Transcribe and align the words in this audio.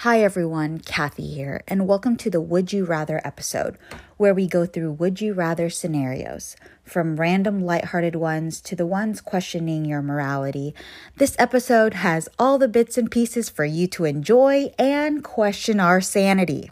Hi 0.00 0.20
everyone, 0.20 0.80
Kathy 0.80 1.26
here, 1.26 1.62
and 1.66 1.88
welcome 1.88 2.18
to 2.18 2.28
the 2.28 2.40
Would 2.40 2.70
You 2.70 2.84
Rather 2.84 3.18
episode, 3.24 3.78
where 4.18 4.34
we 4.34 4.46
go 4.46 4.66
through 4.66 4.92
Would 4.92 5.22
You 5.22 5.32
Rather 5.32 5.70
scenarios, 5.70 6.54
from 6.84 7.16
random 7.16 7.64
lighthearted 7.64 8.14
ones 8.14 8.60
to 8.60 8.76
the 8.76 8.84
ones 8.84 9.22
questioning 9.22 9.86
your 9.86 10.02
morality. 10.02 10.74
This 11.16 11.34
episode 11.38 11.94
has 11.94 12.28
all 12.38 12.58
the 12.58 12.68
bits 12.68 12.98
and 12.98 13.10
pieces 13.10 13.48
for 13.48 13.64
you 13.64 13.86
to 13.86 14.04
enjoy 14.04 14.70
and 14.78 15.24
question 15.24 15.80
our 15.80 16.02
sanity. 16.02 16.70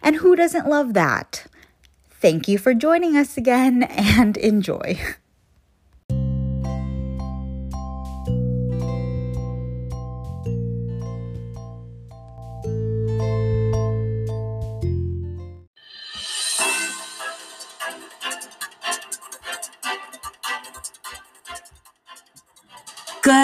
And 0.00 0.16
who 0.16 0.36
doesn't 0.36 0.68
love 0.68 0.94
that? 0.94 1.46
Thank 2.10 2.46
you 2.46 2.58
for 2.58 2.74
joining 2.74 3.16
us 3.16 3.36
again 3.36 3.82
and 3.90 4.36
enjoy. 4.36 5.00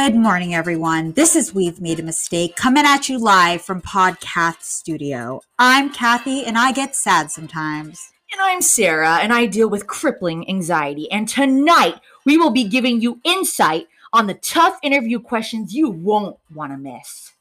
Good 0.09 0.17
morning, 0.17 0.55
everyone. 0.55 1.13
This 1.13 1.37
is 1.37 1.55
We've 1.55 1.83
Made 1.83 2.01
a 2.01 2.03
Mistake 2.03 2.57
coming 2.57 2.87
at 2.87 3.11
you 3.11 3.19
live 3.19 3.61
from 3.61 3.83
Podcast 3.83 4.63
Studio. 4.63 5.43
I'm 5.59 5.93
Kathy, 5.93 6.47
and 6.47 6.57
I 6.57 6.73
get 6.73 6.97
sad 6.97 7.31
sometimes. 7.31 8.09
And 8.33 8.41
I'm 8.41 8.63
Sarah, 8.63 9.19
and 9.19 9.35
I 9.35 9.45
deal 9.45 9.69
with 9.69 9.87
crippling 9.87 10.49
anxiety. 10.49 11.13
And 11.13 11.29
tonight, 11.29 12.01
we 12.25 12.39
will 12.39 12.53
be 12.53 12.65
giving 12.65 13.03
you 13.03 13.21
insight 13.23 13.87
on 14.15 14.27
the 14.27 14.33
tough 14.33 14.79
interview 14.83 15.21
questions 15.21 15.75
you 15.75 15.91
won't 15.91 16.39
want 16.55 16.73
to 16.73 16.79
miss. 16.79 17.33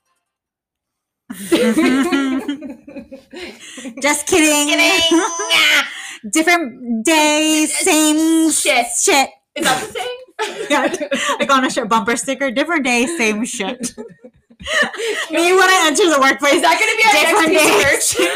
Just 4.02 4.28
kidding. 4.28 4.78
Different 6.34 7.06
day, 7.06 7.66
same 7.70 8.52
Shit. 8.52 8.88
shit. 9.00 9.30
Is 9.58 9.64
that 9.66 9.82
the 9.88 9.94
same? 9.94 10.08
Yeah, 10.70 10.94
like 11.40 11.52
on 11.52 11.66
a 11.66 11.70
shirt 11.70 11.90
bumper 11.90 12.16
sticker, 12.16 12.52
different 12.52 12.84
day, 12.86 13.08
same 13.18 13.44
shit. 13.44 13.94
Me 15.32 15.54
when 15.54 15.70
I 15.70 15.84
enter 15.88 16.10
the 16.14 16.20
workplace, 16.22 16.56
Is 16.56 16.62
that 16.62 16.78
going 16.78 16.92
to 16.92 16.98
be 16.98 17.06
our 17.08 17.14
Different 17.32 17.54
next 17.54 18.20
merch? 18.20 18.28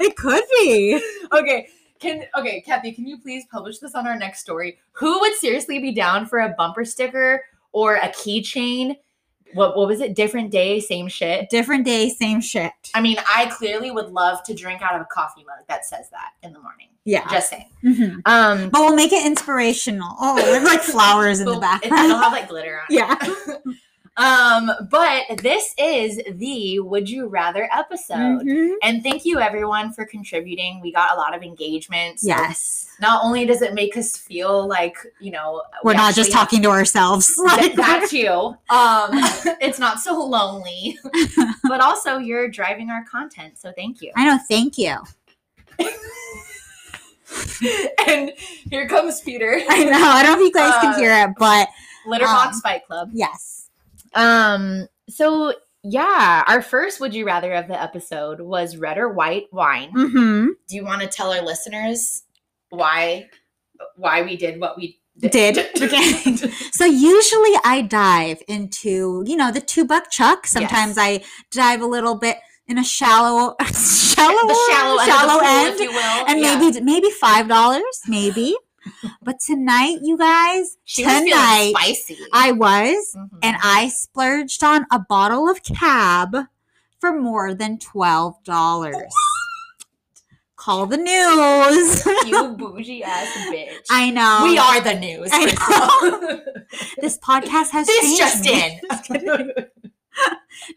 it 0.00 0.16
could 0.16 0.42
be. 0.50 1.00
okay. 1.32 1.68
Can 2.00 2.24
okay, 2.36 2.60
Kathy, 2.60 2.92
can 2.92 3.06
you 3.06 3.18
please 3.18 3.44
publish 3.50 3.78
this 3.78 3.94
on 3.94 4.06
our 4.06 4.16
next 4.18 4.40
story? 4.40 4.78
Who 4.92 5.20
would 5.20 5.34
seriously 5.34 5.78
be 5.78 5.92
down 5.92 6.26
for 6.26 6.40
a 6.40 6.50
bumper 6.58 6.84
sticker 6.84 7.44
or 7.72 7.96
a 7.96 8.08
keychain? 8.08 8.96
What 9.54 9.76
what 9.76 9.88
was 9.88 10.00
it? 10.00 10.14
Different 10.14 10.50
day, 10.50 10.80
same 10.80 11.08
shit. 11.08 11.48
Different 11.50 11.84
day, 11.84 12.08
same 12.10 12.40
shit. 12.40 12.72
I 12.94 13.00
mean, 13.00 13.16
I 13.28 13.46
clearly 13.46 13.90
would 13.90 14.10
love 14.10 14.42
to 14.44 14.54
drink 14.54 14.82
out 14.82 14.94
of 14.94 15.00
a 15.02 15.06
coffee 15.06 15.44
mug 15.44 15.64
that 15.68 15.84
says 15.84 16.10
that 16.10 16.30
in 16.42 16.52
the 16.52 16.60
morning. 16.60 16.88
Yeah. 17.04 17.28
Just 17.30 17.50
saying. 17.50 17.68
Mhm. 17.82 18.20
Um 18.26 18.70
But 18.70 18.80
we'll 18.80 18.96
make 18.96 19.12
it 19.12 19.26
inspirational. 19.26 20.16
Oh, 20.20 20.34
with 20.36 20.64
like 20.64 20.80
flowers 20.82 21.40
in 21.40 21.46
the 21.46 21.58
back. 21.60 21.84
It, 21.84 21.92
it'll 21.92 22.18
have 22.18 22.32
like 22.32 22.48
glitter 22.48 22.80
on 22.80 22.86
it. 22.90 23.62
Um, 24.16 24.70
but 24.90 25.24
this 25.42 25.74
is 25.76 26.20
the 26.36 26.78
Would 26.78 27.10
You 27.10 27.26
Rather 27.26 27.68
episode. 27.72 28.42
Mhm. 28.42 28.74
And 28.82 29.02
thank 29.02 29.24
you 29.24 29.40
everyone 29.40 29.92
for 29.92 30.04
contributing. 30.04 30.80
We 30.80 30.92
got 30.92 31.12
a 31.12 31.16
lot 31.16 31.34
of 31.34 31.42
engagement. 31.42 32.20
so 32.20 32.28
Yes. 32.28 32.86
Not 33.00 33.24
only 33.24 33.44
does 33.44 33.60
it 33.60 33.74
make 33.74 33.96
us 33.96 34.16
feel 34.16 34.68
like, 34.68 34.96
you 35.20 35.32
know, 35.32 35.62
We're 35.82 35.92
we 35.92 35.96
not 35.96 36.14
just 36.14 36.30
talking 36.30 36.62
to 36.62 36.68
ourselves. 36.68 37.34
Th- 37.58 37.74
that 37.76 38.06
too. 38.08 38.54
Um, 38.70 39.10
it's 39.60 39.80
not 39.80 39.98
so 39.98 40.24
lonely, 40.24 40.96
but 41.64 41.80
also 41.80 42.18
you're 42.18 42.48
driving 42.48 42.90
our 42.90 43.04
content. 43.04 43.58
So 43.58 43.72
thank 43.76 44.00
you. 44.00 44.12
I 44.16 44.26
know. 44.26 44.38
Thank 44.48 44.78
you. 44.78 44.96
and 48.06 48.30
here 48.70 48.86
comes 48.88 49.20
Peter. 49.22 49.60
I 49.68 49.84
know. 49.84 49.92
I 50.00 50.22
don't 50.22 50.38
know 50.38 50.44
if 50.44 50.48
you 50.48 50.52
guys 50.52 50.72
Uh, 50.76 50.80
can 50.82 51.00
hear 51.00 51.12
it, 51.12 51.30
but 51.36 51.68
Litterbox 52.06 52.52
Um, 52.52 52.60
Fight 52.60 52.86
Club. 52.86 53.10
yes. 53.12 53.63
Um, 54.14 54.86
so 55.08 55.54
yeah, 55.82 56.42
our 56.46 56.62
first 56.62 57.00
would 57.00 57.14
you 57.14 57.26
rather 57.26 57.52
of 57.52 57.68
the 57.68 57.80
episode 57.80 58.40
was 58.40 58.76
red 58.76 58.96
or 58.98 59.10
white 59.12 59.46
wine. 59.52 59.92
Mm-hmm. 59.92 60.46
Do 60.68 60.76
you 60.76 60.84
want 60.84 61.02
to 61.02 61.08
tell 61.08 61.32
our 61.32 61.42
listeners 61.42 62.22
why 62.70 63.28
why 63.96 64.22
we 64.22 64.36
did 64.36 64.60
what 64.60 64.76
we 64.76 64.98
did? 65.18 65.32
Did. 65.74 66.50
So 66.72 66.84
usually 66.86 67.52
I 67.64 67.82
dive 67.88 68.42
into, 68.48 69.22
you 69.26 69.36
know, 69.36 69.52
the 69.52 69.60
two 69.60 69.84
buck 69.84 70.10
chuck. 70.10 70.46
Sometimes 70.46 70.96
I 70.98 71.22
dive 71.52 71.80
a 71.82 71.86
little 71.86 72.16
bit 72.16 72.36
in 72.66 72.78
a 72.78 72.84
shallow, 72.84 73.54
shallow, 73.62 74.48
the 74.48 74.58
shallow 74.70 74.98
end, 74.98 75.08
shallow 75.08 75.34
of 75.34 75.40
the 75.40 75.46
pool, 75.46 75.48
end. 75.48 75.74
if 75.74 75.80
you 75.80 75.90
will. 75.90 76.26
and 76.28 76.40
Yeah. 76.40 76.58
maybe 76.58 76.80
maybe 76.80 77.10
five 77.10 77.46
dollars, 77.46 78.00
maybe. 78.08 78.56
But 79.22 79.40
tonight, 79.40 79.98
you 80.02 80.16
guys, 80.18 80.76
she 80.84 81.02
tonight 81.02 81.72
spicy. 81.76 82.18
I 82.32 82.52
was, 82.52 83.14
Mhm. 83.16 83.28
and 83.42 83.56
I 83.62 83.88
splurged 83.88 84.62
on 84.64 84.86
a 84.92 84.98
bottle 84.98 85.48
of 85.48 85.62
cab 85.62 86.36
for 87.00 87.12
more 87.18 87.54
than 87.54 87.78
twelve 87.78 88.42
dollars. 88.44 89.12
Call 90.56 90.86
the 90.86 90.96
news. 90.96 92.06
you 92.26 92.48
bougie 92.58 93.02
ass 93.04 93.28
bitch. 93.50 93.84
I 93.90 94.10
know. 94.10 94.40
we 94.44 94.56
are 94.58 94.80
the 94.80 94.94
news. 94.94 95.30
This 97.00 97.18
podcast 97.18 97.70
has 97.70 97.86
this 97.86 98.00
changed 98.00 98.18
just 98.18 98.46
in. 98.46 98.80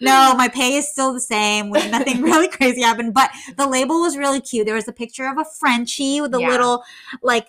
No, 0.01 0.34
my 0.35 0.47
pay 0.47 0.75
is 0.75 0.89
still 0.91 1.13
the 1.13 1.22
same. 1.22 1.69
With 1.69 1.89
nothing 1.91 2.22
really 2.22 2.47
crazy 2.50 2.81
happened, 2.81 3.13
but 3.13 3.29
the 3.56 3.68
label 3.68 4.01
was 4.01 4.18
really 4.18 4.41
cute. 4.41 4.66
There 4.66 4.75
was 4.75 4.88
a 4.88 4.91
picture 4.94 5.28
of 5.28 5.38
a 5.38 5.45
Frenchie 5.59 6.19
with 6.22 6.34
a 6.35 6.39
Yeah. 6.41 6.50
little 6.50 6.84
like 7.22 7.47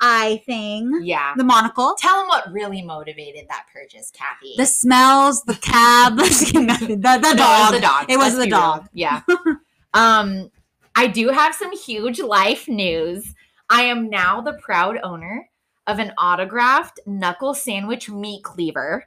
eye 0.00 0.42
thing, 0.46 1.00
yeah. 1.02 1.34
the 1.36 1.44
monocle. 1.44 1.94
Tell 1.98 2.18
them 2.18 2.28
what 2.28 2.52
really 2.52 2.82
motivated 2.82 3.46
that 3.48 3.66
purchase, 3.72 4.10
Kathy. 4.10 4.54
The 4.56 4.66
smells, 4.66 5.42
the 5.42 5.54
cab, 5.56 6.16
the, 6.18 6.24
the 6.24 6.96
No, 6.96 7.14
it 7.16 7.22
was 7.22 7.36
dog. 7.36 7.72
the 7.74 7.80
dog. 7.80 8.06
It 8.08 8.16
was 8.16 8.34
the 8.34 8.40
real. 8.42 8.50
dog. 8.50 8.88
Yeah. 8.92 9.22
um, 9.94 10.50
I 10.94 11.06
do 11.06 11.28
have 11.28 11.54
some 11.54 11.76
huge 11.76 12.20
life 12.20 12.68
news. 12.68 13.34
I 13.70 13.82
am 13.82 14.08
now 14.10 14.40
the 14.40 14.54
proud 14.54 14.98
owner 15.02 15.48
of 15.86 15.98
an 15.98 16.12
autographed 16.18 17.00
knuckle 17.06 17.54
sandwich 17.54 18.10
meat 18.10 18.42
cleaver. 18.44 19.04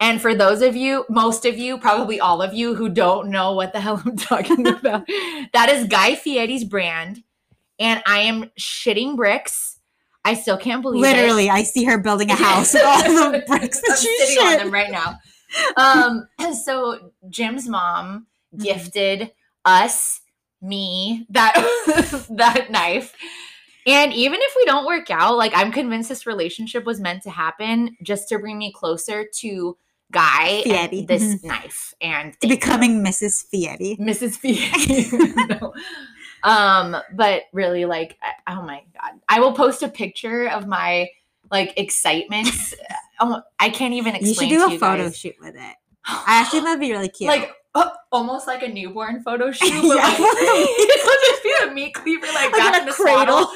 And 0.00 0.22
for 0.22 0.34
those 0.34 0.62
of 0.62 0.76
you, 0.76 1.04
most 1.08 1.44
of 1.44 1.58
you, 1.58 1.76
probably 1.78 2.20
all 2.20 2.40
of 2.40 2.54
you 2.54 2.74
who 2.74 2.88
don't 2.88 3.30
know 3.30 3.52
what 3.52 3.72
the 3.72 3.80
hell 3.80 4.00
I'm 4.04 4.16
talking 4.16 4.66
about, 4.66 5.06
that 5.52 5.68
is 5.70 5.88
Guy 5.88 6.14
Fieri's 6.14 6.64
brand. 6.64 7.24
And 7.80 8.02
I 8.06 8.20
am 8.20 8.50
shitting 8.58 9.16
bricks. 9.16 9.77
I 10.28 10.34
still 10.34 10.56
can't 10.58 10.82
believe 10.82 11.02
it. 11.04 11.06
Literally, 11.06 11.48
I 11.50 11.62
see 11.62 11.84
her 11.84 11.98
building 11.98 12.30
a 12.30 12.34
house 12.34 12.74
with 12.74 12.82
all 12.84 13.32
the 13.32 13.42
bricks 13.46 13.80
that 13.80 13.90
I'm 13.92 13.96
she 13.96 14.16
sitting 14.26 14.44
on 14.44 14.56
them 14.58 14.70
right 14.70 14.90
now. 14.90 15.18
Um, 15.76 16.28
so 16.64 17.12
Jim's 17.30 17.68
mom 17.68 18.26
Mhm. 18.54 18.62
gifted 18.62 19.32
us, 19.64 20.20
me, 20.62 21.26
that 21.30 21.54
that 22.30 22.70
knife. 22.70 23.14
And 23.86 24.12
even 24.12 24.38
if 24.42 24.52
we 24.56 24.64
don't 24.66 24.86
work 24.86 25.10
out, 25.10 25.36
like 25.36 25.52
I'm 25.54 25.72
convinced 25.72 26.08
this 26.10 26.26
relationship 26.26 26.84
was 26.84 27.00
meant 27.00 27.22
to 27.24 27.30
happen 27.30 27.96
just 28.02 28.28
to 28.28 28.38
bring 28.38 28.58
me 28.58 28.72
closer 28.72 29.26
to 29.40 29.76
Guy 30.12 30.62
Fieri. 30.62 30.98
and 31.00 31.08
this 31.08 31.42
knife 31.44 31.92
and 32.00 32.34
becoming 32.40 33.02
Mrs. 33.04 33.44
Fieri. 33.50 33.96
Mrs. 34.00 34.36
Fieri. 34.36 35.06
no. 35.48 35.72
Um, 36.42 36.96
but 37.14 37.42
really, 37.52 37.84
like, 37.84 38.18
oh 38.46 38.62
my 38.62 38.82
god, 38.94 39.20
I 39.28 39.40
will 39.40 39.52
post 39.52 39.82
a 39.82 39.88
picture 39.88 40.48
of 40.48 40.66
my 40.66 41.08
like 41.50 41.72
excitement. 41.78 42.48
oh, 43.20 43.42
I 43.58 43.70
can't 43.70 43.94
even 43.94 44.14
You 44.16 44.34
should 44.34 44.48
do 44.48 44.66
a 44.66 44.78
photo 44.78 45.04
guys. 45.04 45.16
shoot 45.18 45.34
with 45.40 45.54
it. 45.56 45.76
I 46.06 46.40
actually 46.40 46.60
that'd 46.60 46.80
be 46.80 46.92
really 46.92 47.08
cute. 47.08 47.28
like 47.28 47.52
uh, 47.74 47.90
almost 48.12 48.46
like 48.46 48.62
a 48.62 48.68
newborn 48.68 49.22
photo 49.22 49.50
shoot. 49.52 49.70
but, 49.70 49.96
Yeah. 49.96 50.02
like, 50.04 50.18
it'll 50.18 51.20
just 51.26 51.42
be 51.42 51.52
a 51.64 51.70
meat 51.72 51.94
cleaver 51.94 52.26
like, 52.26 52.52
Like 52.52 52.62
in 52.62 52.74
a 52.74 52.78
in 52.78 52.86
the 52.86 52.92
cradle. 52.92 53.46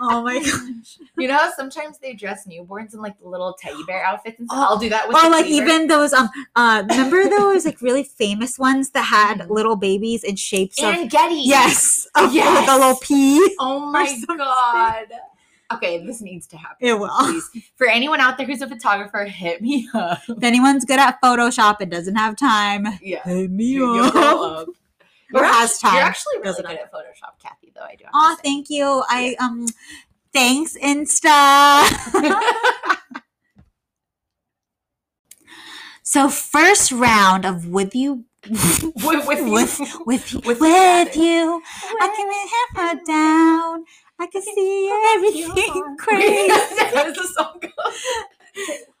oh 0.00 0.22
my 0.24 0.38
gosh. 0.42 0.98
You 1.22 1.28
know 1.28 1.50
sometimes 1.56 1.98
they 1.98 2.14
dress 2.14 2.46
newborns 2.46 2.94
in 2.94 3.00
like 3.00 3.18
the 3.20 3.28
little 3.28 3.54
teddy 3.60 3.82
bear 3.86 4.04
outfits 4.10 4.38
and 4.40 4.48
stuff. 4.48 4.58
Oh, 4.60 4.72
I'll 4.74 4.78
do 4.78 4.88
that 4.90 5.08
with 5.08 5.16
or 5.16 5.30
like 5.30 5.46
even 5.46 5.86
those 5.86 6.12
um 6.12 6.28
uh 6.56 6.82
remember 6.88 7.28
those 7.28 7.64
like 7.64 7.80
really 7.80 8.02
famous 8.04 8.58
ones 8.58 8.90
that 8.90 9.02
had 9.02 9.38
Mhm. 9.40 9.50
little 9.50 9.76
babies 9.76 10.24
in 10.24 10.36
shapes 10.36 10.78
of 10.82 10.86
Anne 10.86 11.08
Geddes. 11.08 11.46
yes 11.46 12.06
of 12.14 12.32
Yes. 12.32 12.60
with 12.60 12.70
a 12.70 12.78
little 12.78 12.96
pea 13.00 13.56
Oh 13.58 13.78
my 13.90 14.14
god. 14.36 15.06
Okay, 15.72 16.04
this 16.04 16.20
needs 16.20 16.46
to 16.48 16.58
happen. 16.58 16.86
it 16.86 16.98
will 16.98 17.08
Please. 17.20 17.48
For 17.76 17.86
anyone 17.86 18.20
out 18.20 18.36
there 18.36 18.46
who's 18.46 18.60
a 18.60 18.68
photographer, 18.68 19.24
hit 19.24 19.62
me 19.62 19.88
up. 19.94 20.20
if 20.28 20.42
anyone's 20.42 20.84
good 20.84 20.98
at 20.98 21.18
photoshop 21.22 21.76
and 21.80 21.90
doesn't 21.90 22.16
have 22.16 22.36
time 22.36 22.86
Yeah. 23.00 23.22
hit 23.24 23.50
me 23.50 23.64
You- 23.66 23.94
up 24.04 24.68
or 25.34 25.40
You're 25.40 25.44
has 25.44 25.72
actually, 25.82 25.88
time 25.88 25.94
You're 25.96 26.04
actually 26.06 26.38
really 26.40 26.62
good 26.62 26.72
at 26.72 26.92
Photoshop, 26.92 27.40
Kathy, 27.42 27.72
though. 27.74 27.80
I 27.82 27.94
do. 27.96 28.04
have 28.04 28.12
to 28.12 28.18
oh 28.18 28.36
thank 28.44 28.68
you 28.68 29.02
i 29.08 29.34
um 29.40 29.64
thanks 30.32 30.76
insta 30.82 31.82
So 36.02 36.28
first 36.28 36.92
round 36.92 37.44
of 37.44 37.68
with 37.68 37.94
you 37.94 38.24
with, 38.48 39.26
with, 39.26 39.26
with 39.50 39.80
you. 39.80 40.02
with 40.04 40.32
you 40.32 40.40
With 40.44 40.60
with, 40.60 41.16
you. 41.16 41.62
I 42.00 42.08
can 42.16 42.28
have 42.56 42.98
her 42.98 43.00
down. 43.06 43.84
I 44.18 44.26
can 44.26 44.42
see 44.42 44.92
everything 45.14 45.96
crazy 45.98 46.48
the 46.48 47.28
song? 47.36 47.60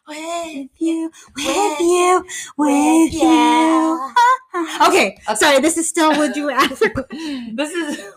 With 0.08 0.68
you, 0.78 1.10
with 1.36 1.46
With- 1.46 1.80
you, 1.80 2.24
with 2.56 3.12
you. 3.14 4.12
Okay, 4.86 5.16
sorry. 5.34 5.60
This 5.60 5.76
is 5.78 5.88
still 5.88 6.16
would 6.18 6.36
you 6.36 6.48
rather. 6.48 6.76
This 7.54 7.70
is 7.72 7.98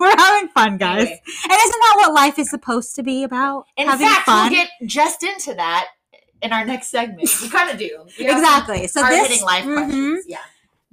We're 0.00 0.16
having 0.16 0.48
fun, 0.48 0.78
guys. 0.78 1.02
Anyway. 1.02 1.22
And 1.44 1.52
isn't 1.52 1.80
that 1.80 1.94
what 1.96 2.12
life 2.14 2.38
is 2.38 2.50
supposed 2.50 2.96
to 2.96 3.02
be 3.02 3.22
about? 3.24 3.66
In 3.76 3.86
having 3.86 4.06
fact, 4.08 4.26
fun. 4.26 4.50
we'll 4.50 4.64
get 4.64 4.70
just 4.86 5.22
into 5.22 5.54
that 5.54 5.88
in 6.40 6.52
our 6.52 6.64
next 6.64 6.88
segment. 6.88 7.28
We 7.40 7.48
kind 7.48 7.70
of 7.70 7.78
do. 7.78 7.84
You 7.84 8.26
know, 8.26 8.32
exactly. 8.32 8.86
So 8.88 9.02
this 9.02 9.28
hitting 9.28 9.44
life 9.44 9.64
mhm, 9.64 9.76
questions. 9.76 10.24
Yeah. 10.26 10.38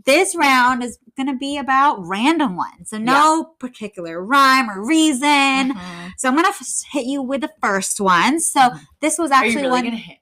This 0.09 0.35
round 0.35 0.83
is 0.83 0.97
going 1.15 1.27
to 1.27 1.35
be 1.35 1.57
about 1.57 2.05
random 2.05 2.55
ones. 2.55 2.89
So 2.89 2.97
no 2.97 3.53
particular 3.59 4.23
rhyme 4.23 4.69
or 4.69 4.85
reason. 4.85 5.73
Mhm. 5.73 6.11
So 6.17 6.27
I'm 6.29 6.33
going 6.35 6.45
to 6.45 6.49
f- 6.49 6.65
hit 6.91 7.05
you 7.05 7.21
with 7.21 7.41
the 7.41 7.51
first 7.61 7.99
one. 8.01 8.39
So 8.39 8.59
Mhm. 8.59 8.79
this 9.01 9.17
was 9.17 9.29
Are 9.31 9.43
you 9.43 9.49
actually 9.49 9.63
really 9.67 9.71
one 9.81 9.83
gonna 9.85 9.97
hit? 9.97 10.17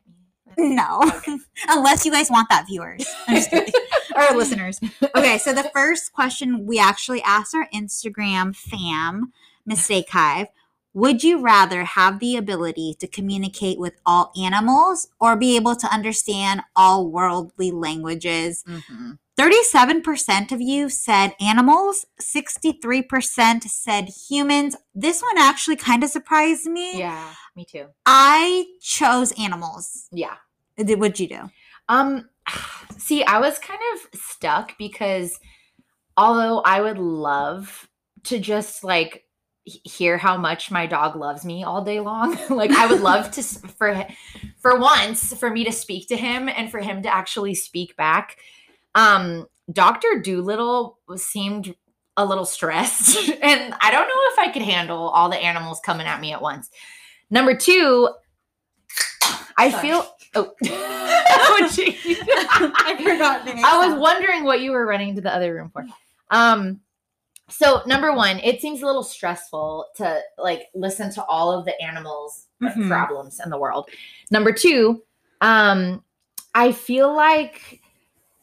No, 0.57 1.01
Okay. 1.17 1.37
unless 1.69 2.03
you 2.05 2.11
guys 2.11 2.29
want 2.31 2.49
that, 2.49 2.65
viewers 2.67 3.05
I'm 3.27 3.35
just 3.35 3.49
kidding. 3.51 3.73
or 4.15 4.35
listeners. 4.35 4.79
Okay, 5.15 5.37
so 5.37 5.53
the 5.53 5.69
first 5.73 6.11
question 6.13 6.65
we 6.65 6.79
actually 6.79 7.21
asked 7.21 7.53
our 7.53 7.67
Instagram 7.73 8.55
fam, 8.55 9.31
Mistake 9.67 10.09
Hive, 10.09 10.47
would 10.95 11.23
you 11.23 11.39
rather 11.41 11.83
have 11.83 12.17
the 12.19 12.35
ability 12.37 12.95
to 12.99 13.07
communicate 13.07 13.77
with 13.77 13.93
all 14.03 14.31
animals 14.41 15.09
or 15.19 15.35
be 15.35 15.55
able 15.55 15.75
to 15.75 15.87
understand 15.93 16.61
all 16.75 17.05
worldly 17.07 17.69
languages? 17.69 18.63
Mhm. 18.67 19.19
37% 19.37 20.51
of 20.51 20.59
you 20.61 20.89
said 20.89 21.35
animals, 21.39 22.05
63% 22.19 23.63
said 23.63 24.09
humans. 24.29 24.75
This 24.95 25.21
one 25.21 25.37
actually 25.37 25.75
kind 25.75 26.03
of 26.03 26.09
surprised 26.09 26.65
me. 26.65 26.97
Yeah, 26.97 27.33
me 27.55 27.65
too. 27.65 27.85
I 28.05 28.65
chose 28.81 29.31
animals. 29.39 30.07
Yeah. 30.11 30.35
Did- 30.75 30.99
What'd 30.99 31.19
you 31.19 31.27
do? 31.27 31.49
Um, 31.87 32.29
see, 32.97 33.23
I 33.23 33.39
was 33.39 33.59
kind 33.59 33.79
of 33.93 34.19
stuck 34.19 34.77
because 34.77 35.39
although 36.15 36.61
I 36.61 36.81
would 36.81 36.97
love 36.97 37.87
to 38.23 38.39
just 38.39 38.83
like 38.83 39.23
hear 39.63 40.17
how 40.17 40.37
much 40.37 40.71
my 40.71 40.85
dog 40.87 41.15
loves 41.15 41.45
me 41.45 41.63
all 41.63 41.83
day 41.83 41.99
long, 41.99 42.37
like 42.49 42.71
I 42.71 42.87
would 42.87 43.01
love 43.01 43.31
to 43.31 43.43
for 43.43 44.05
for 44.61 44.79
once 44.79 45.33
for 45.33 45.49
me 45.49 45.63
to 45.65 45.71
speak 45.71 46.07
to 46.07 46.17
him 46.17 46.49
and 46.49 46.71
for 46.71 46.79
him 46.79 47.03
to 47.03 47.13
actually 47.13 47.53
speak 47.53 47.95
back. 47.95 48.37
Um, 48.97 49.45
Doctor 49.71 50.19
Dolittle 50.21 50.97
seemed 51.15 51.73
a 52.17 52.25
little 52.25 52.45
stressed, 52.45 53.29
and 53.41 53.73
I 53.79 53.91
don't 53.91 54.07
know 54.07 54.21
if 54.33 54.39
I 54.39 54.51
could 54.51 54.63
handle 54.63 55.09
all 55.09 55.29
the 55.29 55.37
animals 55.37 55.79
coming 55.85 56.07
at 56.07 56.19
me 56.19 56.33
at 56.33 56.41
once. 56.41 56.69
Number 57.29 57.55
two, 57.55 58.09
I 59.57 59.69
Sorry. 59.69 59.81
feel. 59.81 60.07
Oh, 60.35 60.51
Oh. 61.39 61.67
I 61.77 62.95
forgot 62.97 63.47
I 63.47 63.87
was 63.87 63.99
wondering 63.99 64.43
what 64.43 64.61
you 64.61 64.71
were 64.71 64.85
running 64.85 65.15
to 65.15 65.21
the 65.21 65.33
other 65.33 65.53
room 65.53 65.69
for. 65.71 65.85
Um, 66.31 66.79
so 67.49 67.81
number 67.85 68.13
one, 68.13 68.39
it 68.39 68.61
seems 68.61 68.81
a 68.81 68.85
little 68.85 69.03
stressful 69.03 69.85
to 69.97 70.19
like 70.37 70.67
listen 70.75 71.11
to 71.13 71.23
all 71.25 71.51
of 71.51 71.65
the 71.65 71.79
animals' 71.81 72.47
Mhm. 72.61 72.87
problems 72.87 73.39
in 73.43 73.49
the 73.49 73.57
world. 73.57 73.89
Number 74.31 74.51
two, 74.51 75.03
um, 75.41 76.03
I 76.55 76.71
feel 76.71 77.15
like 77.15 77.81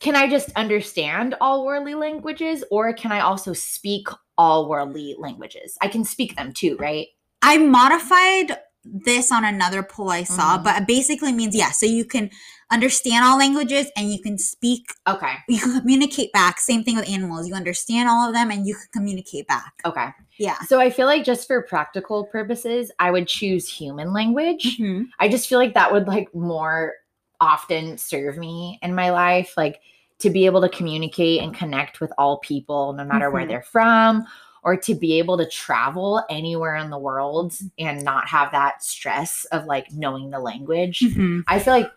can 0.04 0.14
I 0.16 0.28
just 0.28 0.50
understand 0.54 1.34
all 1.40 1.64
worldly 1.64 1.94
languages, 1.94 2.62
or 2.70 2.92
can 2.92 3.10
I 3.10 3.20
also 3.20 3.54
speak 3.54 4.06
all 4.36 4.68
worldly 4.68 5.16
languages? 5.18 5.78
I 5.80 5.88
can 5.88 6.04
speak 6.04 6.36
them 6.36 6.52
too, 6.52 6.76
right? 6.78 7.06
I 7.40 7.56
modified 7.56 8.58
this 8.84 9.32
on 9.32 9.46
another 9.46 9.82
poll 9.82 10.10
I 10.10 10.24
saw, 10.24 10.58
Mhm. 10.58 10.64
but 10.64 10.82
it 10.82 10.86
basically 10.86 11.32
means 11.32 11.56
yeah, 11.56 11.70
so 11.70 11.86
you 11.86 12.04
can 12.04 12.30
understand 12.70 13.24
all 13.24 13.38
languages 13.38 13.86
and 13.96 14.12
you 14.12 14.20
can 14.20 14.36
speak, 14.36 14.84
Okay. 15.08 15.36
you 15.48 15.58
can 15.58 15.80
communicate 15.80 16.34
back. 16.34 16.60
Same 16.60 16.84
thing 16.84 16.96
with 16.96 17.08
animals. 17.08 17.48
You 17.48 17.54
understand 17.54 18.06
all 18.10 18.28
of 18.28 18.34
them 18.34 18.50
and 18.50 18.66
you 18.66 18.74
can 18.74 18.88
communicate 18.92 19.46
back. 19.46 19.72
Okay. 19.86 20.08
Yeah. 20.38 20.58
So 20.66 20.80
I 20.80 20.90
feel 20.90 21.06
like 21.06 21.24
just 21.24 21.46
for 21.46 21.62
practical 21.62 22.26
purposes, 22.26 22.90
I 22.98 23.10
would 23.10 23.26
choose 23.26 23.66
human 23.66 24.12
language. 24.12 24.76
Mhm. 24.78 25.06
I 25.18 25.28
just 25.28 25.48
feel 25.48 25.58
like 25.58 25.72
that 25.72 25.92
would 25.92 26.06
like 26.06 26.34
more 26.34 26.92
often 27.40 27.96
serve 27.96 28.36
me 28.36 28.78
in 28.82 28.94
my 28.94 29.10
life, 29.10 29.54
like 29.56 29.80
to 30.20 30.30
be 30.30 30.46
able 30.46 30.60
to 30.60 30.68
communicate 30.68 31.42
and 31.42 31.54
connect 31.54 32.00
with 32.00 32.12
all 32.18 32.38
people, 32.38 32.92
no 32.92 33.04
matter 33.04 33.30
where 33.30 33.44
Mhm. 33.44 33.48
they're 33.48 33.62
from, 33.62 34.24
or 34.62 34.76
to 34.76 34.94
be 34.94 35.18
able 35.18 35.36
to 35.36 35.46
travel 35.48 36.22
anywhere 36.30 36.76
in 36.76 36.88
the 36.90 36.98
world 36.98 37.52
and 37.78 38.02
not 38.02 38.26
have 38.28 38.50
that 38.52 38.82
stress 38.82 39.44
of 39.52 39.66
like 39.66 39.90
knowing 39.92 40.30
the 40.30 40.38
language. 40.38 41.00
Mhm. 41.00 41.42
I 41.48 41.58
feel 41.58 41.74
like 41.74 41.90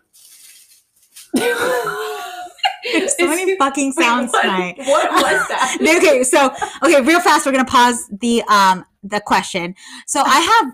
There's 2.92 3.16
so 3.18 3.26
many 3.26 3.56
fucking 3.56 3.92
sounds 3.98 4.32
what, 4.32 4.42
tonight. 4.42 4.74
What 4.86 5.10
was 5.10 5.48
that? 5.48 5.78
okay, 5.98 6.22
so 6.24 6.52
okay, 6.82 7.00
real 7.02 7.20
fast, 7.20 7.46
we're 7.46 7.52
gonna 7.52 7.64
pause 7.64 8.08
the 8.20 8.42
um 8.48 8.84
the 9.02 9.20
question. 9.20 9.74
So 10.06 10.22
I 10.24 10.40
have 10.40 10.72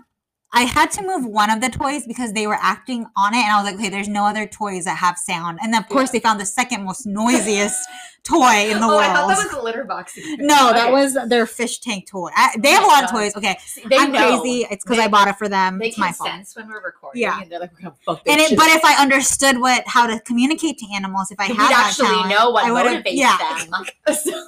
I 0.55 0.61
had 0.61 0.89
to 0.91 1.01
move 1.05 1.25
one 1.25 1.49
of 1.49 1.59
the 1.59 1.69
toys 1.69 2.07
because 2.07 2.31
they 2.31 2.47
were 2.47 2.57
acting 2.61 3.05
on 3.17 3.33
it, 3.33 3.39
and 3.43 3.51
I 3.51 3.61
was 3.61 3.65
like, 3.69 3.75
okay, 3.75 3.89
there's 3.89 4.07
no 4.07 4.25
other 4.25 4.47
toys 4.47 4.85
that 4.85 4.97
have 4.97 5.17
sound. 5.17 5.59
And 5.61 5.73
then 5.73 5.81
of 5.83 5.89
course 5.89 6.09
Yeah. 6.09 6.13
they 6.13 6.19
found 6.21 6.39
the 6.39 6.45
second 6.45 6.85
most 6.85 7.05
noisiest 7.05 7.77
toy 8.23 8.71
in 8.71 8.79
the 8.79 8.85
oh, 8.85 8.87
world. 8.87 9.01
I 9.01 9.13
thought 9.13 9.27
that 9.27 9.37
was 9.45 9.53
a 9.53 9.61
litter 9.61 9.83
box. 9.83 10.17
no, 10.37 10.71
that 10.73 10.85
Okay. 10.85 10.91
was 10.93 11.17
their 11.27 11.45
fish 11.45 11.79
tank 11.79 12.07
toy. 12.09 12.29
I, 12.35 12.55
they 12.57 12.69
Oh 12.69 12.73
have 12.75 12.83
a 12.83 12.87
lot 12.87 13.03
of 13.03 13.11
toys. 13.11 13.35
Okay, 13.35 13.57
They 13.89 13.97
I'm 13.97 14.11
know. 14.13 14.39
crazy. 14.41 14.65
It's 14.71 14.83
because 14.85 14.97
I 14.97 15.09
bought 15.09 15.27
it 15.27 15.35
for 15.37 15.49
them. 15.49 15.77
They 15.77 15.89
it's 15.89 15.97
my 15.97 16.11
fault. 16.13 16.29
sense 16.29 16.55
when 16.55 16.67
we're 16.69 16.81
recording. 16.81 17.21
Yeah. 17.21 17.41
and 17.41 17.51
they're 17.51 17.59
like, 17.59 17.73
we're 17.73 17.81
gonna 17.89 17.95
fuck 18.05 18.21
And 18.25 18.39
it, 18.39 18.49
shit 18.49 18.57
but 18.57 18.67
if 18.69 18.83
I 18.85 18.99
understood 19.01 19.59
what 19.59 19.83
how 19.87 20.07
to 20.07 20.19
communicate 20.21 20.77
to 20.79 20.85
animals, 20.95 21.31
if 21.31 21.39
I 21.39 21.47
had 21.47 21.57
that 21.57 21.85
actually 21.89 22.07
talent, 22.07 22.29
know 22.29 22.49
what 22.51 22.63
I 22.65 22.69
motivates 22.69 23.03
yeah. 23.11 23.37
them. 23.67 23.85
So- 24.15 24.47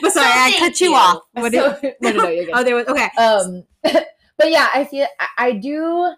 But 0.00 0.12
sorry, 0.12 0.30
I 0.32 0.54
cut 0.58 0.80
you 0.80 0.94
off. 0.94 1.22
What 1.32 1.52
So- 1.52 1.76
no, 2.00 2.12
no, 2.12 2.22
no, 2.22 2.28
you're 2.28 2.44
good. 2.46 2.54
Oh, 2.54 2.62
there 2.64 2.76
was 2.76 2.86
okay. 2.86 3.08
um, 3.18 3.64
but 4.38 4.50
yeah, 4.50 4.68
I 4.74 4.84
feel 4.84 5.06
I, 5.20 5.26
I 5.38 5.52
do, 5.52 6.12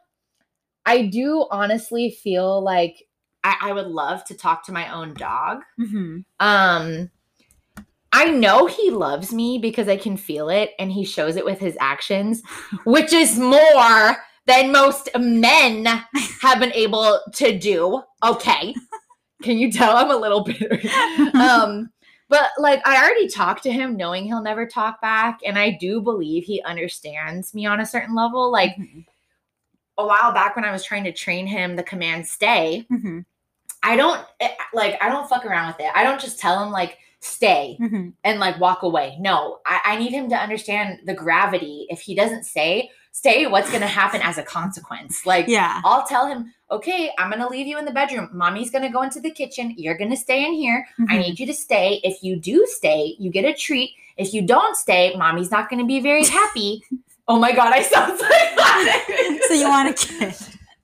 I 0.87 1.03
do 1.07 1.47
honestly 1.51 2.11
feel 2.11 2.63
like 2.63 3.03
I, 3.43 3.57
I 3.61 3.73
would 3.73 3.87
love 3.87 4.25
to 4.27 4.35
talk 4.35 4.65
to 4.67 4.73
my 4.73 4.93
own 4.93 5.15
dog. 5.15 5.63
hmm 5.79 6.19
Um, 6.41 7.11
I 8.13 8.31
know 8.31 8.67
he 8.67 8.91
loves 8.91 9.33
me 9.33 9.59
because 9.59 9.89
I 9.89 9.97
can 9.97 10.17
feel 10.17 10.49
it, 10.49 10.71
and 10.79 10.93
he 10.93 11.05
shows 11.05 11.35
it 11.37 11.45
with 11.45 11.59
his 11.59 11.77
actions, 11.81 12.43
which 12.85 13.13
is 13.13 13.39
more 13.39 14.17
than 14.47 14.71
most 14.73 15.09
men 15.19 15.87
have 16.41 16.61
been 16.61 16.73
able 16.73 17.21
to 17.35 17.59
do. 17.59 18.03
Okay. 18.25 18.75
Can 19.43 19.59
you 19.59 19.71
tell 19.71 19.97
I'm 19.97 20.11
a 20.11 20.17
little 20.17 20.45
bitter? 20.45 20.81
um 21.35 21.91
but 22.29 22.51
like 22.59 22.81
i 22.87 22.97
already 22.97 23.29
talked 23.29 23.63
to 23.63 23.71
him 23.73 23.97
knowing 23.97 24.25
he'll 24.25 24.43
never 24.43 24.67
talk 24.67 25.01
back 25.01 25.41
and 25.45 25.59
i 25.59 25.71
do 25.81 26.01
believe 26.01 26.45
he 26.45 26.63
understands 26.63 27.55
me 27.55 27.67
on 27.67 27.81
a 27.81 27.87
certain 27.87 28.15
level 28.15 28.51
like 28.51 28.77
Mhm. 28.77 29.05
a 29.99 30.07
while 30.07 30.33
back 30.33 30.57
when 30.57 30.65
i 30.65 30.73
was 30.73 30.85
trying 30.85 31.05
to 31.05 31.13
train 31.13 31.47
him 31.47 31.77
the 31.77 31.83
command 31.83 32.27
stay 32.27 32.87
Mhm. 32.91 33.25
i 33.83 33.97
don't 33.97 34.25
eh, 34.41 34.51
like 34.73 34.97
i 35.03 35.09
don't 35.09 35.29
fuck 35.29 35.45
around 35.45 35.69
with 35.69 35.81
it 35.81 35.91
i 35.95 36.03
don't 36.03 36.21
just 36.21 36.39
tell 36.41 36.63
him 36.65 36.71
like 36.73 36.99
stay 37.21 37.77
Mhm. 37.81 38.13
and 38.25 38.39
like 38.41 38.59
walk 38.61 38.83
away 38.83 39.17
no 39.21 39.59
i, 39.67 39.81
I 39.85 39.97
need 39.97 40.13
him 40.13 40.29
to 40.31 40.37
understand 40.37 41.01
the 41.07 41.15
gravity 41.15 41.87
if 41.91 42.01
he 42.01 42.15
doesn't 42.15 42.45
say 42.45 42.91
stay 43.13 43.47
what's 43.47 43.71
going 43.71 43.81
to 43.81 43.87
happen 43.87 44.21
as 44.23 44.39
a 44.39 44.43
consequence 44.43 45.25
like 45.25 45.47
Yeah. 45.47 45.81
I'll 45.85 46.05
tell 46.05 46.27
him, 46.27 46.53
okay, 46.75 47.11
I'm 47.19 47.31
gonna 47.31 47.49
leave 47.49 47.67
you 47.67 47.79
in 47.79 47.85
the 47.85 47.93
bedroom. 47.93 48.29
Mommy's 48.33 48.71
gonna 48.71 48.91
go 48.91 49.03
into 49.03 49.21
the 49.21 49.31
kitchen. 49.31 49.75
You're 49.77 49.97
gonna 49.97 50.17
stay 50.17 50.45
in 50.45 50.53
here. 50.53 50.87
I 51.09 51.15
Mhm. 51.15 51.19
need 51.21 51.41
you 51.41 51.47
to 51.47 51.55
stay. 51.55 52.01
If 52.05 52.23
you 52.23 52.37
do 52.37 52.67
stay, 52.69 53.15
you 53.19 53.31
get 53.31 53.45
a 53.45 53.55
treat. 53.55 53.91
If 54.17 54.33
you 54.35 54.43
don't 54.43 54.77
stay, 54.77 55.15
mommy's 55.17 55.51
not 55.51 55.69
gonna 55.71 55.85
be 55.87 56.01
very 56.01 56.25
happy. 56.25 56.83
oh 57.29 57.39
my 57.39 57.53
god, 57.53 57.73
I 57.73 57.83
sound 57.83 58.19
psychotic. 58.19 59.03
So 59.49 59.55
you 59.55 59.69
want 59.69 59.89
a 59.91 59.95
kid? 59.95 60.35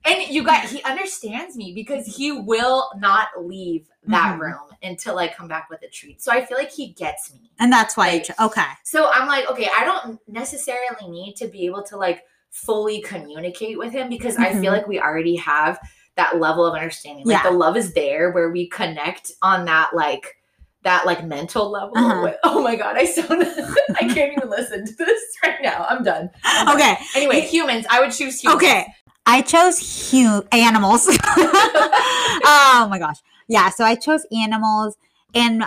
and 0.06 0.18
you 0.34 0.42
got 0.42 0.64
he 0.64 0.82
understands 0.84 1.56
me 1.56 1.72
because 1.74 2.06
he 2.16 2.32
will 2.32 2.90
not 2.98 3.28
leave 3.38 3.86
that 4.06 4.36
Mhm. 4.36 4.40
room 4.40 4.66
until 4.82 5.18
I 5.18 5.28
come 5.28 5.46
back 5.48 5.68
with 5.70 5.82
a 5.82 5.88
treat. 5.88 6.22
So 6.22 6.32
I 6.32 6.44
feel 6.46 6.56
like 6.56 6.70
he 6.72 6.88
gets 6.88 7.32
me. 7.34 7.50
And 7.58 7.70
that's 7.72 7.96
why. 7.96 8.06
you 8.10 8.12
Like- 8.18 8.24
cho- 8.28 8.44
okay. 8.46 8.70
So 8.84 9.10
I'm 9.12 9.26
like, 9.28 9.44
okay, 9.50 9.68
I 9.78 9.84
don't 9.84 10.18
necessarily 10.26 11.06
need 11.08 11.34
to 11.36 11.46
be 11.48 11.66
able 11.66 11.82
to 11.84 11.96
like 11.96 12.24
fully 12.50 13.00
communicate 13.02 13.78
with 13.78 13.92
him 13.92 14.08
because 14.08 14.36
I 14.36 14.52
feel 14.52 14.72
Mhm. 14.72 14.76
like 14.78 14.88
we 14.88 15.00
already 15.00 15.36
have 15.36 15.78
that 16.16 16.38
level 16.38 16.66
of 16.66 16.74
understanding. 16.74 17.24
Like 17.26 17.42
Yeah. 17.44 17.50
the 17.50 17.56
love 17.56 17.76
is 17.76 17.94
there 17.94 18.32
where 18.32 18.50
we 18.50 18.68
connect 18.68 19.30
on 19.42 19.64
that 19.66 19.90
like 19.94 20.36
that 20.82 21.04
like 21.06 21.24
mental 21.24 21.70
level. 21.70 21.92
Uh-huh. 21.96 22.22
with- 22.22 22.36
oh 22.44 22.62
my 22.62 22.74
god, 22.74 22.96
I 22.96 23.04
so 23.04 23.22
I 23.30 24.08
can't 24.08 24.32
even 24.36 24.48
listen 24.50 24.84
to 24.86 24.92
this 24.94 25.22
right 25.44 25.62
now. 25.62 25.86
I'm 25.88 26.02
done. 26.02 26.30
I'm 26.44 26.66
done. 26.66 26.76
Okay. 26.76 26.96
Anyway, 27.14 27.40
humans, 27.42 27.86
I 27.90 28.00
would 28.00 28.12
choose 28.12 28.40
humans. 28.40 28.62
Okay. 28.62 28.86
I 29.26 29.42
chose 29.42 30.10
hu- 30.10 30.42
animals. 30.50 31.06
oh 31.12 32.86
my 32.90 32.98
gosh. 32.98 33.16
Yeah, 33.48 33.68
so 33.70 33.84
I 33.84 33.94
chose 33.94 34.24
animals 34.32 34.96
and 35.34 35.64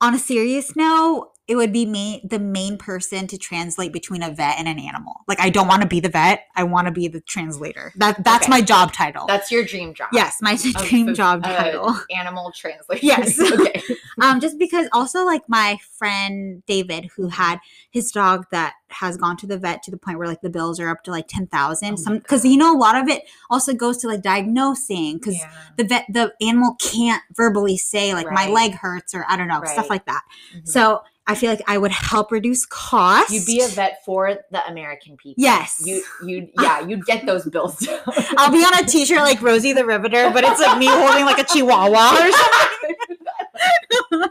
on 0.00 0.14
a 0.14 0.18
serious 0.18 0.74
note, 0.76 1.30
it 1.46 1.56
would 1.56 1.72
be 1.72 1.84
me 1.84 2.22
the 2.24 2.38
main 2.38 2.78
person 2.78 3.26
to 3.26 3.36
translate 3.36 3.92
between 3.92 4.22
a 4.22 4.30
vet 4.30 4.58
and 4.58 4.66
an 4.66 4.78
animal. 4.78 5.14
Like 5.28 5.40
I 5.40 5.50
don't 5.50 5.68
want 5.68 5.82
to 5.82 5.88
be 5.88 6.00
the 6.00 6.08
vet, 6.08 6.46
I 6.56 6.64
want 6.64 6.86
to 6.86 6.92
be 6.92 7.06
the 7.08 7.20
translator. 7.20 7.92
That 7.96 8.24
that's 8.24 8.44
Okay. 8.44 8.50
my 8.50 8.60
job 8.62 8.92
title. 8.92 9.26
That's 9.26 9.50
your 9.52 9.62
dream 9.64 9.92
job. 9.94 10.08
yes, 10.12 10.38
my 10.40 10.52
Of 10.76 10.86
dream 10.88 11.06
the- 11.06 11.12
job 11.12 11.42
uh, 11.44 11.54
title. 11.56 11.96
Animal 12.10 12.52
translator. 12.52 13.04
Yes. 13.04 13.38
okay. 13.52 13.82
um 14.22 14.40
just 14.40 14.58
because 14.58 14.86
also 14.92 15.24
like 15.24 15.42
my 15.48 15.76
friend 15.98 16.62
david 16.66 17.08
who 17.16 17.28
had 17.28 17.58
his 17.90 18.12
dog 18.12 18.46
that 18.52 18.74
has 18.90 19.16
gone 19.16 19.36
to 19.36 19.44
the 19.46 19.58
vet 19.58 19.82
to 19.82 19.90
the 19.90 19.96
point 19.96 20.18
where 20.18 20.28
like 20.28 20.40
the 20.40 20.48
bills 20.50 20.78
are 20.78 20.88
up 20.88 21.02
to 21.02 21.10
like 21.10 21.26
10,000 21.26 21.92
Oh 21.92 21.96
some 21.96 22.18
because 22.18 22.44
you 22.44 22.56
know 22.56 22.72
a 22.74 22.78
lot 22.78 22.94
of 22.94 23.08
it 23.08 23.22
also 23.50 23.74
goes 23.74 23.98
to 23.98 24.06
like 24.06 24.22
diagnosing 24.22 25.18
because 25.18 25.34
Yeah. 25.34 25.50
the 25.76 25.84
vet 25.84 26.04
the 26.08 26.32
animal 26.40 26.76
can't 26.80 27.22
verbally 27.34 27.76
say 27.76 28.14
like 28.14 28.30
my 28.30 28.46
leg 28.48 28.74
hurts 28.74 29.14
or 29.14 29.26
i 29.28 29.36
don't 29.36 29.48
know 29.48 29.60
stuff 29.64 29.90
like 29.90 30.06
that 30.06 30.22
Mhm. 30.56 30.68
so 30.68 31.02
i 31.26 31.34
feel 31.34 31.50
like 31.50 31.62
i 31.66 31.76
would 31.78 31.90
help 31.92 32.30
reduce 32.32 32.66
costs 32.66 33.32
You'd 33.32 33.46
be 33.46 33.62
a 33.62 33.68
vet 33.68 34.04
for 34.04 34.38
the 34.50 34.66
American 34.68 35.16
people. 35.16 35.42
Yes. 35.42 35.82
You 35.84 36.02
you 36.24 36.48
yeah, 36.60 36.80
you'd 36.86 37.04
get 37.06 37.24
those 37.26 37.44
bills. 37.48 37.86
I'll 38.36 38.52
be 38.52 38.58
on 38.64 38.84
a 38.84 38.86
t-shirt 38.86 39.18
like 39.18 39.40
Rosie 39.42 39.72
the 39.72 39.84
Riveter, 39.86 40.30
but 40.32 40.44
it's 40.44 40.60
like 40.60 40.78
me 40.78 40.86
holding 40.86 41.24
like 41.24 41.38
a 41.38 41.44
chihuahua 41.44 42.10
or 42.12 42.30
something. 42.32 44.28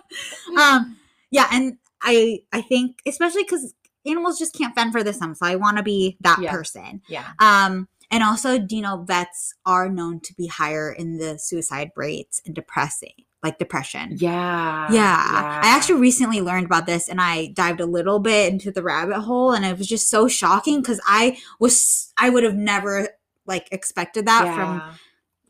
um 0.60 0.98
yeah 1.32 1.48
and 1.52 1.78
i 2.02 2.40
i 2.52 2.62
think 2.62 3.02
especially 3.08 3.44
because 3.44 3.74
animals 4.06 4.38
just 4.38 4.54
can't 4.56 4.76
fend 4.76 4.92
for 4.92 5.04
themselves 5.04 5.40
so 5.40 5.46
i 5.46 5.56
want 5.56 5.78
to 5.78 5.84
be 5.84 6.18
that 6.22 6.40
Yeah. 6.42 6.52
person 6.52 7.02
yeah. 7.08 7.32
um 7.40 7.88
and 8.12 8.22
also 8.24 8.60
you 8.70 8.82
know 8.82 9.04
vets 9.08 9.56
are 9.66 9.90
known 9.90 10.20
to 10.22 10.34
be 10.36 10.48
higher 10.48 10.92
in 10.92 11.18
the 11.18 11.38
suicide 11.40 11.92
rates 11.96 12.42
and 12.46 12.54
depressing 12.54 13.14
like 13.44 13.60
depression 13.60 14.12
Yeah. 14.16 14.88
yeah. 14.92 15.60
I 15.64 15.68
actually 15.68 16.00
recently 16.00 16.40
learned 16.42 16.66
about 16.66 16.86
this 16.86 17.10
and 17.10 17.20
I 17.22 17.48
dived 17.48 17.82
a 17.82 17.86
little 17.86 18.20
bit 18.20 18.52
into 18.54 18.72
the 18.72 18.82
rabbit 18.82 19.20
hole 19.20 19.52
and 19.52 19.66
it 19.66 19.78
was 19.78 19.88
just 19.88 20.10
so 20.10 20.28
shocking 20.28 20.82
because 20.82 21.02
I 21.06 21.38
was 21.60 22.14
I 22.18 22.30
would 22.30 22.44
have 22.44 22.56
never 22.56 23.10
like 23.46 23.68
expected 23.72 24.26
that 24.28 24.46
from 24.56 24.82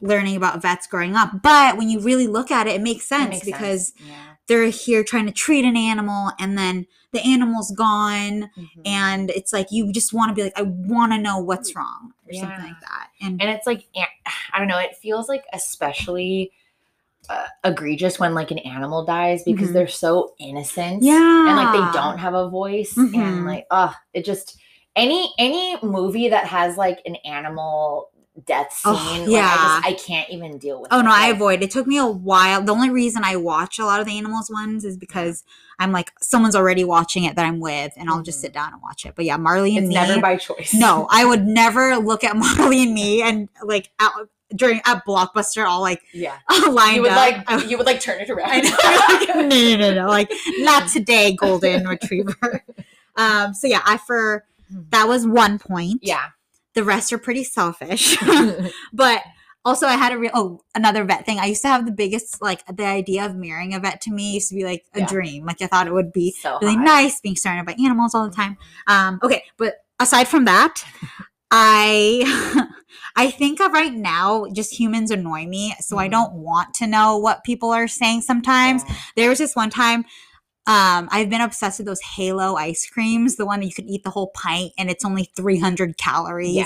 learning 0.01 0.35
about 0.35 0.61
vets 0.61 0.87
growing 0.87 1.15
up. 1.15 1.41
But 1.43 1.77
when 1.77 1.87
you 1.89 1.99
really 1.99 2.27
look 2.27 2.51
at 2.51 2.67
it, 2.67 2.71
it 2.75 2.81
makes 2.81 3.05
sense 3.05 3.29
makes 3.35 3.45
because 3.45 3.87
sense. 3.93 4.09
yeah. 4.09 4.33
they're 4.47 4.65
here 4.69 5.03
trying 5.03 5.27
to 5.27 5.31
treat 5.31 5.63
an 5.63 5.77
animal 5.77 6.31
and 6.39 6.57
then 6.57 6.87
the 7.11 7.21
animal's 7.21 7.69
gone 7.71 8.49
Mhm. 8.57 8.81
and 8.87 9.29
it's 9.29 9.53
like 9.53 9.67
you 9.71 9.93
just 9.93 10.11
want 10.13 10.29
to 10.29 10.33
be 10.33 10.41
like, 10.41 10.57
I 10.57 10.63
want 10.63 11.11
to 11.13 11.19
know 11.19 11.37
what's 11.37 11.75
wrong 11.75 12.11
or 12.27 12.33
something 12.33 12.63
like 12.63 12.79
that. 12.81 13.09
And, 13.21 13.39
and 13.39 13.51
it's 13.51 13.67
like 13.67 13.87
I 14.53 14.57
don't 14.57 14.67
know. 14.67 14.79
It 14.79 14.95
feels 14.97 15.29
like 15.29 15.43
especially 15.53 16.51
uh, 17.29 17.45
egregious 17.63 18.19
when 18.19 18.33
like 18.33 18.51
an 18.51 18.59
animal 18.59 19.05
dies 19.05 19.43
because 19.43 19.69
Mhm. 19.69 19.73
they're 19.73 19.87
so 19.87 20.33
innocent. 20.39 21.03
yeah. 21.03 21.47
and 21.47 21.55
like 21.57 21.71
they 21.73 21.97
don't 21.99 22.17
have 22.17 22.33
a 22.33 22.49
voice 22.49 22.93
Mhm. 22.95 23.15
and 23.17 23.45
like 23.45 23.65
oh 23.71 23.93
it 24.13 24.25
just 24.25 24.57
any 24.95 25.33
any 25.39 25.77
movie 25.81 26.29
that 26.29 26.45
has 26.47 26.77
like 26.77 26.99
an 27.05 27.15
animal 27.25 28.09
death 28.47 28.73
scene 28.73 28.93
Oh, 28.95 29.19
like, 29.21 29.29
yeah. 29.29 29.47
I, 29.47 29.81
just, 29.81 29.87
I 29.87 30.07
can't 30.07 30.29
even 30.31 30.57
deal 30.57 30.81
with 30.81 30.87
Oh 30.91 31.01
no, 31.01 31.11
I 31.11 31.27
avoid. 31.27 31.61
It 31.61 31.69
took 31.69 31.85
me 31.85 31.97
a 31.97 32.05
while. 32.07 32.63
The 32.63 32.71
only 32.73 32.89
reason 32.89 33.23
I 33.23 33.35
watch 33.35 33.77
a 33.77 33.85
lot 33.85 33.99
of 33.99 34.07
the 34.07 34.17
animals 34.17 34.49
ones 34.51 34.83
is 34.83 34.97
because 34.97 35.43
I'm 35.79 35.91
like 35.91 36.11
someone's 36.19 36.55
already 36.55 36.83
watching 36.83 37.25
it 37.25 37.35
that 37.35 37.45
I'm 37.45 37.59
with, 37.59 37.93
and 37.95 38.09
I'll 38.09 38.23
just 38.23 38.39
Mhm. 38.39 38.41
sit 38.41 38.53
down 38.53 38.73
and 38.73 38.81
watch 38.81 39.05
it. 39.05 39.13
But 39.15 39.25
yeah, 39.25 39.37
Marley 39.37 39.77
and 39.77 39.85
it's 39.85 39.89
me. 39.89 39.93
never 39.95 40.19
by 40.19 40.35
choice 40.37 40.73
no, 40.73 41.07
I 41.11 41.25
would 41.25 41.45
never 41.61 41.97
look 41.97 42.23
at 42.23 42.35
Marley 42.43 42.83
and 42.83 42.93
me 42.93 43.21
and 43.21 43.49
like 43.63 43.91
out, 43.99 44.13
during 44.55 44.81
at 44.85 45.05
Blockbuster 45.05 45.65
all 45.67 45.81
like 45.81 46.01
yeah 46.13 46.37
lined 46.69 46.95
you 46.97 47.01
would 47.03 47.11
up. 47.11 47.17
like 47.17 47.43
I- 47.51 47.63
you 47.65 47.77
would 47.77 47.85
like 47.85 47.99
turn 47.99 48.19
it 48.21 48.29
around 48.29 48.49
I 48.51 48.59
know. 48.61 49.41
no, 49.41 49.47
no, 49.47 49.77
no, 49.77 49.93
no, 50.03 50.07
like 50.07 50.31
not 50.59 50.89
today, 50.89 51.33
golden 51.35 51.87
retriever. 51.87 52.63
Um. 53.15 53.53
So 53.53 53.67
yeah, 53.67 53.81
I 53.85 53.97
for 53.97 54.43
that 54.89 55.07
was 55.07 55.25
one 55.27 55.59
point. 55.59 55.99
yeah 56.01 56.27
The 56.73 56.83
rest 56.83 57.13
are 57.13 57.17
pretty 57.19 57.43
selfish. 57.43 58.17
but 58.91 59.21
also 59.65 59.87
I 59.87 59.93
had 59.93 60.11
a 60.13 60.17
real 60.17 60.31
oh 60.33 60.61
another 60.75 61.03
vet 61.05 61.25
thing. 61.25 61.39
I 61.39 61.45
used 61.45 61.61
to 61.61 61.67
have 61.67 61.85
the 61.85 61.91
biggest 61.91 62.41
like 62.41 62.65
the 62.65 62.85
idea 62.85 63.25
of 63.25 63.35
marrying 63.35 63.73
a 63.73 63.79
vet 63.79 64.01
to 64.01 64.11
me 64.11 64.33
used 64.33 64.49
to 64.49 64.55
be 64.55 64.63
like 64.65 64.83
a 64.93 64.99
Yeah. 64.99 65.07
dream. 65.07 65.45
Like 65.45 65.61
I 65.61 65.67
thought 65.67 65.87
it 65.87 65.93
would 65.93 66.11
be 66.11 66.31
so 66.31 66.57
really 66.61 66.75
hot. 66.75 66.83
nice 66.85 67.21
being 67.21 67.35
surrounded 67.35 67.65
by 67.65 67.81
animals 67.83 68.13
all 68.15 68.27
the 68.27 68.35
time. 68.35 68.57
Um 68.87 69.19
okay, 69.23 69.43
but 69.57 69.75
aside 69.99 70.27
from 70.27 70.45
that, 70.45 70.83
I 71.51 72.67
I 73.15 73.29
think 73.31 73.59
of 73.59 73.71
right 73.71 73.93
now 73.93 74.45
just 74.53 74.73
humans 74.79 75.11
annoy 75.11 75.45
me, 75.45 75.75
so 75.79 75.97
I 75.97 76.07
Mhm. 76.07 76.11
don't 76.11 76.33
want 76.33 76.73
to 76.75 76.87
know 76.87 77.17
what 77.17 77.43
people 77.43 77.71
are 77.71 77.87
saying 77.87 78.21
sometimes. 78.21 78.83
Yeah. 78.87 78.95
There 79.15 79.29
was 79.29 79.39
this 79.39 79.55
one 79.55 79.69
time 79.69 80.05
um, 80.65 81.09
I've 81.11 81.29
been 81.29 81.41
obsessed 81.41 81.79
with 81.79 81.87
those 81.87 82.01
Halo 82.01 82.55
ice 82.55 82.89
creams, 82.89 83.35
the 83.35 83.45
one 83.45 83.59
that 83.59 83.65
you 83.65 83.73
can 83.73 83.87
eat 83.87 84.03
the 84.03 84.09
whole 84.09 84.31
pint 84.33 84.71
and 84.77 84.89
it's 84.89 85.05
only 85.05 85.29
300 85.35 85.97
calories 85.97 86.55
yeah 86.55 86.65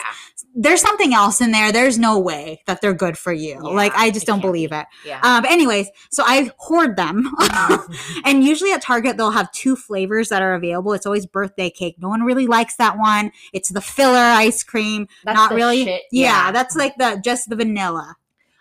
there's 0.58 0.82
something 0.82 1.14
else 1.14 1.40
in 1.40 1.52
there. 1.52 1.72
There's 1.72 2.00
no 2.00 2.18
way 2.18 2.64
that 2.66 2.82
they're 2.82 2.94
good 2.94 3.16
for 3.16 3.32
you. 3.32 3.60
Yeah, 3.64 3.70
like 3.70 3.94
I 3.96 4.10
just 4.10 4.26
don't 4.26 4.42
believe 4.42 4.72
it. 4.72 4.88
yeah 5.06 5.20
Um, 5.22 5.44
but 5.44 5.52
anyways, 5.52 5.90
so 6.10 6.24
I 6.26 6.52
hoard 6.58 6.96
them, 6.96 7.32
and 8.26 8.44
usually 8.44 8.72
at 8.72 8.82
Target 8.82 9.18
they'll 9.18 9.32
have 9.32 9.52
two 9.52 9.76
flavors 9.76 10.30
that 10.30 10.42
are 10.42 10.56
available. 10.56 10.94
It's 10.94 11.06
always 11.06 11.28
birthday 11.28 11.70
cake. 11.70 11.96
No 12.00 12.10
one 12.10 12.24
really 12.24 12.48
likes 12.48 12.76
that 12.78 12.98
one. 12.98 13.32
It's 13.54 13.70
the 13.70 13.82
filler 13.82 14.18
ice 14.18 14.64
cream. 14.64 15.08
That's 15.24 15.36
not 15.36 15.50
the 15.52 15.56
really. 15.56 15.84
shit, 15.84 16.04
yeah. 16.12 16.52
that's 16.52 16.76
like 16.76 16.96
the 16.98 17.22
just 17.24 17.50
the 17.50 17.56
vanilla. 17.56 18.16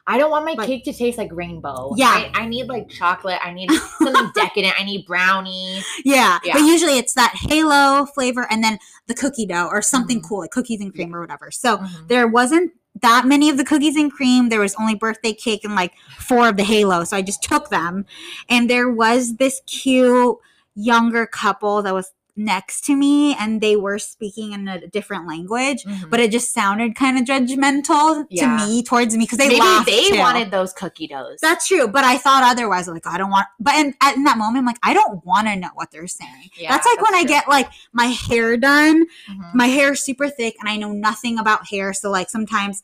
I 0.09 0.19
don't 0.19 0.31
want 0.31 0.45
my 0.45 0.53
Like- 0.53 0.67
cake 0.69 0.85
to 0.85 0.93
taste 0.93 1.19
like 1.19 1.31
rainbow. 1.33 1.93
Yeah. 1.97 2.07
I, 2.09 2.31
I 2.43 2.47
need 2.47 2.67
like 2.69 2.89
chocolate. 2.89 3.39
I 3.43 3.53
need 3.53 3.71
something 3.99 4.31
decadent. 4.35 4.75
I 4.79 4.85
need 4.85 5.05
brownie. 5.07 5.83
Yeah. 6.05 6.39
Yeah. 6.45 6.53
but 6.55 6.63
usually 6.63 6.97
it's 6.99 7.15
that 7.15 7.35
halo 7.35 8.07
flavor 8.07 8.47
and 8.51 8.63
then 8.63 8.79
the 9.09 9.15
cookie 9.15 9.47
dough 9.47 9.67
or 9.71 9.83
something 9.83 10.21
Mhm. 10.21 10.29
cool 10.29 10.39
like 10.41 10.51
cookies 10.53 10.81
and 10.81 10.95
cream 10.95 11.15
or 11.15 11.21
whatever. 11.21 11.51
So 11.51 11.79
Mhm. 11.79 12.09
there 12.09 12.29
wasn't 12.29 12.73
that 13.03 13.27
many 13.27 13.51
of 13.51 13.57
the 13.57 13.65
cookies 13.65 13.97
and 13.97 14.11
cream. 14.13 14.49
There 14.49 14.61
was 14.61 14.75
only 14.81 14.95
birthday 14.95 15.33
cake 15.35 15.65
and 15.65 15.75
like 15.75 15.93
four 16.19 16.49
of 16.49 16.57
the 16.57 16.65
halo. 16.65 17.05
So 17.05 17.17
I 17.17 17.23
just 17.23 17.43
took 17.43 17.69
them. 17.71 18.07
And 18.49 18.71
there 18.71 18.89
was 18.91 19.37
this 19.37 19.61
cute 19.67 20.37
younger 20.75 21.27
couple 21.27 21.83
that 21.83 21.93
was 21.95 22.13
next 22.39 22.85
to 22.85 22.95
me 22.95 23.35
and 23.35 23.61
they 23.63 23.77
were 23.77 23.99
speaking 23.99 24.53
in 24.53 24.69
a 24.69 24.87
different 24.89 25.27
language. 25.27 25.83
Mhm. 25.85 26.11
But 26.11 26.21
it 26.21 26.31
just 26.31 26.53
sounded 26.53 26.95
kind 26.95 27.17
of 27.19 27.25
judgmental 27.25 28.27
Yeah. 28.29 28.59
to 28.59 28.67
me 28.67 28.83
towards 28.83 29.17
me 29.17 29.25
because 29.25 29.39
they 29.39 29.49
maybe 29.49 29.61
laughed 29.61 29.87
they 29.87 30.11
too. 30.11 30.19
wanted 30.19 30.51
those 30.51 30.73
cookie 30.75 31.07
doughs. 31.07 31.39
That's 31.41 31.67
true, 31.67 31.89
but 31.89 32.05
I 32.05 32.19
thought 32.19 32.43
otherwise. 32.43 32.89
Like 32.89 33.07
I 33.07 33.17
don't 33.17 33.31
want, 33.31 33.47
but 33.59 33.75
in, 33.77 33.95
in 34.15 34.25
that 34.25 34.37
moment, 34.37 34.59
I'm 34.59 34.67
like, 34.67 34.79
I 34.83 34.93
don't 34.93 35.25
want 35.25 35.47
to 35.49 35.57
know 35.57 35.71
what 35.75 35.91
they're 35.91 36.07
saying. 36.07 36.51
Yeah, 36.59 36.71
that's 36.73 36.87
like 36.87 37.01
when 37.03 37.15
I 37.15 37.25
get 37.25 37.49
like 37.49 37.71
my 37.93 38.07
hair 38.07 38.57
done 38.59 39.07
Mhm. 39.31 39.55
my 39.55 39.67
hair 39.67 39.93
is 39.93 40.05
super 40.05 40.29
thick 40.29 40.57
and 40.61 40.69
I 40.69 40.77
know 40.77 40.93
nothing 40.93 41.39
about 41.39 41.69
hair. 41.69 41.93
So 41.95 42.11
like 42.11 42.29
sometimes 42.29 42.83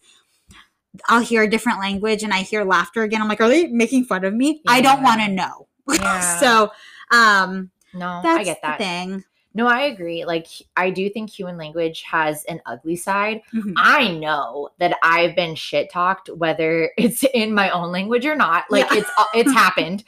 I'll 1.09 1.21
hear 1.21 1.43
a 1.43 1.49
different 1.51 1.79
language 1.81 2.23
and 2.23 2.33
I 2.35 2.39
hear 2.43 2.65
laughter 2.65 3.03
again. 3.03 3.23
I'm 3.23 3.29
like, 3.29 3.41
are 3.41 3.49
they 3.49 3.67
making 3.67 4.05
fun 4.05 4.25
of 4.25 4.35
me? 4.35 4.61
I 4.67 4.81
don't 4.81 5.03
want 5.03 5.21
to 5.21 5.29
know. 5.29 5.69
Yeah. 5.93 6.39
so 6.39 6.71
um 7.11 7.71
no, 7.93 8.21
that's 8.23 8.39
I 8.39 8.45
get 8.45 8.61
that. 8.63 8.79
thing. 8.79 9.25
No, 9.55 9.67
I 9.67 9.83
agree. 9.83 10.25
Like 10.25 10.47
I 10.77 10.91
do 10.91 11.11
think 11.11 11.31
human 11.31 11.57
language 11.59 12.03
has 12.03 12.45
an 12.45 12.61
ugly 12.67 12.97
side. 12.97 13.43
Mhm. 13.55 13.75
I 13.77 14.09
know 14.09 14.71
that 14.79 14.97
I've 15.03 15.37
been 15.37 15.55
shit 15.55 15.91
talked, 15.91 16.29
whether 16.31 16.91
it's 16.97 17.25
in 17.35 17.55
my 17.55 17.71
own 17.71 17.93
language 17.93 18.25
or 18.27 18.35
not. 18.35 18.65
Like 18.71 18.91
Yeah. 18.91 18.99
it's 19.01 19.11
uh, 19.19 19.25
it's 19.35 19.53
happened. 19.65 20.05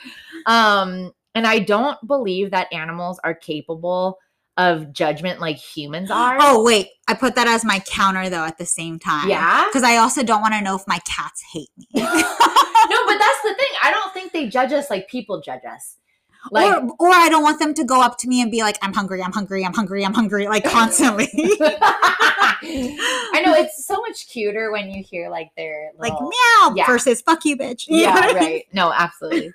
Um, 0.46 1.12
and 1.34 1.46
I 1.46 1.58
don't 1.58 1.98
believe 2.06 2.50
that 2.52 2.72
animals 2.72 3.18
are 3.24 3.34
capable 3.34 4.18
of 4.56 4.92
judgment 4.92 5.40
like 5.40 5.56
humans 5.56 6.10
are. 6.10 6.36
Oh 6.40 6.62
wait, 6.62 6.86
I 7.08 7.14
put 7.14 7.34
that 7.34 7.48
as 7.48 7.64
my 7.64 7.80
counter 7.80 8.30
though 8.30 8.44
at 8.44 8.56
the 8.56 8.64
same 8.66 8.98
time. 9.00 9.28
yeah. 9.28 9.64
Because 9.68 9.82
I 9.82 9.96
also 9.96 10.22
don't 10.22 10.40
want 10.42 10.54
to 10.54 10.60
know 10.62 10.76
if 10.76 10.84
my 10.86 11.00
cats 11.06 11.42
hate 11.52 11.70
me. 11.76 11.86
no, 11.94 12.02
but 12.04 13.18
that's 13.18 13.42
the 13.42 13.54
thing. 13.58 13.72
I 13.82 13.90
don't 13.90 14.14
think 14.14 14.32
they 14.32 14.48
judge 14.48 14.72
us 14.72 14.90
like 14.90 15.08
people 15.08 15.40
judge 15.40 15.64
us. 15.68 15.96
Like 16.50 16.82
or, 16.82 16.90
or 16.98 17.08
I 17.10 17.28
don't 17.28 17.42
want 17.42 17.58
them 17.58 17.72
to 17.74 17.84
go 17.84 18.00
up 18.02 18.18
to 18.18 18.28
me 18.28 18.40
and 18.42 18.50
be 18.50 18.60
like, 18.62 18.76
I'm 18.82 18.92
hungry, 18.92 19.22
I'm 19.22 19.32
hungry, 19.32 19.64
I'm 19.64 19.72
hungry, 19.72 20.04
I'm 20.04 20.12
hungry, 20.14 20.46
like 20.46 20.64
constantly. 20.70 21.28
I 22.62 23.42
know 23.44 23.54
it's 23.54 23.84
so 23.86 24.00
much 24.00 24.28
cuter 24.28 24.70
when 24.72 24.90
you 24.90 25.02
hear 25.02 25.28
like 25.28 25.50
their 25.56 25.90
like 25.98 26.12
meow 26.20 26.72
Yeah. 26.76 26.86
versus 26.86 27.20
fuck 27.22 27.44
you, 27.44 27.56
bitch. 27.56 27.86
You 27.88 27.98
yeah 28.02 28.14
what 28.14 28.24
I 28.24 28.26
mean? 28.28 28.36
right 28.36 28.64
no 28.72 28.92
absolutely 28.92 29.52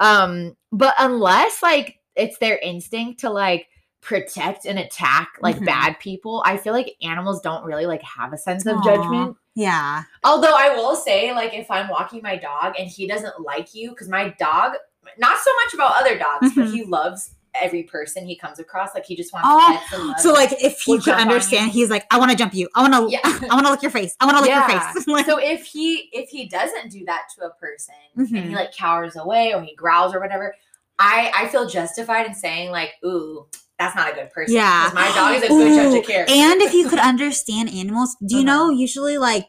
um 0.00 0.56
but 0.72 0.94
unless 0.98 1.62
like 1.62 1.98
it's 2.16 2.38
their 2.38 2.58
instinct 2.58 3.20
to 3.20 3.30
like 3.30 3.68
protect 4.00 4.64
and 4.66 4.78
attack 4.78 5.28
like 5.42 5.56
Mhm. 5.56 5.66
bad 5.66 5.98
people 6.00 6.42
i 6.46 6.56
feel 6.56 6.72
like 6.72 6.94
animals 7.02 7.40
don't 7.40 7.64
really 7.64 7.86
like 7.86 8.02
have 8.02 8.32
a 8.32 8.38
sense 8.38 8.66
of 8.66 8.78
Aw. 8.78 8.82
judgment 8.82 9.36
Yeah. 9.54 10.02
although 10.24 10.54
i 10.56 10.74
will 10.74 10.96
say 10.96 11.32
like 11.32 11.54
if 11.54 11.70
i'm 11.70 11.88
walking 11.88 12.20
my 12.22 12.36
dog 12.36 12.74
and 12.78 12.88
he 12.88 13.06
doesn't 13.06 13.40
like 13.40 13.74
you 13.74 13.90
because 13.90 14.08
my 14.08 14.30
dog 14.38 14.72
not 15.18 15.38
so 15.38 15.50
much 15.64 15.74
about 15.74 15.96
other 16.00 16.18
dogs 16.18 16.52
but 16.54 16.66
Mhm. 16.66 16.72
he 16.72 16.84
loves 16.84 17.30
every 17.60 17.82
person 17.82 18.24
he 18.26 18.34
comes 18.34 18.58
across. 18.58 18.94
Like 18.94 19.04
he 19.04 19.14
just 19.14 19.30
wants 19.32 19.46
Oh, 19.50 20.08
and. 20.10 20.18
So 20.20 20.32
like 20.32 20.52
if 20.62 20.80
he 20.80 20.98
could 20.98 21.12
understand, 21.14 21.70
he's 21.70 21.90
like, 21.90 22.06
I 22.10 22.18
want 22.18 22.30
to 22.30 22.36
jump 22.36 22.54
you. 22.54 22.66
I 22.74 22.80
want 22.88 22.94
to. 22.94 23.12
Yeah. 23.12 23.20
I 23.50 23.54
want 23.54 23.66
to 23.66 23.72
lick 23.72 23.82
your 23.82 23.90
face. 23.90 24.16
I 24.20 24.24
want 24.24 24.38
to 24.38 24.42
lick 24.42 24.52
your 24.54 24.66
face. 24.66 25.06
Like, 25.06 25.26
so 25.26 25.38
if 25.38 25.66
he 25.66 26.08
if 26.12 26.30
he 26.30 26.46
doesn't 26.48 26.90
do 26.90 27.04
that 27.04 27.24
to 27.36 27.44
a 27.44 27.50
person 27.50 27.94
and 28.16 28.26
Mhm. 28.28 28.48
he 28.48 28.54
like 28.54 28.72
cowers 28.74 29.16
away 29.16 29.52
or 29.54 29.60
he 29.62 29.74
growls 29.74 30.14
or 30.14 30.20
whatever, 30.20 30.54
I 30.98 31.30
I 31.36 31.48
feel 31.48 31.68
justified 31.68 32.26
in 32.26 32.34
saying 32.34 32.70
like, 32.70 32.92
ooh, 33.04 33.46
that's 33.78 33.94
not 33.96 34.10
a 34.10 34.14
good 34.14 34.30
person. 34.30 34.54
Yeah. 34.56 34.90
my 34.94 35.12
dog 35.12 35.34
is 35.36 35.42
a 35.42 35.48
good 35.48 35.74
judge 35.76 35.98
of 36.00 36.06
character. 36.06 36.32
And 36.34 36.62
if 36.62 36.72
you 36.72 36.88
could 36.88 37.00
understand 37.00 37.68
animals, 37.68 38.16
do 38.26 38.38
you 38.38 38.44
know 38.44 38.62
Uh-huh. 38.68 38.70
usually 38.86 39.18
like 39.18 39.46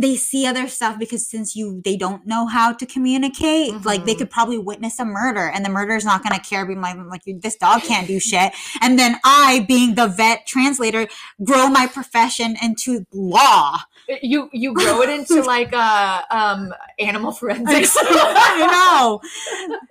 they 0.00 0.16
see 0.16 0.46
other 0.46 0.66
stuff 0.68 0.98
because 0.98 1.26
since 1.28 1.54
you 1.54 1.80
they 1.84 1.96
don't 1.96 2.26
know 2.26 2.46
how 2.46 2.72
to 2.72 2.86
communicate, 2.86 3.84
like 3.84 4.04
they 4.06 4.14
Mhm. 4.14 4.18
could 4.18 4.30
probably 4.30 4.58
witness 4.58 4.98
a 4.98 5.04
murder 5.04 5.46
and 5.54 5.64
the 5.64 5.68
murderer's 5.68 6.04
not 6.04 6.22
gonna 6.22 6.40
care, 6.40 6.64
being 6.64 6.80
like, 6.80 6.96
like 7.08 7.22
this 7.40 7.56
dog 7.56 7.82
can't 7.82 8.06
do 8.06 8.18
shit. 8.20 8.52
And 8.80 8.98
then 8.98 9.16
I, 9.24 9.64
being 9.68 9.94
the 9.96 10.06
vet 10.06 10.46
translator, 10.46 11.06
grow 11.44 11.68
my 11.68 11.86
profession 11.86 12.56
into 12.62 13.04
law. 13.12 13.78
you 14.22 14.48
you 14.52 14.72
grow 14.74 15.02
it 15.02 15.10
into 15.10 15.42
like 15.56 15.72
a 15.72 16.24
um 16.30 16.72
animal 16.98 17.32
forensics. 17.32 17.96
I 18.00 18.66
know. 18.72 19.20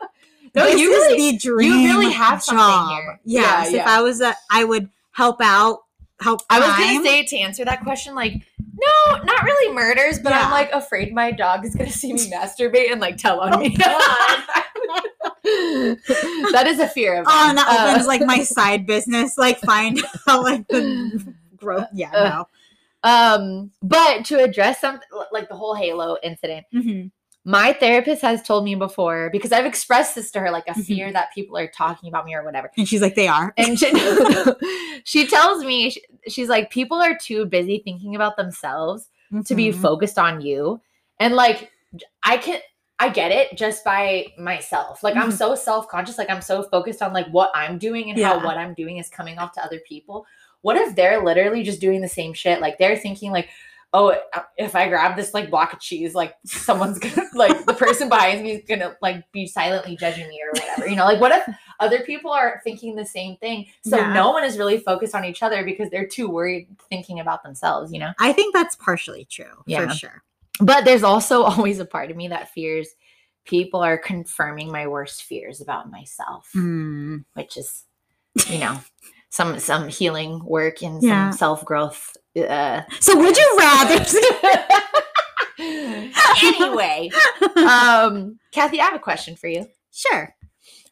No, 0.56 0.66
this 0.66 0.80
you 0.82 0.92
is 0.92 1.04
really- 1.12 1.32
the 1.32 1.38
dream. 1.38 1.84
really 1.96 2.12
have 2.12 2.42
something 2.42 2.58
job. 2.66 2.90
here. 2.90 3.20
Yeah, 3.24 3.42
Yes, 3.66 3.74
if. 3.74 3.86
I 3.86 4.02
was 4.02 4.20
a, 4.20 4.36
I 4.50 4.64
would 4.64 4.90
help 5.12 5.38
out, 5.42 5.82
help. 6.22 6.42
I 6.50 6.60
was 6.60 6.68
gonna 6.70 7.04
say 7.04 7.24
to 7.26 7.38
answer 7.38 7.66
that 7.66 7.82
question, 7.84 8.16
like, 8.16 8.34
no, 8.60 9.24
not 9.24 9.44
really 9.44 9.74
murders, 9.74 10.20
but 10.20 10.34
I'm 10.34 10.52
like 10.52 10.72
afraid 10.72 11.14
my 11.14 11.32
dog 11.32 11.66
is 11.66 11.76
gonna 11.76 11.90
see 11.92 12.14
me 12.14 12.30
masturbate 12.32 12.92
and 12.92 13.02
like 13.02 13.18
tell 13.18 13.40
on 13.42 13.60
me. 13.60 13.76
that 15.44 16.66
is 16.68 16.80
a 16.80 16.88
fear 16.88 17.20
of 17.20 17.26
Oh, 17.28 17.32
mine. 17.32 17.50
and 17.50 17.58
that 17.58 17.68
Uh, 17.70 17.92
opens 17.94 18.08
like 18.08 18.22
my 18.26 18.44
side 18.44 18.86
business, 18.86 19.38
like 19.38 19.60
find 19.62 20.00
out 20.28 20.44
like 20.44 20.68
the 20.68 21.34
growth. 21.58 21.88
Yeah, 21.94 22.12
Uh, 22.12 22.44
um, 23.08 23.72
but 23.82 24.26
to 24.26 24.44
address 24.44 24.80
something 24.82 25.08
like 25.32 25.50
the 25.50 25.56
whole 25.56 25.76
Halo 25.76 26.18
incident, 26.24 26.66
no. 26.72 27.10
My 27.50 27.74
therapist 27.74 28.22
has 28.22 28.44
told 28.44 28.64
me 28.64 28.76
before 28.76 29.32
because 29.32 29.52
I've 29.52 29.66
expressed 29.66 30.14
this 30.14 30.30
to 30.32 30.40
her, 30.40 30.52
like 30.52 30.68
a 30.68 30.74
Mhm. 30.74 30.86
fear 30.86 31.12
that 31.14 31.34
people 31.34 31.58
are 31.58 31.68
talking 31.68 32.08
about 32.08 32.26
me 32.26 32.36
or 32.36 32.44
whatever. 32.44 32.70
And 32.78 32.88
she's 32.88 33.02
like, 33.02 33.16
they 33.16 33.28
are. 33.28 33.54
And 33.58 33.80
she, 33.80 33.92
she 35.04 35.26
tells 35.26 35.64
me, 35.64 35.90
she- 35.90 36.04
she's 36.28 36.48
like, 36.48 36.70
people 36.70 36.98
are 37.02 37.18
too 37.18 37.48
busy 37.48 37.82
thinking 37.84 38.16
about 38.16 38.38
themselves 38.38 39.10
to 39.46 39.56
be 39.56 39.70
Mhm. 39.72 39.82
focused 39.82 40.20
on 40.20 40.42
you. 40.42 40.80
And 41.20 41.36
like, 41.36 41.72
I 42.22 42.38
can, 42.38 42.60
I 43.00 43.10
get 43.10 43.32
it 43.32 43.58
just 43.58 43.84
by 43.84 44.28
myself. 44.38 45.02
Like, 45.02 45.16
I'm 45.16 45.30
Mhm. 45.32 45.38
so 45.38 45.56
self 45.56 45.88
conscious. 45.88 46.20
Like, 46.20 46.30
I'm 46.30 46.42
so 46.44 46.62
focused 46.62 47.02
on 47.02 47.14
like 47.14 47.28
what 47.30 47.50
I'm 47.56 47.80
doing 47.80 48.12
and 48.12 48.20
Yeah. 48.20 48.38
how 48.40 48.46
what 48.46 48.58
I'm 48.58 48.76
doing 48.76 48.98
is 48.98 49.10
coming 49.10 49.40
off 49.40 49.54
to 49.54 49.64
other 49.66 49.80
people. 49.88 50.28
What 50.62 50.76
if 50.78 50.94
they're 50.96 51.24
literally 51.24 51.64
just 51.64 51.82
doing 51.82 52.02
the 52.02 52.08
same 52.10 52.34
shit? 52.34 52.62
Like, 52.62 52.78
they're 52.78 52.98
thinking, 52.98 53.32
like, 53.32 53.50
oh, 53.94 54.16
if 54.58 54.76
I 54.76 54.88
grab 54.88 55.16
this 55.16 55.34
like 55.34 55.50
block 55.50 55.74
of 55.74 55.80
cheese, 55.80 56.14
like 56.14 56.36
someone's 56.46 57.00
gonna, 57.00 57.28
like, 57.34 57.66
the 57.66 57.74
person 57.74 58.08
behind 58.10 58.44
me 58.44 58.52
is 58.52 58.64
gonna 58.68 58.96
like 59.02 59.24
be 59.32 59.48
silently 59.48 59.98
judging 59.98 60.28
me 60.28 60.40
or 60.44 60.52
whatever. 60.52 60.88
You 60.88 60.96
know, 60.96 61.06
like, 61.06 61.20
what 61.20 61.32
if 61.32 61.56
other 61.80 62.02
people 62.02 62.32
are 62.32 62.62
thinking 62.64 62.96
the 62.96 63.06
same 63.06 63.36
thing? 63.38 63.66
So 63.84 63.98
Yeah. 63.98 64.14
no 64.14 64.32
one 64.32 64.44
is 64.44 64.58
really 64.58 64.78
focused 64.80 65.16
on 65.16 65.26
each 65.26 65.42
other 65.42 65.64
because 65.64 65.90
they're 65.90 66.08
too 66.08 66.30
worried 66.30 66.68
thinking 66.90 67.20
about 67.20 67.42
themselves, 67.42 67.92
you 67.92 68.00
know? 68.00 68.12
I 68.20 68.32
think 68.34 68.54
that's 68.54 68.76
partially 68.76 69.26
true 69.26 69.64
Yeah. 69.66 69.88
for 69.88 69.94
sure. 69.96 70.24
But 70.62 70.86
there's 70.86 71.04
also 71.04 71.44
always 71.52 71.80
a 71.80 71.86
part 71.86 72.12
of 72.12 72.18
me 72.18 72.28
that 72.28 72.50
fears 72.54 72.90
people 73.46 73.80
are 73.82 73.98
confirming 73.98 74.72
my 74.72 74.86
worst 74.86 75.24
fears 75.24 75.62
about 75.62 75.90
myself, 75.90 76.50
Mm. 76.56 77.26
which 77.34 77.58
is, 77.58 77.86
you 78.48 78.60
know, 78.60 78.80
some 79.30 79.60
some 79.60 79.88
healing 79.88 80.44
work 80.46 80.82
and 80.84 81.02
Yeah. 81.04 81.30
some 81.30 81.38
self 81.38 81.66
growth. 81.66 82.16
Uh, 82.38 82.82
So 83.00 83.18
would 83.18 83.38
you 83.38 83.56
rather? 83.60 84.06
anyway, 86.44 87.10
um, 87.58 88.40
Kathy, 88.52 88.80
I 88.80 88.86
have 88.86 88.96
a 88.96 89.00
question 89.00 89.36
for 89.36 89.48
you. 89.48 89.68
sure. 89.92 90.36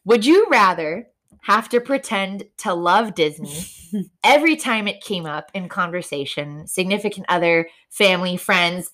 Would 0.04 0.24
you 0.26 0.46
rather 0.50 1.08
have 1.42 1.68
to 1.70 1.80
pretend 1.80 2.44
to 2.58 2.74
love 2.74 3.14
Disney 3.14 3.64
every 4.24 4.56
time 4.56 4.86
it 4.88 5.00
came 5.02 5.26
up 5.26 5.50
in 5.54 5.68
conversation, 5.68 6.66
significant 6.66 7.26
other, 7.28 7.68
family, 7.90 8.36
friends, 8.36 8.90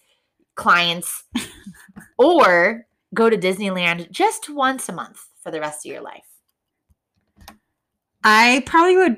clients, 0.54 1.24
or 2.18 2.86
go 3.12 3.28
to 3.30 3.36
Disneyland 3.36 4.10
just 4.10 4.48
once 4.48 4.88
a 4.88 4.92
month 4.92 5.20
for 5.42 5.50
the 5.50 5.60
rest 5.60 5.84
of 5.86 5.92
your 5.92 6.02
life? 6.02 6.26
I 8.22 8.62
probably 8.66 8.96
would 8.96 9.16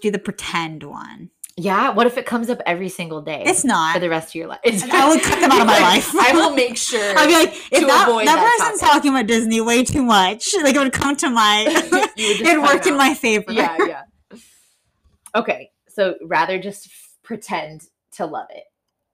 do 0.00 0.10
the 0.10 0.18
pretend 0.18 0.82
one. 0.84 1.30
Yeah. 1.56 1.90
What 1.90 2.06
if 2.06 2.16
it 2.16 2.24
comes 2.24 2.50
up 2.50 2.60
every 2.66 2.88
single 2.88 3.20
day 3.20 3.42
It's 3.44 3.64
not 3.64 3.94
for 3.94 3.98
the 3.98 4.08
rest 4.08 4.28
of 4.28 4.34
your 4.36 4.46
life? 4.46 4.60
I 4.64 5.08
would 5.08 5.22
cut 5.22 5.40
them 5.40 5.50
out 5.50 5.62
of 5.62 5.66
my 5.66 5.78
life. 5.80 6.14
I 6.14 6.32
will 6.32 6.54
make 6.54 6.76
sure. 6.76 7.00
I'd 7.18 7.26
be 7.26 7.32
like, 7.34 7.48
if 7.72 7.80
to 7.80 7.86
that, 7.86 8.08
avoid 8.08 8.28
that, 8.28 8.36
that 8.36 8.58
person's 8.60 8.80
topic. 8.80 8.94
talking 8.94 9.10
about 9.10 9.26
Disney 9.26 9.60
way 9.60 9.82
too 9.82 10.04
much, 10.04 10.54
like 10.62 10.76
it 10.76 10.78
would 10.78 10.92
come 10.92 11.16
to 11.16 11.30
my, 11.30 11.62
You 12.16 12.28
would 12.28 12.38
just 12.38 12.40
it'd 12.40 12.62
cut 12.62 12.74
work 12.74 12.82
them 12.84 12.92
in 12.92 12.98
my 12.98 13.14
favor. 13.14 13.50
yeah, 13.52 13.76
yeah. 13.86 14.02
Okay, 15.34 15.70
so 15.88 16.14
rather 16.22 16.58
just 16.60 16.86
f- 16.86 17.08
pretend 17.24 17.82
to 18.12 18.24
love 18.26 18.46
it. 18.50 18.64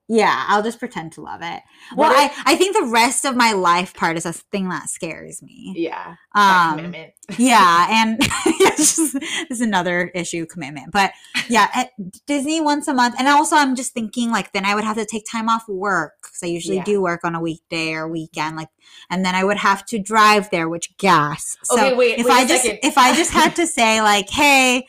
Yeah, 0.07 0.45
I'll 0.49 0.61
just 0.61 0.77
pretend 0.77 1.13
to 1.13 1.21
love 1.21 1.39
it. 1.41 1.63
Well, 1.95 2.11
I, 2.11 2.31
I 2.45 2.55
think 2.55 2.75
the 2.77 2.85
rest 2.85 3.25
of 3.25 3.35
my 3.35 3.53
life 3.53 3.95
part 3.95 4.17
is 4.17 4.25
a 4.27 4.33
thing 4.33 4.69
that 4.69 4.87
scares 4.87 5.41
me. 5.41 5.73
Yeah, 5.75 6.15
Um, 6.35 6.77
commitment. 6.77 7.13
yeah, 7.39 7.87
and 7.89 8.17
it's 8.45 8.95
just 8.97 9.17
it's 9.49 9.61
another 9.61 10.09
issue 10.13 10.45
commitment. 10.45 10.91
But 10.91 11.11
yeah, 11.49 11.85
Disney 12.27 12.61
once 12.61 12.87
a 12.87 12.93
month, 12.93 13.15
and 13.17 13.27
also 13.27 13.55
I'm 13.55 13.75
just 13.75 13.93
thinking 13.93 14.29
like 14.29 14.51
then 14.51 14.63
I 14.63 14.75
would 14.75 14.83
have 14.83 14.97
to 14.97 15.05
take 15.05 15.25
time 15.31 15.49
off 15.49 15.67
work 15.67 16.13
because 16.21 16.43
I 16.43 16.47
usually 16.47 16.77
Yeah. 16.77 16.83
do 16.83 17.01
work 17.01 17.21
on 17.23 17.33
a 17.33 17.41
weekday 17.41 17.93
or 17.93 18.07
weekend, 18.07 18.57
like, 18.57 18.69
and 19.09 19.25
then 19.25 19.33
I 19.33 19.43
would 19.43 19.57
have 19.57 19.85
to 19.87 19.97
drive 19.97 20.51
there, 20.51 20.69
which 20.69 20.95
gas. 20.97 21.57
So 21.63 21.75
Okay, 21.77 21.95
wait, 21.95 22.19
if 22.19 22.25
wait 22.27 22.31
I 22.33 22.45
just 22.45 22.63
second. 22.63 22.79
if 22.83 22.97
I 22.99 23.15
just 23.15 23.31
had 23.31 23.55
to 23.55 23.65
say 23.77 24.01
like, 24.03 24.29
hey, 24.29 24.85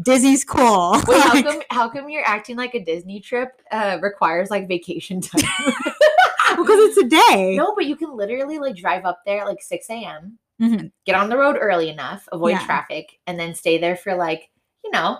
Disney's 0.00 0.44
cool. 0.44 0.92
Wait, 1.08 1.20
how 1.20 1.34
like, 1.34 1.44
come? 1.44 1.62
How 1.70 1.88
come 1.88 2.08
you're 2.08 2.26
acting 2.26 2.56
like 2.56 2.74
a 2.74 2.82
Disney 2.84 3.20
trip 3.20 3.60
uh, 3.70 3.98
requires 4.00 4.50
like 4.50 4.68
vacation 4.68 5.20
time? 5.20 5.42
because 6.56 6.78
it's 6.78 6.98
a 6.98 7.04
day. 7.08 7.56
no, 7.56 7.74
but 7.74 7.86
you 7.86 7.96
can 7.96 8.16
literally 8.16 8.58
like 8.58 8.76
drive 8.76 9.04
up 9.04 9.20
there 9.26 9.40
at 9.40 9.46
like 9.46 9.60
six 9.62 9.88
a.m. 9.90 10.38
Mhm. 10.60 10.92
get 11.06 11.16
on 11.16 11.28
the 11.28 11.36
road 11.36 11.56
early 11.60 11.88
enough, 11.88 12.28
avoid 12.30 12.50
Yeah. 12.52 12.64
traffic, 12.64 13.18
and 13.26 13.38
then 13.38 13.54
stay 13.54 13.78
there 13.78 13.96
for 13.96 14.14
like 14.14 14.50
you 14.84 14.90
know 14.92 15.18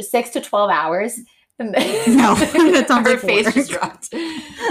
six 0.00 0.30
to 0.30 0.40
twelve 0.40 0.70
hours. 0.70 1.18
And 1.58 1.74
then 1.74 2.16
No, 2.16 2.34
that 2.34 2.86
sounds 2.88 3.06
her 3.06 3.14
like 3.14 3.20
face 3.22 3.44
work. 3.44 3.54
just 3.54 3.70
dropped. 3.70 4.14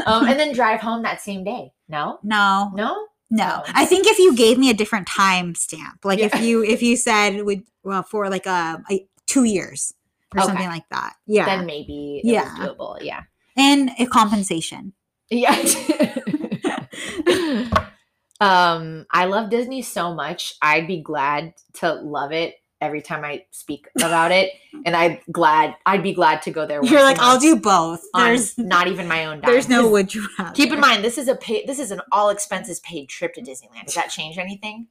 Um, 0.07 0.27
and 0.27 0.39
then 0.39 0.53
drive 0.53 0.79
home 0.79 1.03
that 1.03 1.21
same 1.21 1.43
day. 1.43 1.71
No, 1.87 2.19
No, 2.23 2.71
no. 2.73 3.05
No. 3.31 3.61
I 3.67 3.85
think 3.85 4.07
if 4.07 4.17
you 4.17 4.35
gave 4.35 4.57
me 4.57 4.71
a 4.71 4.73
different 4.73 5.05
time 5.07 5.53
stamp, 5.53 6.03
like 6.03 6.17
if 6.17 6.41
you 6.41 6.63
if 6.63 6.81
you 6.81 6.97
said 6.97 7.43
would 7.43 7.61
well 7.83 8.01
for 8.01 8.27
like 8.27 8.47
a, 8.47 8.81
a 8.89 9.07
two 9.29 9.43
years 9.43 9.93
or 10.33 10.39
Okay. 10.41 10.47
something 10.47 10.67
like 10.67 10.87
that, 10.89 11.13
yeah, 11.27 11.45
Then 11.45 11.65
maybe 11.65 12.21
Yeah. 12.23 12.55
doable. 12.59 12.97
Yeah. 13.01 13.23
and 13.57 13.89
a 13.99 14.05
compensation. 14.05 14.93
Yeah. 15.29 15.51
um, 18.41 19.05
I 19.11 19.25
love 19.25 19.49
Disney 19.49 19.81
so 19.81 20.13
much. 20.13 20.53
I'd 20.61 20.87
be 20.87 21.01
glad 21.01 21.53
to 21.75 21.93
love 21.93 22.31
it 22.31 22.55
every 22.81 23.01
time 23.01 23.25
I 23.25 23.43
speak 23.51 23.87
about 24.01 24.31
it, 24.31 24.53
and 24.85 24.95
I'd 24.95 25.19
glad 25.31 25.75
I'd 25.85 26.03
be 26.03 26.13
glad 26.13 26.41
to 26.43 26.51
go 26.51 26.65
there. 26.65 26.83
You're 26.83 27.03
like, 27.03 27.19
I'll 27.19 27.39
do 27.39 27.57
both. 27.57 28.01
There's 28.13 28.57
not 28.57 28.87
even 28.87 29.07
my 29.07 29.25
own. 29.25 29.41
Dime. 29.41 29.51
there's 29.51 29.67
no 29.67 29.89
would 29.89 30.15
you 30.15 30.27
rather. 30.37 30.53
Keep 30.55 30.71
in 30.71 30.79
mind, 30.79 31.03
this 31.03 31.17
is 31.17 31.27
a 31.27 31.35
pay, 31.35 31.65
this 31.65 31.79
is 31.79 31.91
an 31.91 32.01
all 32.11 32.29
expenses 32.29 32.79
paid 32.79 33.09
trip 33.09 33.33
to 33.33 33.41
Disneyland. 33.41 33.85
Does 33.85 33.95
that 33.95 34.09
change 34.09 34.37
anything? 34.37 34.87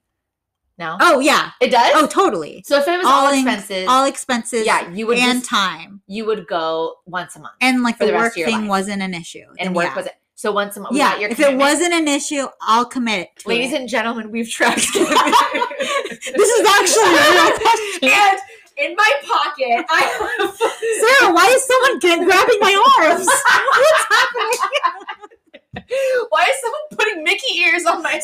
No, 0.79 0.97
Oh 1.01 1.19
yeah. 1.21 1.51
it 1.61 1.71
does. 1.71 1.91
Oh 1.95 2.07
totally. 2.07 2.62
so 2.67 2.79
if 2.79 2.87
it 2.87 2.97
was 2.99 3.07
all, 3.07 3.33
in- 3.33 3.41
expenses, 3.41 3.87
All 3.88 4.05
expenses. 4.05 4.64
yeah, 4.64 4.88
you 4.91 5.07
would 5.09 5.19
and 5.19 5.41
just, 5.41 5.51
time 5.51 6.01
you 6.07 6.25
would 6.27 6.47
go 6.47 6.97
once 7.07 7.35
a 7.37 7.41
month, 7.41 7.55
and 7.61 7.83
like 7.83 7.97
for 7.99 8.05
the, 8.07 8.12
the 8.12 8.17
rest 8.19 8.23
work 8.25 8.33
of 8.33 8.37
your 8.38 8.47
thing 8.49 8.61
life. 8.62 8.69
wasn't 8.69 9.03
an 9.03 9.12
issue. 9.14 9.45
and 9.59 9.69
then 9.69 9.75
work 9.75 9.87
yeah. 9.87 9.97
was 9.97 10.07
it? 10.07 10.12
So 10.37 10.53
once 10.53 10.77
a 10.77 10.81
month. 10.81 10.95
yeah, 10.95 11.11
that 11.11 11.21
your 11.21 11.31
if 11.31 11.41
it 11.41 11.57
wasn't 11.57 11.93
an 11.95 12.07
issue, 12.07 12.47
I'll 12.61 12.85
commit. 12.85 13.31
To 13.41 13.49
Ladies 13.49 13.73
it. 13.73 13.81
and 13.81 13.88
gentlemen, 13.88 14.31
we've 14.31 14.49
tracked. 14.49 14.77
this 14.95 14.95
is 14.95 16.69
actually 16.69 17.11
a 17.11 17.33
real 17.35 17.59
question. 17.59 18.09
and 18.09 18.38
in 18.79 18.95
my 18.95 19.12
pocket, 19.27 19.85
I 19.91 20.01
have 20.38 20.57
Sarah, 20.57 21.35
why 21.35 21.47
is 21.51 21.64
someone 21.67 21.99
get, 21.99 22.25
grabbing 22.25 22.59
my 22.61 22.75
arms? 23.01 23.27
What's 23.27 24.05
happening? 24.14 24.59
Why 26.29 26.43
is 26.49 26.61
someone 26.61 26.83
putting 26.93 27.25
Mickey 27.25 27.59
ears 27.59 27.85
on 27.87 28.03
my 28.03 28.21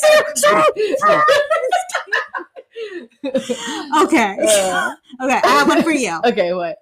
okay. 4.03 4.37
Uh. 4.40 4.92
okay, 5.23 5.40
I 5.42 5.49
have 5.49 5.68
one 5.68 5.83
for 5.83 5.90
you. 5.92 6.18
okay, 6.25 6.53
what? 6.53 6.79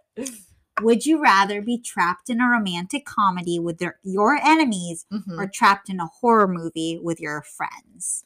Would 0.81 1.05
you 1.07 1.23
rather 1.23 1.61
be 1.63 1.79
trapped 1.79 2.31
in 2.31 2.41
a 2.41 2.49
romantic 2.49 3.05
comedy 3.05 3.59
with 3.59 3.79
their, 3.79 3.99
your 4.03 4.37
enemies 4.37 5.07
Mhm. 5.13 5.39
or 5.39 5.47
trapped 5.47 5.89
in 5.91 6.01
a 6.01 6.07
horror 6.07 6.49
movie 6.49 6.99
with 7.03 7.21
your 7.21 7.43
friends? 7.43 8.25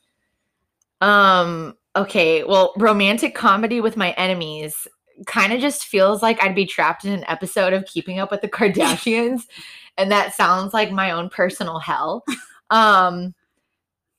Um. 1.01 1.77
okay, 1.95 2.45
well, 2.45 2.73
romantic 2.77 3.35
comedy 3.35 3.81
with 3.81 3.97
my 3.97 4.11
enemies 4.13 4.87
kind 5.27 5.53
of 5.53 5.61
just 5.61 5.87
feels 5.87 6.23
like 6.23 6.43
I'd 6.43 6.55
be 6.55 6.67
trapped 6.67 7.05
in 7.07 7.13
an 7.13 7.25
episode 7.27 7.73
of 7.73 7.87
Keeping 7.87 8.19
Up 8.19 8.31
with 8.31 8.43
the 8.43 8.49
Kardashians, 8.49 9.43
and 9.99 10.11
that 10.13 10.35
sounds 10.35 10.75
like 10.75 10.91
my 10.93 11.11
own 11.13 11.29
personal 11.31 11.79
hell. 11.79 12.23
Um, 12.71 13.35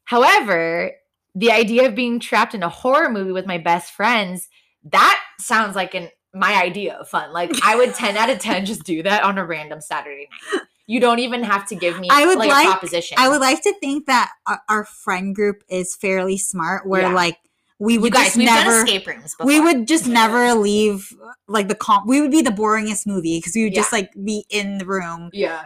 however, 0.06 0.92
the 1.38 1.52
idea 1.52 1.88
of 1.88 1.94
being 1.96 2.20
trapped 2.20 2.54
in 2.56 2.64
a 2.64 2.70
horror 2.70 3.10
movie 3.10 3.32
with 3.32 3.46
my 3.46 3.58
best 3.58 3.94
friends 3.94 4.48
that 4.92 5.20
sounds 5.40 5.76
like 5.76 5.94
an 5.94 6.10
my 6.34 6.54
idea 6.62 6.96
of 6.96 7.10
fun. 7.10 7.34
Like 7.34 7.52
I 7.64 7.76
would 7.76 7.94
10 7.96 8.16
out 8.16 8.30
of 8.30 8.40
10 8.40 8.66
just 8.66 8.84
do 8.84 9.04
that 9.04 9.24
on 9.24 9.38
a 9.38 9.46
random 9.46 9.82
Saturday 9.82 10.28
night. 10.54 10.62
You 10.86 11.00
don't 11.00 11.20
even 11.20 11.44
have 11.44 11.68
to 11.68 11.76
give 11.76 12.00
me 12.00 12.08
I 12.12 12.26
would 12.26 12.38
like, 12.38 12.50
like- 12.50 12.68
a 12.68 12.72
proposition. 12.72 13.18
I 13.20 13.28
would 13.28 13.42
like 13.42 13.62
to 13.64 13.74
think 13.80 14.06
that 14.06 14.32
our, 14.46 14.62
our 14.70 14.86
friend 14.86 15.36
group 15.36 15.64
is 15.70 15.96
fairly 15.96 16.38
smart, 16.38 16.88
where 16.88 17.02
Yeah. 17.02 17.14
like 17.14 17.38
we 17.80 17.94
you 17.96 18.02
would 18.02 18.14
guys, 18.14 18.36
just 18.36 18.38
never. 18.38 18.84
escape 18.84 19.06
rooms 19.08 19.36
before. 19.36 19.46
we 19.48 19.60
would 19.60 19.88
just 19.88 20.08
never 20.08 20.54
leave 20.54 21.12
like 21.48 21.68
the 21.68 21.76
comp. 21.76 22.08
We 22.08 22.22
would 22.22 22.32
be 22.32 22.42
the 22.42 22.52
boringest 22.52 23.06
movie 23.06 23.40
because 23.40 23.54
we 23.56 23.66
would 23.66 23.74
just 23.74 23.92
like 23.92 24.12
be 24.24 24.46
in 24.50 24.78
the 24.78 24.86
room, 24.86 25.30
Yeah. 25.34 25.66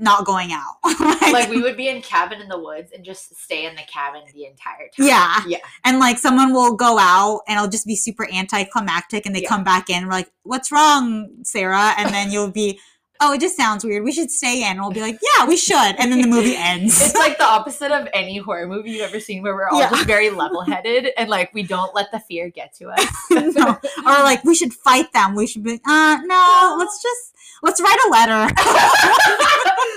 Not 0.00 0.24
going 0.26 0.50
out. 0.52 0.76
Like 1.32 1.48
we 1.48 1.62
would 1.62 1.78
be 1.78 1.88
in 1.88 2.02
cabin 2.02 2.42
in 2.42 2.48
the 2.48 2.58
woods 2.58 2.92
and 2.94 3.02
just 3.02 3.34
stay 3.36 3.64
in 3.64 3.74
the 3.74 3.82
cabin 3.90 4.20
the 4.34 4.44
entire 4.44 4.88
time. 4.94 5.06
Yeah. 5.06 5.40
Yeah. 5.46 5.58
and 5.84 5.98
like 5.98 6.18
someone 6.18 6.52
will 6.52 6.74
go 6.76 6.98
out 6.98 7.40
and 7.48 7.56
it'll 7.56 7.70
just 7.70 7.86
be 7.86 7.96
super 7.96 8.28
anticlimactic 8.30 9.24
and 9.24 9.34
they 9.34 9.40
Yeah. 9.42 9.48
come 9.48 9.64
back 9.64 9.88
in. 9.88 10.04
We're 10.04 10.12
like, 10.12 10.30
"What's 10.42 10.70
wrong, 10.70 11.28
Sarah?" 11.42 11.94
And 11.96 12.12
then 12.12 12.30
you'll 12.30 12.50
be, 12.50 12.78
"Oh, 13.22 13.32
it 13.32 13.40
just 13.40 13.56
sounds 13.56 13.84
weird. 13.84 14.02
We 14.04 14.12
should 14.12 14.30
stay 14.30 14.68
in." 14.68 14.78
We'll 14.80 14.90
be 14.90 15.00
like, 15.00 15.18
"Yeah, 15.38 15.46
we 15.46 15.56
should." 15.56 15.94
And 15.98 16.10
then 16.12 16.20
the 16.20 16.28
movie 16.28 16.56
ends. 16.58 17.00
It's 17.00 17.14
like 17.14 17.38
the 17.38 17.44
opposite 17.46 17.92
of 17.92 18.08
any 18.12 18.38
horror 18.38 18.66
movie 18.66 18.90
you've 18.90 19.02
ever 19.08 19.20
seen 19.20 19.42
where 19.42 19.54
we're 19.54 19.68
all 19.68 19.80
Yeah. 19.80 19.90
just 19.90 20.06
very 20.06 20.28
level 20.30 20.62
headed 20.62 21.08
and 21.16 21.30
like 21.30 21.54
we 21.54 21.62
don't 21.62 21.94
let 21.94 22.10
the 22.12 22.18
fear 22.20 22.50
get 22.50 22.74
to 22.78 22.90
us. 22.90 23.06
no. 23.30 23.78
Or 24.06 24.22
like 24.24 24.42
we 24.44 24.54
should 24.54 24.74
fight 24.74 25.12
them. 25.12 25.34
We 25.36 25.46
should 25.46 25.62
be 25.62 25.80
uh 25.86 26.18
no, 26.24 26.76
let's 26.78 27.00
just 27.02 27.34
let's 27.62 27.80
write 27.80 27.98
a 28.06 28.08
letter. 28.10 28.54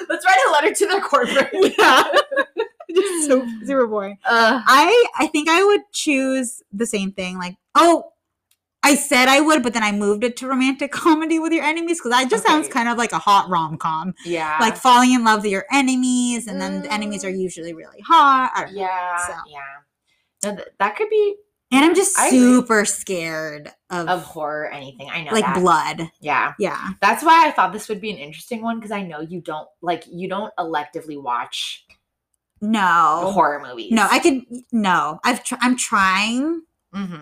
Let's 0.07 0.23
write 0.23 0.38
a 0.47 0.51
letter 0.51 0.73
to 0.73 0.85
the 0.85 1.01
corporate. 1.01 1.49
yeah. 1.79 2.03
just 2.93 3.27
so 3.27 3.45
super 3.65 3.88
boring. 3.88 4.17
Uh, 4.23 4.61
I 4.65 5.05
I 5.17 5.27
think 5.27 5.49
I 5.49 5.63
would 5.63 5.81
choose 5.91 6.61
the 6.71 6.85
same 6.85 7.11
thing. 7.11 7.38
Like, 7.39 7.57
oh, 7.73 8.11
I 8.86 8.95
said 8.95 9.28
I 9.28 9.41
would, 9.41 9.63
but 9.63 9.74
then 9.74 9.84
I 9.84 9.91
moved 9.91 10.24
it 10.24 10.38
to 10.38 10.48
romantic 10.48 10.91
comedy 11.04 11.39
with 11.39 11.52
your 11.52 11.63
enemies 11.63 12.00
because 12.00 12.12
that 12.12 12.30
just 12.30 12.45
sounds 12.45 12.67
kind 12.67 12.88
of 12.88 12.98
like 12.98 13.12
a 13.12 13.17
hot 13.19 13.50
rom 13.50 13.78
com. 13.78 14.13
yeah. 14.26 14.58
Like 14.60 14.78
falling 14.78 15.12
in 15.13 15.24
love 15.24 15.43
with 15.43 15.52
your 15.52 15.65
enemies, 15.71 16.48
and 16.48 16.62
then 16.62 16.82
the 16.84 16.93
enemies 16.93 17.26
are 17.26 17.32
Mm. 17.32 17.39
usually 17.41 17.74
really 17.74 18.00
hot. 18.02 18.52
Don't 18.56 18.74
know. 18.74 18.82
Yeah, 18.82 19.17
So. 19.28 19.34
yeah. 19.48 19.60
No, 20.52 20.56
th- 20.58 20.67
that 20.80 20.95
could 20.95 21.10
be 21.10 21.36
And 21.71 21.84
I'm 21.84 21.95
just 21.95 22.17
I 22.19 22.28
agree. 22.28 22.38
super 22.39 22.86
scared 22.86 23.71
of, 23.89 24.08
of 24.08 24.21
horror, 24.24 24.69
anything. 24.71 25.10
I 25.10 25.24
know 25.24 25.32
like 25.32 25.43
that. 25.45 25.60
blood. 25.60 26.12
Yeah, 26.21 26.54
Yeah. 26.60 26.89
that's 27.02 27.24
why 27.24 27.48
I 27.48 27.52
thought 27.52 27.74
this 27.74 27.89
would 27.89 28.00
be 28.00 28.12
an 28.12 28.17
interesting 28.17 28.62
one 28.62 28.78
because 28.78 28.91
I 28.91 29.02
know 29.02 29.19
you 29.21 29.41
don't 29.41 29.67
like 29.82 30.04
you 30.08 30.30
don't 30.30 30.54
electively 30.60 31.19
watch 31.19 31.86
No. 32.62 33.32
horror 33.34 33.60
movies. 33.67 33.91
No, 33.91 34.08
I 34.10 34.19
could 34.19 34.41
no. 34.71 35.19
I've 35.24 35.43
tr- 35.43 35.56
I'm 35.60 35.76
trying, 35.76 36.62
hmm 36.93 37.15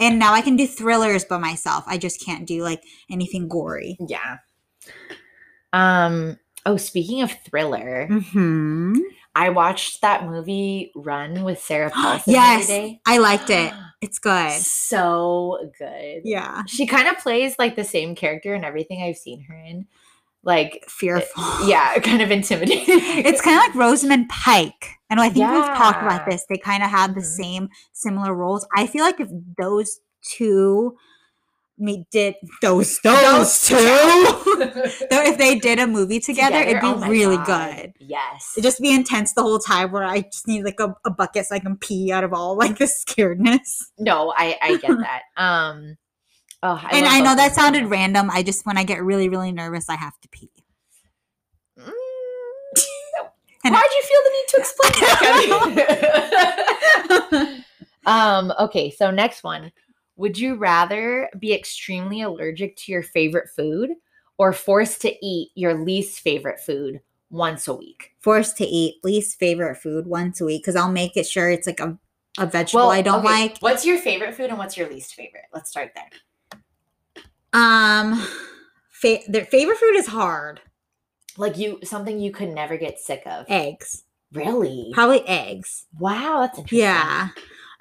and 0.00 0.18
now 0.18 0.32
I 0.32 0.40
can 0.40 0.56
do 0.56 0.66
thrillers 0.66 1.24
by 1.24 1.38
myself. 1.38 1.84
I 1.86 1.98
just 1.98 2.24
can't 2.24 2.46
do 2.46 2.62
like 2.64 2.82
anything 3.10 3.46
gory. 3.48 3.96
Yeah. 4.00 4.38
Um. 5.72 6.38
Oh, 6.66 6.76
speaking 6.76 7.22
of 7.22 7.32
thriller, 7.48 8.06
Hmm. 8.08 8.94
I 9.34 9.50
watched 9.50 10.02
that 10.02 10.24
movie 10.26 10.90
Run 10.96 11.44
with 11.44 11.60
Sarah 11.60 11.90
Paulson 11.94 12.32
Yes, 12.32 12.66
the 12.66 12.72
other 12.74 12.82
day. 12.82 13.00
I 13.06 13.18
liked 13.18 13.50
it. 13.50 13.72
It's 14.02 14.18
good. 14.18 14.52
So 14.52 15.70
good. 15.78 16.22
Yeah. 16.24 16.62
She 16.66 16.86
kind 16.86 17.06
of 17.06 17.18
plays 17.18 17.54
like 17.58 17.76
the 17.76 17.84
same 17.84 18.14
character 18.14 18.54
in 18.54 18.64
everything 18.64 19.02
I've 19.02 19.18
seen 19.18 19.42
her 19.42 19.54
in. 19.54 19.86
Like, 20.42 20.84
Fearful. 20.88 21.68
yeah, 21.68 21.98
kind 22.02 22.22
of 22.22 22.30
intimidating. 22.30 22.84
It's 22.88 23.40
kind 23.42 23.56
of 23.56 23.62
like 23.66 23.74
Rosamund 23.74 24.28
Pike. 24.30 24.90
And 25.10 25.20
I 25.20 25.28
think 25.28 25.50
we've 25.50 25.64
talked 25.76 26.02
about 26.02 26.24
this. 26.28 26.44
They 26.48 26.56
kind 26.56 26.82
of 26.82 26.90
have 26.90 27.14
the 27.14 27.20
Mhm. 27.20 27.24
same 27.24 27.68
similar 27.92 28.34
roles. 28.34 28.66
I 28.76 28.86
feel 28.86 29.04
like 29.04 29.20
if 29.20 29.28
those 29.58 30.00
two 30.22 30.96
me 31.82 32.06
did 32.12 32.34
those 32.60 32.98
those, 33.02 33.60
two 33.62 33.74
though 33.74 35.22
if 35.24 35.38
they 35.38 35.58
did 35.58 35.78
a 35.78 35.86
movie 35.86 36.20
together, 36.20 36.56
it'd 36.58 36.80
be 36.82 36.86
oh 36.86 37.08
really 37.08 37.38
God. 37.38 37.74
good. 37.74 37.92
Yes. 38.00 38.52
It'd 38.54 38.64
just 38.64 38.80
be 38.82 38.92
intense 38.94 39.32
the 39.32 39.40
whole 39.42 39.58
time 39.58 39.90
where 39.90 40.04
I 40.04 40.20
just 40.20 40.46
need 40.46 40.62
like 40.64 40.78
a, 40.78 40.94
a 41.06 41.10
bucket 41.10 41.46
so 41.46 41.54
I 41.54 41.58
can 41.58 41.78
pee 41.78 42.12
out 42.12 42.22
of 42.22 42.34
all 42.34 42.54
like 42.54 42.76
the 42.78 42.84
scaredness. 42.84 43.78
no, 43.98 44.30
I 44.36 44.58
I 44.60 44.76
get 44.76 44.90
that. 44.98 45.22
Um. 45.42 45.96
Oh, 46.62 46.78
I 46.82 46.98
and 46.98 47.06
I 47.06 47.20
know 47.20 47.34
that 47.34 47.54
them. 47.54 47.58
sounded 47.58 47.86
random. 47.86 48.30
I 48.30 48.42
just 48.42 48.66
when 48.66 48.76
I 48.76 48.84
get 48.84 49.02
really, 49.02 49.28
really 49.28 49.52
nervous, 49.52 49.88
I 49.88 49.96
have 49.96 50.18
to 50.20 50.28
pee. 50.28 50.50
Mm, 51.78 51.90
Why'd 53.64 53.90
you 53.92 54.02
feel 54.02 54.20
the 54.24 54.30
need 54.30 54.48
to 54.48 54.56
explain 54.58 54.92
that? 57.40 57.64
um. 58.06 58.52
Okay. 58.58 58.90
So 58.90 59.10
next 59.10 59.42
one. 59.42 59.72
Would 60.16 60.38
you 60.38 60.56
rather 60.56 61.30
be 61.38 61.54
extremely 61.54 62.20
allergic 62.20 62.76
to 62.76 62.92
your 62.92 63.02
favorite 63.02 63.48
food 63.48 63.92
or 64.36 64.52
forced 64.52 65.00
to 65.02 65.26
eat 65.26 65.50
your 65.54 65.72
least 65.72 66.20
favorite 66.20 66.60
food 66.60 67.00
once 67.30 67.66
a 67.68 67.74
week? 67.74 68.12
Forced 68.20 68.58
to 68.58 68.66
eat 68.66 68.96
least 69.02 69.38
favorite 69.38 69.76
food 69.78 70.06
once 70.06 70.42
a 70.42 70.44
week 70.44 70.60
because 70.62 70.76
I'll 70.76 70.92
make 70.92 71.16
it 71.16 71.26
sure 71.26 71.48
it's 71.50 71.66
like 71.66 71.80
a, 71.80 71.98
a 72.36 72.44
vegetable 72.44 72.90
I 72.90 73.00
don't 73.00 73.20
okay, 73.20 73.28
like. 73.28 73.58
What's 73.60 73.86
your 73.86 73.96
favorite 73.96 74.34
food 74.34 74.50
and 74.50 74.58
what's 74.58 74.76
your 74.76 74.90
least 74.90 75.14
favorite? 75.14 75.44
Let's 75.54 75.70
start 75.70 75.92
there. 75.94 76.10
Um, 77.52 78.26
fa- 78.90 79.20
their 79.28 79.44
favorite 79.44 79.78
food 79.78 79.96
is 79.96 80.06
hard. 80.06 80.60
Like 81.36 81.56
you, 81.58 81.78
something 81.84 82.18
you 82.20 82.32
could 82.32 82.50
never 82.50 82.76
get 82.76 82.98
sick 82.98 83.22
of. 83.26 83.46
Eggs, 83.48 84.04
Really? 84.32 84.90
probably 84.92 85.26
eggs. 85.26 85.86
Wow, 85.98 86.40
that's 86.40 86.58
interesting. 86.58 86.78
Yeah. 86.80 87.28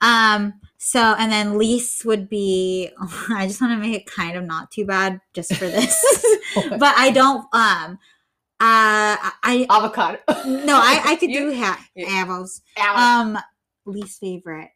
Um. 0.01 0.53
So 0.77 0.99
and 0.99 1.32
then 1.32 1.58
least 1.58 2.05
would 2.05 2.29
be. 2.29 2.89
I 3.29 3.47
just 3.47 3.60
want 3.62 3.73
to 3.73 3.77
make 3.88 3.95
it 3.99 4.05
kind 4.05 4.38
of 4.38 4.45
not 4.45 4.71
too 4.71 4.86
bad 4.86 5.19
just 5.34 5.53
for 5.55 5.65
this, 5.67 6.01
but 6.69 6.93
I 6.97 7.12
don't. 7.12 7.45
Um. 7.53 7.99
Uh. 8.62 9.17
I. 9.43 9.65
Avocado. 9.69 10.19
No, 10.45 10.75
I. 10.77 11.01
I 11.03 11.15
could 11.17 11.32
You- 11.32 11.51
do 11.51 11.58
ha- 11.58 11.86
Yeah. 11.95 12.25
avos. 12.25 12.62
Um, 12.82 13.38
least 13.86 14.19
favorite. 14.21 14.69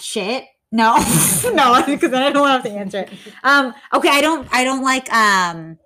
Shit. 0.00 0.44
No, 0.70 0.96
no, 1.54 1.82
because 1.86 2.10
then 2.10 2.22
I 2.22 2.30
don't 2.30 2.46
have 2.48 2.62
to 2.64 2.70
answer 2.70 3.00
it. 3.00 3.10
Um, 3.42 3.74
okay, 3.94 4.10
I 4.10 4.20
don't, 4.20 4.46
I 4.52 4.64
don't 4.64 4.82
like 4.82 5.12
um 5.12 5.78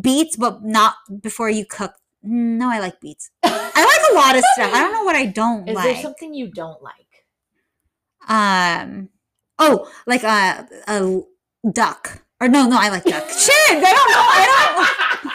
beets, 0.00 0.36
but 0.36 0.62
not 0.64 0.94
before 1.22 1.50
you 1.50 1.66
cook. 1.66 1.92
No, 2.22 2.70
I 2.70 2.78
like 2.80 3.00
beets. 3.00 3.30
I 3.42 3.50
like 3.84 4.12
a 4.12 4.14
lot 4.14 4.36
of 4.36 4.44
stuff. 4.54 4.72
I 4.72 4.80
don't 4.80 4.92
know 4.92 5.04
what 5.04 5.16
I 5.16 5.26
don't 5.26 5.68
Is 5.68 5.74
like. 5.76 5.86
Is 5.88 5.94
there 5.94 6.02
something 6.02 6.34
you 6.34 6.50
don't 6.50 6.82
like? 6.82 6.94
um, 8.28 9.10
oh, 9.58 9.90
like 10.06 10.22
a 10.22 10.66
a 10.88 11.20
duck. 11.72 12.22
Or 12.40 12.48
no, 12.48 12.66
no, 12.66 12.76
I 12.78 12.88
like 12.88 13.04
duck. 13.04 13.28
Shit, 13.28 13.52
I 13.70 13.80
don't 13.80 14.10
know. 14.10 14.26
I 14.26 14.46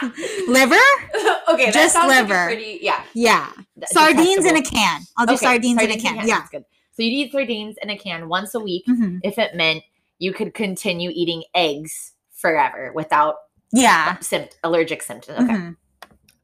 don't 0.00 0.48
liver. 0.48 1.52
okay, 1.54 1.66
that 1.66 1.74
Just 1.74 1.94
sounds 1.94 2.08
like 2.08 2.22
liver. 2.28 2.46
pretty 2.46 2.78
yeah. 2.82 3.04
Yeah, 3.14 3.50
sardines 3.86 4.44
in 4.44 4.56
a 4.56 4.62
can. 4.62 5.02
I'll 5.16 5.26
do 5.26 5.34
Okay, 5.34 5.46
sardines, 5.46 5.82
in 5.82 5.90
a 5.90 5.98
can. 5.98 6.26
Yeah. 6.26 6.46
So 6.92 7.02
you'd 7.02 7.12
eat 7.26 7.32
sardines 7.32 7.76
in 7.82 7.90
a 7.90 7.96
can 7.98 8.28
once 8.28 8.54
a 8.54 8.60
week 8.60 8.84
hmm 8.86 9.18
if 9.22 9.38
it 9.38 9.54
meant 9.54 9.82
you 10.18 10.32
could 10.32 10.54
continue 10.54 11.10
eating 11.14 11.44
eggs 11.54 12.12
forever 12.32 12.92
without 12.94 13.36
Yeah. 13.72 14.16
sympt- 14.18 14.56
allergic 14.64 15.02
symptoms. 15.02 15.40
Okay. 15.40 15.54
Mhm. 15.54 15.76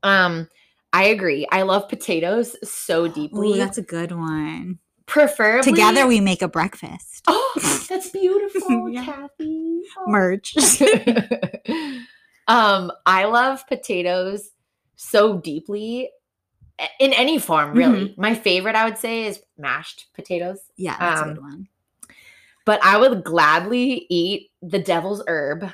Um, 0.03 0.49
I 0.93 1.05
agree. 1.05 1.47
I 1.51 1.63
love 1.63 1.89
potatoes 1.89 2.57
so 2.65 3.07
deeply. 3.09 3.53
Ooh, 3.53 3.57
that's 3.57 3.77
a 3.79 3.83
good 3.83 4.13
one. 4.13 4.79
Preferably 5.07 5.71
Together 5.71 6.07
we 6.07 6.21
make 6.21 6.43
a 6.43 6.49
breakfast. 6.49 7.23
Oh, 7.29 7.85
that's 7.89 8.09
beautiful, 8.11 8.89
Yeah. 8.91 9.05
Kathy. 9.05 9.83
Oh. 9.99 10.05
Merch. 10.11 10.55
um, 12.49 12.91
I 13.05 13.25
love 13.27 13.67
potatoes 13.69 14.51
so 14.97 15.39
deeply 15.39 16.11
in 17.01 17.13
any 17.13 17.39
form, 17.39 17.73
really. 17.73 18.09
Mm-hmm. 18.11 18.21
My 18.21 18.35
favorite, 18.35 18.75
I 18.77 18.85
would 18.85 18.99
say, 18.99 19.25
is 19.27 19.41
mashed 19.59 20.07
potatoes. 20.15 20.59
yeah, 20.77 20.97
that's 20.99 21.21
a 21.21 21.25
Um, 21.25 21.35
good 21.35 21.43
one. 21.43 21.69
But 22.65 22.85
I 22.85 22.97
would 22.99 23.23
gladly 23.25 24.07
eat 24.11 24.51
the 24.61 24.79
devil's 24.81 25.23
herb, 25.29 25.71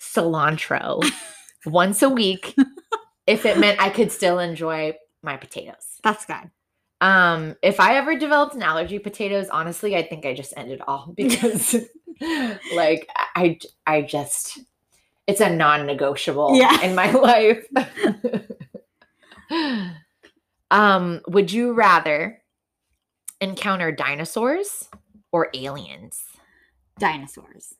cilantro, 0.00 1.02
once 1.66 2.02
a 2.02 2.08
week 2.08 2.54
if 3.26 3.44
it 3.46 3.58
meant 3.58 3.80
I 3.80 3.90
could 3.90 4.10
still 4.12 4.38
enjoy 4.38 4.94
my 5.22 5.36
potatoes. 5.36 5.98
That's 6.02 6.24
good. 6.26 6.50
Um, 7.02 7.56
if 7.62 7.80
I 7.80 7.96
ever 7.96 8.16
developed 8.18 8.54
an 8.54 8.62
allergy 8.62 8.98
to 8.98 9.02
potatoes, 9.02 9.48
honestly, 9.48 9.96
I 9.96 10.02
think 10.06 10.26
I 10.26 10.34
just 10.34 10.52
end 10.56 10.70
it 10.70 10.80
all 10.86 11.12
because 11.16 11.74
like 12.74 13.08
I 13.34 13.58
I 13.86 14.02
just 14.02 14.58
it's 15.26 15.40
a 15.40 15.48
non-negotiable 15.48 16.56
Yeah. 16.56 16.80
in 16.82 16.94
my 16.94 17.10
life. 17.12 17.64
um, 20.70 21.20
would 21.28 21.52
you 21.52 21.72
rather 21.72 22.42
encounter 23.40 23.92
dinosaurs 23.92 24.88
or 25.32 25.48
aliens? 25.54 26.22
Dinosaurs. 26.98 27.74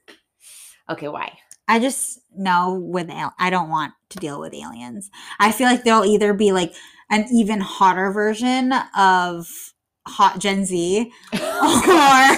Okay, 0.89 1.09
why? 1.09 1.39
I 1.69 1.79
just 1.79 2.21
know 2.37 2.75
with 2.75 3.09
al- 3.11 3.35
I 3.39 3.51
don't 3.51 3.69
want 3.69 3.93
to 4.11 4.19
deal 4.19 4.41
with 4.41 4.53
aliens. 4.55 5.11
I 5.39 5.53
feel 5.53 5.67
like 5.69 5.85
they'll 5.85 6.05
either 6.05 6.35
be 6.35 6.51
like 6.53 6.75
an 7.11 7.27
even 7.33 7.61
hotter 7.61 8.11
version 8.11 8.73
of 8.97 9.47
hot 10.07 10.41
Gen 10.41 10.65
Z 10.65 11.13
or 11.33 12.37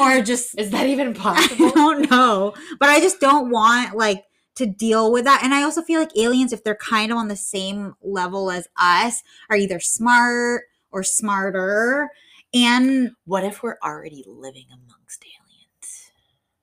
or 0.00 0.20
just 0.20 0.58
Is 0.58 0.70
that 0.70 0.86
even 0.86 1.14
possible? 1.26 1.66
I 1.66 1.70
don't 1.70 2.10
know. 2.10 2.54
But 2.80 2.88
I 2.88 3.00
just 3.00 3.20
don't 3.20 3.50
want 3.50 3.96
like 3.96 4.24
to 4.56 4.66
deal 4.66 5.12
with 5.12 5.24
that. 5.24 5.42
And 5.42 5.54
I 5.54 5.62
also 5.62 5.82
feel 5.82 6.00
like 6.00 6.16
aliens, 6.16 6.52
if 6.52 6.64
they're 6.64 6.74
kind 6.74 7.12
of 7.12 7.18
on 7.18 7.28
the 7.28 7.36
same 7.36 7.94
level 8.02 8.50
as 8.50 8.68
us, 8.76 9.22
are 9.48 9.56
either 9.56 9.80
smart 9.80 10.64
or 10.90 11.02
smarter. 11.02 12.10
And 12.54 13.12
what 13.24 13.44
if 13.44 13.62
we're 13.62 13.78
already 13.82 14.24
living 14.26 14.66
amongst 14.72 15.24
aliens? 15.24 15.46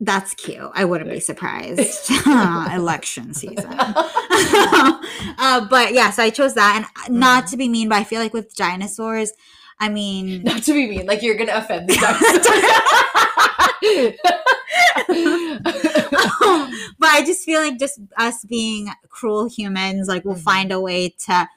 that's 0.05 0.33
cute. 0.33 0.69
I 0.73 0.85
wouldn't 0.85 1.09
be 1.09 1.19
surprised. 1.19 2.11
Election 2.27 3.33
season. 3.33 3.65
uh, 3.77 5.67
but 5.69 5.93
yeah, 5.93 6.11
so 6.11 6.23
I 6.23 6.29
chose 6.29 6.53
that. 6.55 6.85
And 7.07 7.17
not 7.17 7.47
to 7.47 7.57
be 7.57 7.69
mean, 7.69 7.89
but 7.89 7.95
I 7.95 8.03
feel 8.03 8.21
like 8.21 8.33
with 8.33 8.55
dinosaurs, 8.55 9.31
I 9.79 9.89
mean, 9.89 10.43
Not 10.43 10.63
to 10.63 10.73
be 10.73 10.87
mean, 10.87 11.05
like 11.05 11.21
you're 11.21 11.35
gonna 11.35 11.55
offend 11.55 11.89
the 11.89 11.95
dinosaur. 13.83 14.13
but 16.99 17.07
I 17.09 17.23
just 17.25 17.43
feel 17.45 17.61
like 17.61 17.79
just 17.79 17.99
us 18.17 18.43
being 18.45 18.89
cruel 19.09 19.47
humans, 19.47 20.07
like 20.07 20.25
we'll 20.25 20.35
Mhm. 20.35 20.41
find 20.43 20.71
a 20.71 20.79
way 20.79 21.09
to 21.25 21.47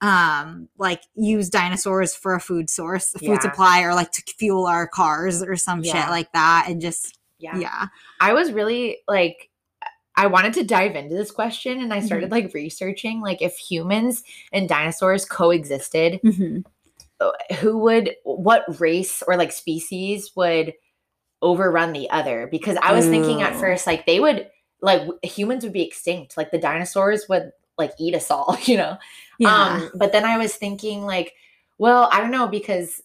um 0.00 0.68
like 0.78 1.02
use 1.16 1.50
dinosaurs 1.50 2.14
for 2.14 2.34
a 2.34 2.40
food 2.40 2.70
source, 2.70 3.14
a 3.14 3.18
food 3.18 3.28
Yeah. 3.30 3.40
supply, 3.40 3.82
or 3.82 3.94
like 3.94 4.12
to 4.12 4.22
fuel 4.38 4.66
our 4.66 4.86
cars 4.86 5.42
or 5.42 5.56
some 5.56 5.82
Yeah. 5.82 6.02
shit 6.02 6.10
like 6.10 6.32
that. 6.32 6.66
And 6.68 6.80
just 6.80 7.18
yeah. 7.38 7.56
yeah. 7.58 7.86
I 8.20 8.32
was 8.32 8.52
really 8.52 8.98
like 9.08 9.50
I 10.16 10.26
wanted 10.26 10.52
to 10.54 10.64
dive 10.64 10.96
into 10.96 11.14
this 11.14 11.30
question 11.30 11.80
and 11.80 11.92
I 11.94 12.00
started 12.00 12.32
like 12.32 12.52
researching 12.52 13.20
like 13.20 13.40
if 13.40 13.56
humans 13.56 14.24
and 14.52 14.68
dinosaurs 14.68 15.24
coexisted, 15.24 16.18
uh, 17.20 17.30
who 17.60 17.78
would 17.78 18.16
what 18.24 18.80
race 18.80 19.22
or 19.28 19.36
like 19.36 19.52
species 19.52 20.32
would 20.34 20.74
overrun 21.42 21.92
the 21.92 22.10
other 22.10 22.48
because 22.50 22.76
I 22.82 22.92
was 22.92 23.06
thinking 23.06 23.42
at 23.42 23.54
first 23.54 23.86
like 23.86 24.06
they 24.06 24.18
would 24.18 24.48
like 24.82 25.02
humans 25.22 25.64
would 25.64 25.72
be 25.72 25.82
extinct 25.86 26.36
like 26.36 26.50
the 26.50 26.58
dinosaurs 26.58 27.26
would 27.28 27.52
like 27.78 27.92
eat 27.98 28.14
us 28.14 28.30
all, 28.30 28.58
you 28.64 28.76
know. 28.76 28.98
Yeah. 29.38 29.54
Um, 29.54 29.90
but 29.94 30.12
then 30.12 30.24
I 30.24 30.36
was 30.36 30.54
thinking, 30.54 31.02
like, 31.06 31.32
well, 31.78 32.08
I 32.12 32.20
don't 32.20 32.32
know, 32.32 32.48
because 32.48 33.00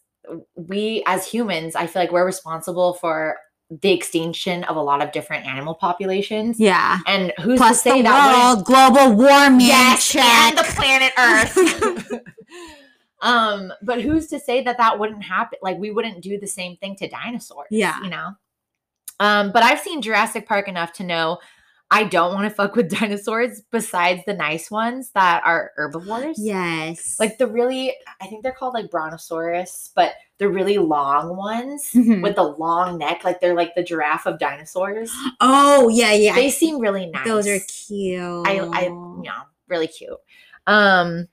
we 0.55 1.03
as 1.05 1.27
humans, 1.27 1.75
I 1.75 1.85
feel 1.85 2.01
like 2.01 2.11
we're 2.11 2.25
responsible 2.25 2.95
for 2.95 3.37
the 3.69 3.91
extinction 3.91 4.63
of 4.65 4.75
a 4.75 4.81
lot 4.81 5.01
of 5.01 5.11
different 5.11 5.45
animal 5.45 5.75
populations. 5.75 6.59
yeah. 6.59 6.99
And 7.07 7.33
who's 7.41 7.59
Plus 7.59 7.83
to 7.83 7.89
say 7.89 7.97
the 7.97 8.03
that 8.03 8.55
world, 8.55 8.65
global 8.65 9.15
warming. 9.15 9.61
yes, 9.67 10.07
check. 10.07 10.23
and 10.25 10.57
the 10.57 10.63
planet 10.63 11.13
Earth. 11.17 12.21
um, 13.23 13.73
but 13.81 14.01
who's 14.01 14.27
to 14.27 14.39
say 14.39 14.61
that 14.63 14.77
that 14.77 14.99
wouldn't 14.99 15.23
happen? 15.23 15.57
Like 15.63 15.77
we 15.79 15.89
wouldn't 15.91 16.21
do 16.21 16.39
the 16.39 16.47
same 16.47 16.77
thing 16.77 16.95
to 16.97 17.07
dinosaurs. 17.09 17.67
Yeah. 17.71 17.99
you 18.03 18.09
know. 18.09 18.31
Um, 19.19 19.51
but 19.51 19.63
I've 19.63 19.79
seen 19.79 20.01
Jurassic 20.01 20.47
Park 20.47 20.67
enough 20.67 20.93
to 20.93 21.03
know 21.03 21.39
I 21.91 22.05
don't 22.05 22.33
want 22.33 22.49
to 22.49 22.53
fuck 22.55 22.75
with 22.75 22.89
dinosaurs 22.99 23.61
besides 23.71 24.21
the 24.25 24.33
nice 24.33 24.71
ones 24.71 25.11
that 25.13 25.43
are 25.45 25.71
herbivores. 25.75 26.37
yes. 26.39 27.17
Like 27.19 27.37
the 27.37 27.45
really, 27.47 27.93
I 28.19 28.25
think 28.27 28.41
they're 28.41 28.51
called 28.51 28.73
like 28.73 28.89
Brontosaurus, 28.89 29.91
but 29.95 30.13
the 30.39 30.49
really 30.49 30.79
long 30.79 31.37
ones 31.37 31.91
Mhm. 31.93 32.23
with 32.23 32.35
the 32.35 32.43
long 32.43 32.97
neck, 32.97 33.23
like 33.23 33.39
they're 33.39 33.53
like 33.55 33.75
the 33.75 33.83
giraffe 33.83 34.25
of 34.25 34.39
dinosaurs. 34.39 35.11
oh 35.39 35.87
yeah, 35.89 36.13
yeah. 36.13 36.33
They 36.33 36.49
seem 36.49 36.79
really 36.79 37.05
nice. 37.05 37.25
Those 37.25 37.47
are 37.47 37.59
cute. 37.59 38.47
I, 38.47 38.57
I, 38.59 38.81
you 38.85 39.21
know, 39.23 39.41
really 39.67 39.87
cute. 39.87 40.17
Um, 40.65 41.27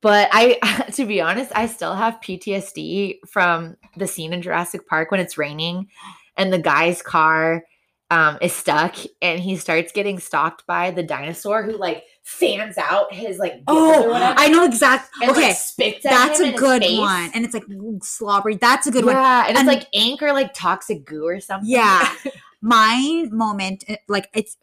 but 0.00 0.28
I, 0.32 0.84
to 0.94 1.04
be 1.04 1.20
honest, 1.20 1.52
I 1.54 1.66
still 1.66 1.94
have 1.94 2.20
PTSD 2.22 3.18
from 3.28 3.76
the 3.96 4.06
scene 4.06 4.32
in 4.32 4.42
Jurassic 4.42 4.86
Park 4.86 5.10
when 5.10 5.20
it's 5.20 5.38
raining, 5.38 5.88
and 6.36 6.52
the 6.52 6.58
guy's 6.58 7.02
car 7.02 7.64
um 8.10 8.38
is 8.40 8.52
stuck, 8.52 8.96
and 9.22 9.40
he 9.40 9.56
starts 9.56 9.92
getting 9.92 10.18
stalked 10.18 10.66
by 10.66 10.90
the 10.90 11.02
dinosaur 11.02 11.62
who 11.62 11.76
like 11.76 12.04
fans 12.22 12.76
out 12.78 13.12
his 13.12 13.38
like 13.38 13.62
Oh. 13.68 14.12
I 14.12 14.48
know 14.48 14.64
exactly. 14.64 15.28
Okay, 15.28 15.54
like, 15.78 16.02
that's 16.02 16.40
a 16.40 16.52
good 16.52 16.82
one, 16.82 17.30
and 17.34 17.44
it's 17.44 17.54
like 17.54 17.64
slobbery. 18.02 18.56
That's 18.56 18.86
a 18.86 18.90
good 18.90 19.04
one. 19.04 19.14
yeah, 19.14 19.46
and 19.48 19.56
it's 19.56 19.66
like 19.66 19.86
ink 19.92 20.22
or 20.22 20.32
like 20.32 20.54
toxic 20.54 21.04
goo 21.04 21.24
or 21.24 21.40
something. 21.40 21.70
Yeah. 21.70 22.14
My 22.62 23.26
moment, 23.30 23.84
like 24.06 24.28
it's 24.34 24.56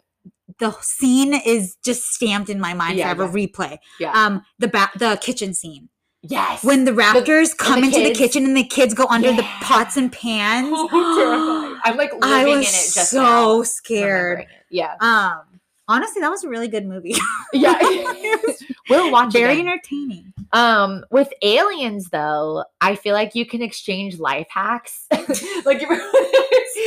the 0.59 0.75
scene 0.81 1.33
is 1.33 1.75
just 1.83 2.03
stamped 2.13 2.49
in 2.49 2.59
my 2.59 2.73
mind 2.73 2.97
Yeah, 2.97 3.13
forever. 3.13 3.31
Replay. 3.31 3.77
Yeah. 3.99 4.11
Um, 4.13 4.43
the 4.59 4.67
ba- 4.67 4.91
the 4.97 5.17
kitchen 5.21 5.53
scene 5.53 5.89
yes. 6.23 6.63
when 6.63 6.85
the 6.85 6.91
raptors 6.91 7.55
come 7.55 7.81
the 7.81 7.87
into 7.87 8.03
the 8.03 8.13
kitchen 8.13 8.45
and 8.45 8.55
the 8.57 8.63
kids 8.63 8.93
go 8.93 9.05
under 9.09 9.31
the 9.31 9.43
pots 9.61 9.97
and 9.97 10.11
pans. 10.11 10.69
Terrifying. 10.89 11.77
I'm 11.83 11.97
like 11.97 12.11
living 12.13 12.23
I 12.23 12.41
in 12.43 12.59
it 12.59 12.63
just 12.63 13.09
so 13.11 13.21
now, 13.21 13.63
scared. 13.63 14.45
Yeah. 14.69 14.95
Um, 14.99 15.59
honestly, 15.87 16.21
that 16.21 16.29
was 16.29 16.43
a 16.43 16.49
really 16.49 16.67
good 16.67 16.85
movie. 16.85 17.15
Yeah. 17.53 17.79
we'll 18.89 19.09
watch 19.09 19.31
Very 19.31 19.53
it. 19.53 19.59
entertaining. 19.61 20.33
Um, 20.51 21.05
with 21.11 21.29
aliens 21.41 22.09
though, 22.09 22.65
I 22.81 22.95
feel 22.95 23.13
like 23.13 23.35
you 23.35 23.45
can 23.45 23.61
exchange 23.61 24.19
life 24.19 24.47
hacks. 24.49 25.05
like 25.65 25.81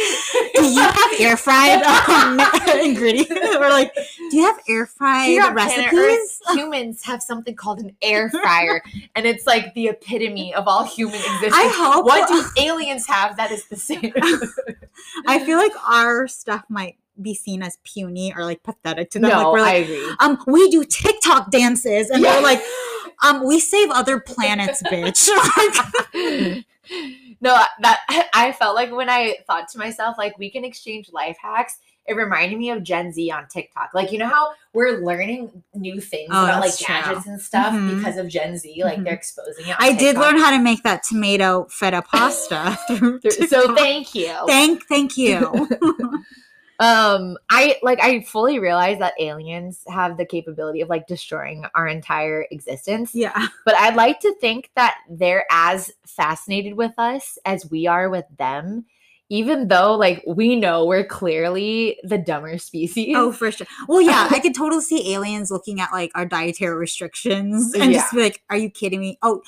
Do 0.55 0.65
you 0.67 0.81
have 0.81 1.21
air 1.21 1.37
fried 1.37 1.83
um, 1.83 2.41
ingredients, 2.85 3.57
or 3.57 3.69
like, 3.71 3.93
do 4.31 4.37
you 4.37 4.45
have 4.45 4.59
air 4.69 4.87
fried 4.87 5.29
Here 5.29 5.43
on 5.45 5.53
planet 5.55 5.93
recipes? 5.93 6.41
Earth, 6.49 6.57
humans 6.59 7.03
have 7.05 7.23
something 7.23 7.55
called 7.55 7.81
an 7.81 7.97
air 8.03 8.31
fryer, 8.31 8.83
and 9.15 9.27
it's 9.27 9.47
like 9.47 9.73
the 9.75 9.89
epitome 9.89 10.55
of 10.55 10.67
all 10.69 10.85
human 10.85 11.17
existence. 11.17 11.55
I 11.55 11.69
hope. 11.75 12.05
What 12.05 12.29
do 12.29 12.63
aliens 12.63 13.07
have 13.07 13.37
that 13.37 13.51
is 13.51 13.67
the 13.67 13.77
same? 13.77 14.13
I 15.27 15.39
feel 15.45 15.59
like 15.59 15.73
our 15.89 16.27
stuff 16.29 16.65
might 16.69 16.97
be 17.21 17.35
seen 17.35 17.63
as 17.63 17.77
puny 17.85 18.33
or 18.35 18.45
like 18.45 18.63
pathetic 18.63 19.11
to 19.11 19.19
them. 19.19 19.31
like 19.31 19.41
no, 19.43 19.53
we're 19.53 19.59
I 19.59 19.63
like, 19.63 19.85
agree. 19.85 20.15
um, 20.21 20.43
we 20.47 20.71
do 20.71 20.85
TikTok 20.85 21.51
dances, 21.51 22.09
and 22.11 22.23
Yeah. 22.23 22.33
they're 22.35 22.43
like, 22.43 22.63
um, 23.23 23.45
we 23.47 23.61
save 23.61 23.91
other 23.91 24.19
planets, 24.21 24.83
bitch. 24.85 25.29
No, 27.41 27.59
that 27.81 28.01
I 28.35 28.53
felt 28.53 28.75
like 28.75 28.91
when 28.93 29.09
I 29.11 29.37
thought 29.47 29.69
to 29.71 29.79
myself, 29.79 30.17
like 30.19 30.39
we 30.39 30.51
can 30.51 30.65
exchange 30.65 31.11
life 31.13 31.37
hacks. 31.41 31.79
It 32.07 32.15
reminded 32.15 32.59
me 32.59 32.71
of 32.71 32.83
Gen 32.83 33.13
Z 33.13 33.31
on 33.31 33.47
TikTok. 33.49 33.91
Like 33.95 34.11
you 34.11 34.19
know 34.19 34.27
how 34.29 34.53
we're 34.73 34.99
learning 35.05 35.63
new 35.75 36.01
things 36.01 36.31
Oh, 36.33 36.45
about 36.45 36.61
like 36.61 36.77
true. 36.77 36.87
gadgets 36.89 37.27
and 37.27 37.41
stuff 37.41 37.73
Mhm. 37.73 37.97
because 37.97 38.17
of 38.17 38.27
Gen 38.29 38.57
Z. 38.59 38.83
Like 38.83 38.99
Mhm. 38.99 39.05
they're 39.05 39.15
exposing 39.15 39.67
it. 39.69 39.77
I 39.79 39.93
did 39.93 40.17
learn 40.17 40.37
how 40.39 40.51
to 40.51 40.59
make 40.59 40.83
that 40.83 41.03
tomato 41.05 41.67
feta 41.71 42.03
pasta. 42.11 42.79
through 42.89 43.21
So 43.49 43.75
thank 43.77 44.15
you. 44.15 44.35
thank, 44.47 44.87
thank 44.87 45.17
you. 45.17 45.69
um 46.81 47.37
i 47.51 47.77
like 47.83 48.01
i 48.01 48.21
fully 48.23 48.59
realize 48.59 48.99
that 48.99 49.15
aliens 49.21 49.85
have 49.87 50.17
the 50.17 50.25
capability 50.25 50.81
of 50.81 50.89
like 50.89 51.07
destroying 51.07 51.65
our 51.75 51.87
entire 51.87 52.47
existence. 52.51 53.15
Yeah, 53.15 53.47
but 53.65 53.75
i'd 53.77 53.97
like 53.97 54.19
to 54.21 54.35
think 54.41 54.71
that 54.77 54.99
they're 55.09 55.45
as 55.51 55.93
fascinated 56.07 56.75
with 56.75 56.93
us 56.99 57.39
as 57.45 57.71
we 57.71 57.87
are 57.87 58.09
with 58.09 58.25
them 58.39 58.87
even 59.31 59.69
though 59.69 59.95
like 59.97 60.23
we 60.27 60.57
know 60.57 60.85
we're 60.85 61.05
clearly 61.07 61.99
the 62.03 62.19
dumber 62.19 62.59
species 62.59 63.15
oh 63.17 63.33
for 63.33 63.51
sure. 63.51 63.67
Well, 63.89 64.03
yeah, 64.03 64.29
I 64.31 64.41
could 64.45 64.55
totally 64.55 64.83
see 64.83 65.15
aliens 65.15 65.51
looking 65.51 65.81
at 65.81 65.91
like 65.93 66.11
our 66.15 66.27
dietary 66.27 66.77
restrictions 66.77 67.73
and 67.79 67.93
just 67.95 68.13
be 68.13 68.21
like, 68.21 68.43
"Are 68.51 68.57
you 68.59 68.69
kidding 68.69 69.01
me? 69.01 69.19
Oh, 69.23 69.41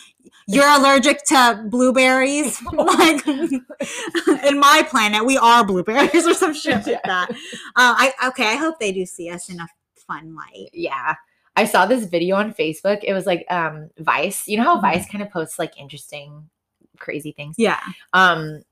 you're 0.46 0.68
allergic 0.68 1.24
to 1.26 1.64
blueberries? 1.68 2.62
like, 2.72 3.26
in 3.26 4.58
my 4.58 4.86
planet, 4.88 5.26
we 5.26 5.36
are 5.38 5.64
blueberries 5.66 6.26
or 6.26 6.34
some 6.34 6.54
shit 6.54 6.86
Yeah. 6.86 6.92
like 6.94 7.02
that." 7.04 7.30
Uh, 7.30 7.34
I 7.76 8.12
okay. 8.28 8.46
I 8.46 8.54
hope 8.56 8.78
they 8.80 8.92
do 8.92 9.04
see 9.04 9.28
us 9.30 9.48
in 9.50 9.60
a 9.60 9.68
fun 10.06 10.34
light. 10.34 10.68
yeah 10.72 11.14
i 11.54 11.64
saw 11.64 11.86
this 11.86 12.06
video 12.06 12.34
on 12.34 12.52
facebook 12.52 12.98
it 13.04 13.12
was 13.12 13.24
like 13.24 13.46
um 13.50 13.88
vice 14.00 14.48
you 14.48 14.56
know 14.56 14.64
how 14.64 14.76
Mhm. 14.78 14.82
vice 14.82 15.08
kind 15.08 15.22
of 15.22 15.30
posts 15.30 15.60
like 15.60 15.78
interesting 15.78 16.50
crazy 16.98 17.30
things 17.30 17.54
Yeah. 17.56 17.78
um 18.12 18.62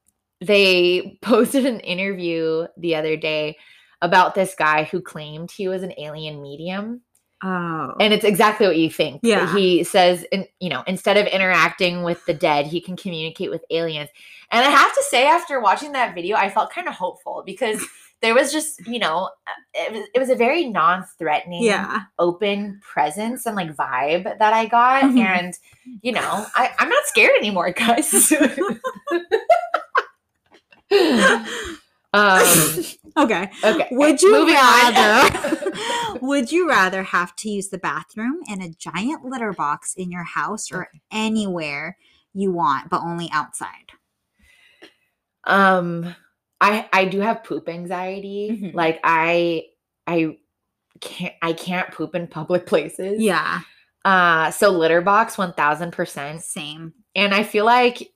they 0.41 1.19
posted 1.23 1.67
an 1.67 1.81
interview 1.81 2.67
the 2.77 2.95
other 2.97 3.17
day 3.17 3.57
about 4.03 4.35
this 4.35 4.55
guy 4.55 4.85
who 4.85 5.01
claimed 5.01 5.51
he 5.51 5.69
was 5.69 5.83
an 5.83 5.93
alien 5.99 6.41
medium 6.43 7.03
Oh. 7.43 7.95
and 7.99 8.13
it's 8.13 8.25
exactly 8.27 8.67
what 8.67 8.77
you 8.77 8.91
think 8.91 9.21
Yeah. 9.23 9.51
he 9.55 9.83
says 9.83 10.25
in, 10.31 10.45
you 10.59 10.69
know 10.69 10.83
instead 10.87 11.17
of 11.17 11.27
interacting 11.27 12.03
with 12.03 12.23
the 12.27 12.35
dead 12.35 12.67
he 12.67 12.83
can 12.83 12.99
communicate 12.99 13.49
with 13.51 13.65
aliens 13.71 14.11
and 14.51 14.63
i 14.63 14.69
have 14.69 14.95
to 14.95 15.03
say 15.09 15.27
after 15.27 15.59
watching 15.59 15.93
that 15.93 16.15
video 16.15 16.37
i 16.37 16.51
felt 16.51 16.71
kind 16.71 16.87
of 16.87 16.93
hopeful 16.93 17.43
because 17.47 17.83
there 18.21 18.35
was 18.35 18.53
just 18.53 18.87
you 18.87 18.99
know 18.99 19.31
it 19.73 19.91
was, 19.91 20.07
it 20.15 20.19
was 20.19 20.29
a 20.29 20.35
very 20.35 20.69
non-threatening 20.69 21.63
Yeah. 21.63 22.01
open 22.19 22.79
presence 22.83 23.47
and 23.47 23.57
like 23.57 23.75
vibe 23.75 24.25
that 24.39 24.53
i 24.53 24.67
got 24.67 25.05
Mhm. 25.05 25.25
and 25.25 25.55
you 26.03 26.13
know 26.13 26.45
I, 26.55 26.73
i'm 26.79 26.91
not 26.91 27.05
scared 27.07 27.39
anymore 27.39 27.73
guys 27.73 28.31
um 32.13 32.85
okay. 33.17 33.51
okay 33.65 33.89
Would 33.93 34.21
you 34.21 34.33
moving 34.33 34.55
rather 34.55 35.71
would 36.21 36.51
you 36.51 36.69
rather 36.69 37.03
have 37.05 37.37
to 37.37 37.49
use 37.51 37.69
the 37.69 37.79
bathroom 37.79 38.41
in 38.49 38.61
a 38.63 38.69
giant 38.71 39.25
litter 39.25 39.53
box 39.53 39.95
in 39.97 40.11
your 40.11 40.25
house 40.25 40.73
or 40.73 40.89
anywhere 41.13 41.97
you 42.35 42.51
want, 42.53 42.91
but 42.91 43.01
only 43.03 43.29
outside? 43.33 43.93
um 45.45 46.15
i 46.61 46.87
i 46.93 47.05
do 47.07 47.21
have 47.21 47.43
poop 47.45 47.67
anxiety 47.69 48.51
Mhm. 48.61 48.75
like 48.75 49.01
i 49.03 49.65
i 50.07 50.37
can't 51.01 51.33
i 51.41 51.55
can't 51.55 51.91
poop 51.93 52.15
in 52.15 52.27
public 52.27 52.67
places 52.67 53.21
Yeah. 53.23 53.61
uh 54.05 54.51
so 54.51 54.69
litter 54.71 55.01
box 55.01 55.37
1000% 55.37 56.43
Same. 56.43 56.93
and 57.15 57.33
i 57.35 57.43
feel 57.43 57.65
like 57.65 58.13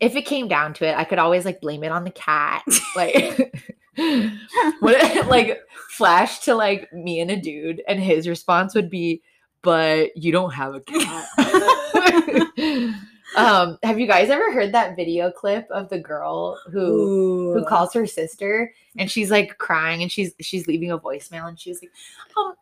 if 0.00 0.16
it 0.16 0.26
came 0.26 0.48
down 0.48 0.72
to 0.74 0.86
it 0.86 0.96
i 0.96 1.04
could 1.04 1.18
always 1.18 1.44
like 1.44 1.60
blame 1.60 1.84
it 1.84 1.92
on 1.92 2.04
the 2.04 2.10
cat 2.10 2.64
like 2.96 3.54
what 4.80 5.26
like 5.28 5.60
flash 5.90 6.40
to 6.40 6.54
like 6.54 6.92
me 6.92 7.20
and 7.20 7.30
a 7.30 7.36
dude 7.36 7.82
and 7.86 8.00
his 8.00 8.26
response 8.26 8.74
would 8.74 8.90
be 8.90 9.22
but 9.62 10.16
you 10.16 10.32
don't 10.32 10.52
have 10.52 10.74
a 10.74 10.80
cat. 10.80 11.28
Um 13.34 13.78
have 13.82 13.98
you 13.98 14.06
guys 14.06 14.28
ever 14.28 14.52
heard 14.52 14.72
that 14.72 14.94
video 14.94 15.30
clip 15.30 15.66
of 15.70 15.88
the 15.88 15.98
girl 15.98 16.60
who 16.70 17.54
who 17.54 17.64
calls 17.64 17.94
her 17.94 18.06
sister 18.06 18.74
and 18.98 19.10
she's 19.10 19.30
like 19.30 19.56
crying 19.56 20.02
and 20.02 20.12
she's 20.12 20.34
she's 20.42 20.66
leaving 20.66 20.90
a 20.90 20.98
voicemail 20.98 21.48
and 21.48 21.58
she 21.58 21.70
was 21.70 21.80
like 21.80 21.92
um 22.36 22.54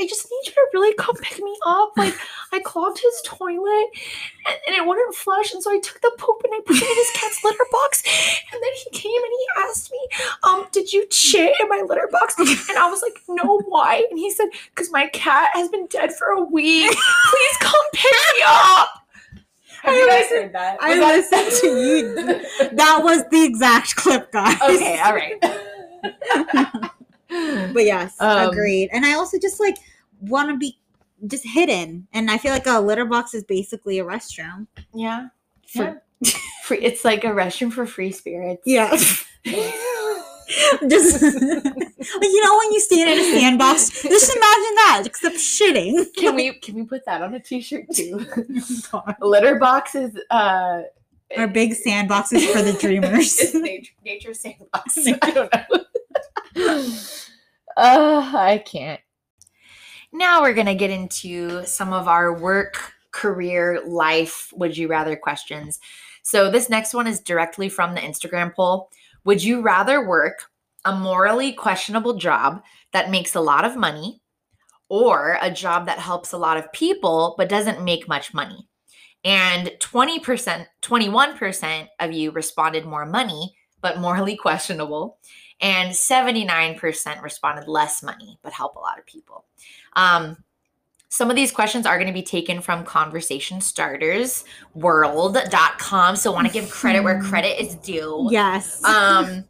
i 0.00 0.06
just 0.06 0.28
need 0.30 0.46
you 0.46 0.52
to 0.52 0.66
really 0.74 0.94
come 0.94 1.14
pick 1.16 1.42
me 1.42 1.56
up. 1.66 1.92
Like 1.96 2.14
i 2.52 2.60
clogged 2.60 2.98
his 3.00 3.20
toilet 3.24 3.86
and, 4.46 4.56
and 4.66 4.76
it 4.76 4.86
wouldn't 4.86 5.14
flush 5.14 5.52
and 5.52 5.62
so 5.62 5.70
i 5.70 5.78
took 5.80 6.00
the 6.00 6.12
poop 6.18 6.40
and 6.44 6.52
i 6.54 6.60
put 6.66 6.76
it 6.76 6.82
in 6.82 6.96
his 6.96 7.10
cat's 7.14 7.42
litter 7.44 7.66
box 7.72 8.02
and 8.52 8.62
then 8.62 8.70
he 8.84 8.90
came 8.90 9.22
and 9.22 9.32
he 9.38 9.46
asked 9.68 9.90
me 9.92 9.98
um 10.44 10.66
did 10.72 10.92
you 10.92 11.06
shit 11.10 11.54
in 11.60 11.68
my 11.68 11.82
litter 11.86 12.08
box? 12.10 12.34
And 12.38 12.78
i 12.78 12.88
was 12.90 13.02
like 13.02 13.20
no 13.28 13.60
why? 13.66 14.04
And 14.10 14.18
he 14.18 14.30
said 14.30 14.48
because 14.74 14.90
my 14.90 15.08
cat 15.08 15.50
has 15.54 15.68
been 15.68 15.86
dead 15.86 16.12
for 16.14 16.28
a 16.28 16.42
week. 16.42 16.90
Please 16.90 17.56
come 17.60 17.74
pick 17.92 18.12
me 18.36 18.42
up. 18.46 18.88
Have 19.82 19.94
you 19.94 20.08
guys 20.08 20.28
heard 20.28 20.52
that? 20.54 20.76
I 20.80 20.98
Was 20.98 21.30
that- 21.30 21.46
listened 21.46 21.60
to 21.60 21.66
you. 21.78 22.68
That 22.76 23.00
was 23.02 23.22
the 23.30 23.44
exact 23.44 23.94
clip, 23.96 24.32
guys. 24.32 24.60
okay 24.62 24.98
all 25.00 25.14
right 25.14 26.90
But 27.72 27.84
yes, 27.84 28.14
Um, 28.20 28.50
agreed. 28.50 28.88
And 28.92 29.04
I 29.04 29.14
also 29.14 29.38
just 29.38 29.60
like 29.60 29.76
want 30.20 30.48
to 30.50 30.56
be 30.56 30.78
just 31.26 31.44
hidden. 31.46 32.06
And 32.12 32.30
I 32.30 32.38
feel 32.38 32.52
like 32.52 32.66
a 32.66 32.80
litter 32.80 33.04
box 33.04 33.34
is 33.34 33.44
basically 33.44 33.98
a 33.98 34.04
restroom. 34.04 34.66
Yeah. 34.94 35.28
For- 35.72 36.02
yeah. 36.20 36.32
Free, 36.64 36.78
it's 36.78 37.04
like 37.04 37.22
a 37.24 37.28
restroom 37.28 37.72
for 37.72 37.86
free 37.86 38.10
spirits. 38.12 38.62
Yeah. 38.66 38.90
just 40.88 41.22
like 41.22 41.32
you 41.32 42.44
know 42.44 42.58
when 42.58 42.72
you 42.72 42.80
stand 42.80 43.10
in 43.10 43.18
a 43.18 43.38
sandbox, 43.38 44.02
just 44.02 44.34
imagine 44.34 44.74
that, 44.76 45.02
except 45.04 45.36
shitting. 45.36 46.06
can 46.16 46.34
we 46.34 46.54
can 46.54 46.74
we 46.74 46.84
put 46.84 47.04
that 47.04 47.22
on 47.22 47.34
a 47.34 47.40
t-shirt 47.40 47.86
too? 47.94 48.24
Litter 49.20 49.56
boxes 49.56 50.16
uh 50.30 50.82
Our 51.36 51.46
big 51.48 51.72
sandboxes 51.74 52.50
for 52.52 52.62
the 52.62 52.72
dreamers. 52.80 53.54
nature, 53.54 53.92
nature 54.04 54.34
sandbox. 54.34 54.98
I 55.22 55.30
don't 55.30 55.52
know. 55.54 55.84
Uh, 56.58 58.30
I 58.34 58.62
can't. 58.66 59.00
Now 60.12 60.42
we're 60.42 60.54
gonna 60.54 60.74
get 60.74 60.90
into 60.90 61.64
some 61.66 61.92
of 61.92 62.08
our 62.08 62.32
work, 62.38 62.92
career, 63.10 63.80
life, 63.86 64.52
would 64.56 64.76
you 64.76 64.88
rather 64.88 65.16
questions. 65.16 65.78
So 66.22 66.50
this 66.50 66.68
next 66.68 66.94
one 66.94 67.06
is 67.06 67.20
directly 67.20 67.68
from 67.68 67.94
the 67.94 68.00
Instagram 68.00 68.54
poll. 68.54 68.90
Would 69.24 69.42
you 69.42 69.60
rather 69.60 70.06
work 70.06 70.50
a 70.84 70.94
morally 70.94 71.52
questionable 71.52 72.14
job 72.14 72.62
that 72.92 73.10
makes 73.10 73.34
a 73.34 73.40
lot 73.40 73.64
of 73.64 73.76
money 73.76 74.20
or 74.88 75.38
a 75.42 75.50
job 75.50 75.86
that 75.86 75.98
helps 75.98 76.32
a 76.32 76.38
lot 76.38 76.56
of 76.56 76.72
people 76.72 77.34
but 77.38 77.48
doesn't 77.48 77.84
make 77.84 78.08
much 78.08 78.34
money? 78.34 78.68
And 79.24 79.72
20%, 79.80 80.66
21% 80.82 81.88
of 82.00 82.12
you 82.12 82.30
responded 82.30 82.84
more 82.86 83.04
money, 83.04 83.54
but 83.80 83.98
morally 83.98 84.36
questionable. 84.36 85.18
And 85.60 85.90
79% 85.90 87.22
responded 87.22 87.66
less 87.66 88.02
money, 88.02 88.38
but 88.42 88.52
help 88.52 88.76
a 88.76 88.78
lot 88.78 88.98
of 88.98 89.06
people. 89.06 89.44
Um, 89.94 90.36
some 91.08 91.30
of 91.30 91.36
these 91.36 91.50
questions 91.50 91.86
are 91.86 91.96
going 91.96 92.06
to 92.06 92.12
be 92.12 92.22
taken 92.22 92.60
from 92.60 92.84
conversation 92.84 93.60
starters 93.60 94.44
world.com. 94.74 96.16
So 96.16 96.32
want 96.32 96.46
to 96.46 96.52
give 96.52 96.70
credit 96.70 97.02
where 97.02 97.20
credit 97.20 97.60
is 97.60 97.74
due. 97.76 98.28
yes. 98.30 98.84
Um, 98.84 99.44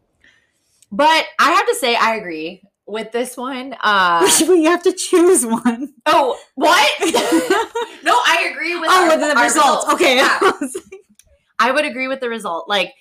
but 0.92 1.26
I 1.38 1.50
have 1.50 1.66
to 1.66 1.74
say, 1.74 1.96
I 1.96 2.14
agree 2.14 2.62
with 2.86 3.12
this 3.12 3.36
one. 3.36 3.76
Uh, 3.82 4.28
you 4.38 4.64
have 4.64 4.82
to 4.84 4.92
choose 4.92 5.44
one. 5.44 5.92
oh, 6.06 6.38
what? 6.54 6.92
no, 8.04 8.12
I 8.12 8.48
agree 8.50 8.78
with 8.78 8.88
oh, 8.90 9.02
our- 9.02 9.08
with 9.08 9.20
the 9.20 9.36
our 9.36 9.44
results. 9.44 9.92
Okay. 9.92 10.16
Yeah. 10.16 10.38
I 11.58 11.72
would 11.72 11.84
agree 11.84 12.06
with 12.06 12.20
the 12.20 12.28
result. 12.28 12.68
Like, 12.68 12.94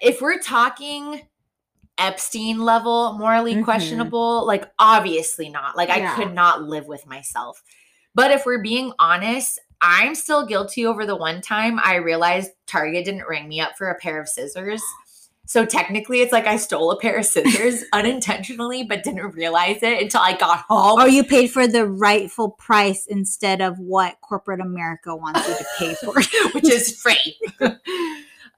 if 0.00 0.20
we're 0.20 0.38
talking 0.38 1.22
Epstein 1.98 2.58
level, 2.60 3.12
morally 3.18 3.54
Mhm. 3.56 3.64
questionable, 3.64 4.46
like, 4.46 4.70
obviously 4.78 5.48
not. 5.48 5.76
Like, 5.76 5.90
I 5.90 6.14
could 6.16 6.32
not 6.34 6.62
live 6.62 6.86
with 6.86 7.06
myself. 7.06 7.62
But 8.14 8.30
if 8.30 8.44
we're 8.46 8.62
being 8.62 8.92
honest, 8.98 9.58
I'm 9.80 10.14
still 10.14 10.46
guilty 10.46 10.86
over 10.86 11.04
the 11.06 11.16
one 11.16 11.40
time 11.40 11.80
I 11.82 11.96
realized 11.96 12.50
Target 12.66 13.04
didn't 13.04 13.26
ring 13.26 13.48
me 13.48 13.60
up 13.60 13.76
for 13.76 13.88
a 13.88 13.94
pair 13.98 14.20
of 14.20 14.28
scissors. 14.28 14.82
So 15.44 15.66
technically, 15.66 16.22
it's 16.22 16.32
like 16.32 16.46
I 16.46 16.56
stole 16.56 16.92
a 16.92 16.98
pair 17.00 17.16
of 17.18 17.26
scissors 17.26 17.84
unintentionally, 17.92 18.84
but 18.84 19.02
didn't 19.02 19.34
realize 19.34 19.82
it 19.82 20.00
until 20.02 20.20
I 20.20 20.34
got 20.36 20.60
home. 20.68 21.00
or 21.00 21.08
you 21.08 21.24
paid 21.24 21.50
for 21.50 21.66
the 21.66 21.86
rightful 21.86 22.50
price 22.52 23.06
instead 23.06 23.60
of 23.60 23.78
what 23.78 24.20
corporate 24.20 24.60
America 24.60 25.14
wants 25.16 25.46
you 25.48 25.54
to 25.56 25.66
pay 25.78 25.94
for. 25.94 26.14
which 26.54 26.68
is 26.70 26.96
free. 27.02 27.36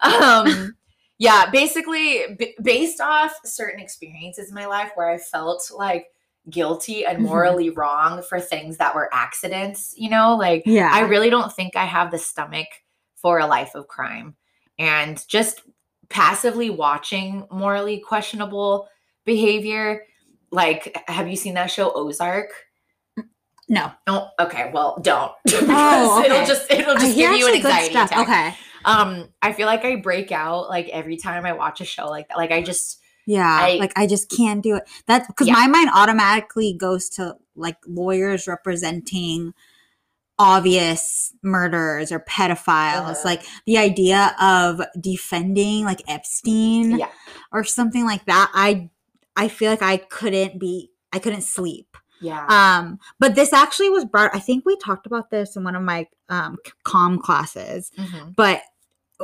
um, 0.01 0.77
yeah, 1.19 1.51
basically, 1.51 2.35
b- 2.39 2.55
based 2.63 3.01
off 3.01 3.33
certain 3.45 3.81
experiences 3.81 4.49
in 4.49 4.55
my 4.55 4.67
life 4.67 4.91
where 4.95 5.09
I 5.11 5.19
felt 5.19 5.71
like 5.75 6.09
guilty 6.51 7.07
and 7.07 7.19
Mhm. 7.19 7.23
morally 7.29 7.71
wrong 7.71 8.23
for 8.23 8.39
things 8.41 8.77
that 8.77 8.95
were 8.95 9.09
accidents, 9.13 9.95
you 9.97 10.11
know, 10.11 10.37
like 10.37 10.63
yeah. 10.67 10.91
I 10.93 11.01
really 11.01 11.31
don't 11.31 11.53
think 11.53 11.77
I 11.77 11.85
have 11.87 12.11
the 12.11 12.19
stomach 12.19 12.67
for 13.17 13.39
a 13.39 13.47
life 13.47 13.75
of 13.75 13.89
crime. 13.89 14.35
And 14.79 15.25
just 15.29 15.63
passively 16.11 16.69
watching 16.69 17.47
morally 17.51 17.99
questionable 17.99 18.89
behavior, 19.25 20.05
like, 20.51 20.95
have 21.09 21.29
you 21.29 21.37
seen 21.37 21.55
that 21.55 21.71
show 21.71 21.93
Ozark? 21.95 22.51
no. 23.69 23.91
Oh, 24.07 24.29
okay. 24.39 24.71
Well, 24.75 24.99
don't. 25.01 25.33
Oh, 25.53 26.23
It'll 26.23 26.45
just 26.45 26.71
it'll 26.71 26.95
just 26.97 27.15
hear 27.15 27.31
give 27.31 27.39
you 27.39 27.49
an 27.49 27.55
anxiety 27.55 27.95
attack. 27.95 28.19
Okay. 28.19 28.55
Um, 28.85 29.29
I 29.43 29.53
feel 29.53 29.67
like 29.67 29.85
I 29.85 29.97
break 29.97 30.33
out 30.33 30.69
like 30.69 30.89
every 30.89 31.17
time 31.17 31.45
I 31.47 31.53
watch 31.53 31.81
a 31.81 31.85
show 31.85 32.07
like 32.09 32.29
that. 32.29 32.37
Like 32.37 32.51
I 32.53 32.63
just 32.63 33.01
Yeah. 33.27 33.47
I- 33.49 33.77
like 33.77 33.93
I 33.97 34.07
just 34.07 34.31
can't 34.31 34.63
do 34.63 34.77
it. 34.77 34.85
That's 35.07 35.27
because 35.27 35.47
Yeah. 35.49 35.55
my 35.55 35.67
mind 35.67 35.91
automatically 35.95 36.75
goes 36.79 37.09
to 37.11 37.37
like 37.57 37.77
lawyers 37.87 38.47
representing 38.47 39.55
obvious 40.39 41.33
murderers 41.43 42.11
or 42.11 42.19
pedophiles. 42.21 43.11
Uh-huh. 43.11 43.23
Like 43.25 43.43
the 43.67 43.79
idea 43.79 44.35
of 44.41 44.81
defending 45.01 45.85
like 45.85 46.03
Epstein 46.09 46.99
Yeah. 46.99 47.09
or 47.53 47.65
something 47.65 48.05
like 48.05 48.25
that. 48.27 48.51
I 48.55 48.91
I 49.37 49.49
feel 49.49 49.71
like 49.71 49.83
I 49.83 49.97
couldn't 49.99 50.59
be 50.59 50.91
I 51.13 51.19
couldn't 51.21 51.43
sleep. 51.43 51.97
yeah. 52.21 52.47
Um, 52.49 52.99
but 53.21 53.35
this 53.37 53.53
actually 53.53 53.91
was 53.91 54.05
brought. 54.05 54.35
I 54.35 54.39
think 54.41 54.65
we 54.65 54.77
talked 54.79 55.07
about 55.07 55.31
this 55.31 55.55
in 55.57 55.63
one 55.65 55.77
of 55.77 55.83
my 55.83 56.09
um 56.29 56.57
com 56.83 57.19
classes, 57.21 57.93
Mhm. 57.97 58.35
but 58.35 58.63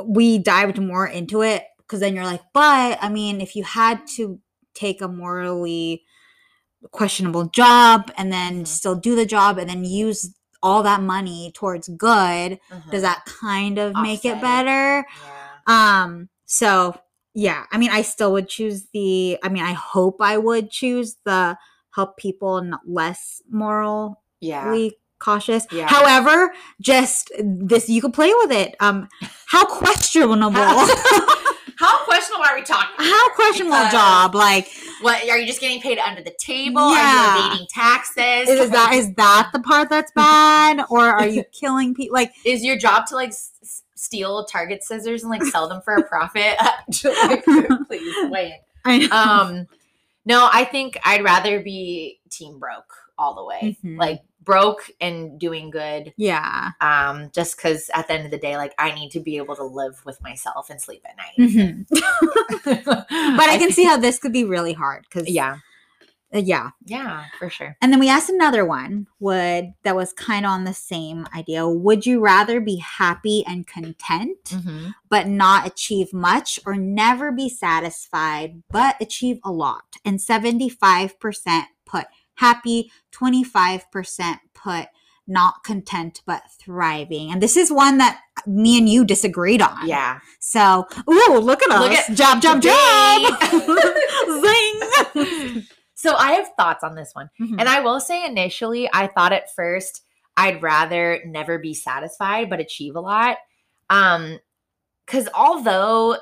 we 0.05 0.37
dived 0.37 0.79
more 0.81 1.07
into 1.07 1.41
it 1.41 1.63
because 1.77 1.99
then 1.99 2.15
you're 2.15 2.25
like, 2.25 2.41
but 2.53 2.97
I 3.01 3.09
mean, 3.09 3.41
if 3.41 3.55
you 3.55 3.63
had 3.63 4.05
to 4.15 4.39
take 4.73 5.01
a 5.01 5.07
morally 5.07 6.03
questionable 6.91 7.45
job 7.45 8.11
and 8.17 8.31
then 8.31 8.63
Mhm. 8.63 8.67
still 8.67 8.95
do 8.95 9.15
the 9.15 9.25
job 9.25 9.57
and 9.57 9.69
then 9.69 9.83
use 9.85 10.33
all 10.63 10.83
that 10.83 11.01
money 11.01 11.51
towards 11.53 11.87
good, 11.89 12.59
Mhm. 12.71 12.91
does 12.91 13.01
that 13.01 13.25
kind 13.25 13.77
of 13.77 13.95
make 13.95 14.19
Offset 14.19 14.33
it 14.33 14.37
it. 14.37 14.41
better? 14.41 15.05
Yeah. 15.67 16.03
Um, 16.03 16.29
so 16.45 16.95
yeah, 17.33 17.65
I 17.71 17.77
mean, 17.77 17.91
I 17.91 18.01
still 18.01 18.31
would 18.33 18.49
choose 18.49 18.87
the. 18.93 19.37
I 19.41 19.47
mean, 19.49 19.63
I 19.63 19.71
hope 19.73 20.17
I 20.19 20.37
would 20.37 20.69
choose 20.69 21.15
the 21.23 21.57
help 21.95 22.17
people 22.17 22.57
and 22.57 22.75
less 22.85 23.41
moral 23.49 24.21
Yeah. 24.41 24.65
Cautious. 25.21 25.65
Yeah. 25.71 25.87
However, 25.87 26.53
just 26.81 27.31
this, 27.39 27.87
you 27.87 28.01
could 28.01 28.13
play 28.13 28.31
with 28.39 28.51
it. 28.51 28.75
Um, 28.81 29.07
how 29.45 29.65
questionable. 29.65 30.51
How 31.77 32.05
questionable 32.05 32.45
are 32.45 32.55
we 32.55 32.61
talking? 32.61 32.93
How 32.99 33.33
questionable 33.33 33.75
Because- 33.75 33.91
job? 33.91 34.35
Like, 34.35 34.67
What 35.01 35.27
are 35.27 35.37
you 35.39 35.47
just 35.47 35.59
getting 35.59 35.81
paid 35.81 35.97
under 35.97 36.21
the 36.21 36.35
table? 36.37 36.77
Are 36.79 36.93
Yeah. 36.93 37.37
you 37.39 37.47
evading 37.49 37.67
taxes? 37.71 38.49
is 38.49 38.69
that 38.69 38.93
is 38.93 39.11
that 39.15 39.49
the 39.51 39.61
part 39.61 39.89
that's 39.89 40.11
bad, 40.15 40.85
or 40.91 40.99
are 41.09 41.25
you 41.27 41.43
killing 41.51 41.95
people? 41.95 42.13
Like, 42.13 42.33
is 42.45 42.63
your 42.63 42.77
job 42.77 43.07
to 43.07 43.15
like 43.15 43.29
s- 43.29 43.81
steal 43.95 44.45
Target 44.45 44.83
scissors 44.83 45.23
and 45.23 45.31
like 45.31 45.43
sell 45.45 45.67
them 45.67 45.81
for 45.81 45.95
a 45.95 46.03
profit? 46.03 46.55
Like, 47.03 47.43
Please 47.87 48.15
wait. 48.29 48.59
Um, 49.11 49.65
no, 50.23 50.49
I 50.53 50.65
think 50.65 50.99
I'd 51.03 51.23
rather 51.23 51.61
be 51.61 52.19
team 52.29 52.59
broke 52.59 52.93
all 53.17 53.33
the 53.33 53.43
way, 53.43 53.75
Mhm. 53.83 53.97
like 53.97 54.21
broke 54.43 54.89
and 54.99 55.39
doing 55.39 55.69
good. 55.69 56.13
yeah. 56.17 56.71
Um, 56.81 57.29
just 57.33 57.55
because 57.57 57.89
at 57.93 58.07
the 58.07 58.13
end 58.13 58.25
of 58.25 58.31
the 58.31 58.37
day, 58.39 58.57
like 58.57 58.73
I 58.79 58.93
need 58.95 59.11
to 59.11 59.19
be 59.19 59.37
able 59.37 59.55
to 59.55 59.63
live 59.63 60.01
with 60.05 60.21
myself 60.23 60.69
and 60.69 60.81
sleep 60.81 61.05
at 61.05 61.15
night. 61.17 61.37
Mhm. 61.37 61.85
but 62.65 63.49
I 63.49 63.57
can 63.57 63.71
see 63.71 63.83
how 63.83 63.97
this 63.97 64.19
could 64.19 64.33
be 64.33 64.43
really 64.43 64.73
hard 64.73 65.05
because 65.09 65.29
yeah, 65.29 65.57
yeah. 66.33 66.69
yeah, 66.85 67.25
for 67.37 67.49
sure. 67.49 67.75
And 67.81 67.91
then 67.91 67.99
we 67.99 68.09
asked 68.09 68.29
another 68.29 68.65
one 68.65 69.07
would 69.19 69.73
that 69.83 69.95
was 69.95 70.13
kind 70.13 70.45
of 70.45 70.51
on 70.51 70.63
the 70.63 70.73
same 70.73 71.27
idea. 71.35 71.67
Would 71.67 72.05
you 72.05 72.19
rather 72.19 72.59
be 72.59 72.77
happy 72.77 73.43
and 73.45 73.67
content 73.67 74.37
Mhm. 74.45 74.93
but 75.09 75.27
not 75.27 75.67
achieve 75.67 76.13
much 76.13 76.59
or 76.65 76.75
never 76.75 77.31
be 77.31 77.49
satisfied 77.49 78.63
but 78.71 78.95
achieve 79.01 79.39
a 79.43 79.51
lot? 79.51 79.97
And 80.05 80.19
75% 80.19 81.65
put 81.85 82.05
happy, 82.41 82.91
25% 83.13 84.37
put 84.53 84.87
not 85.27 85.63
content 85.63 86.21
but 86.25 86.41
thriving. 86.59 87.31
And 87.31 87.41
this 87.41 87.55
is 87.55 87.71
one 87.71 87.99
that 87.99 88.19
me 88.45 88.77
and 88.77 88.89
you 88.89 89.05
disagreed 89.05 89.61
on. 89.61 89.87
Yeah. 89.87 90.19
So, 90.39 90.87
ooh, 91.09 91.37
look 91.39 91.61
at 91.63 91.71
us. 91.71 91.79
Look 91.79 91.91
at- 91.93 92.15
job, 92.15 92.41
job, 92.41 92.61
job. 92.61 93.41
Zing. 94.41 95.65
So 95.93 96.15
I 96.15 96.31
have 96.33 96.49
thoughts 96.57 96.83
on 96.83 96.95
this 96.95 97.11
one. 97.13 97.29
Mhm. 97.39 97.57
And 97.59 97.69
I 97.69 97.79
will 97.81 97.99
say 97.99 98.25
initially, 98.25 98.89
I 98.91 99.07
thought 99.07 99.31
at 99.33 99.53
first 99.55 100.01
I'd 100.35 100.63
rather 100.63 101.21
never 101.25 101.59
be 101.59 101.73
satisfied 101.75 102.49
but 102.49 102.59
achieve 102.59 102.95
a 102.95 102.99
lot. 103.01 103.37
Um, 103.89 104.39
because 105.05 105.29
although 105.35 106.17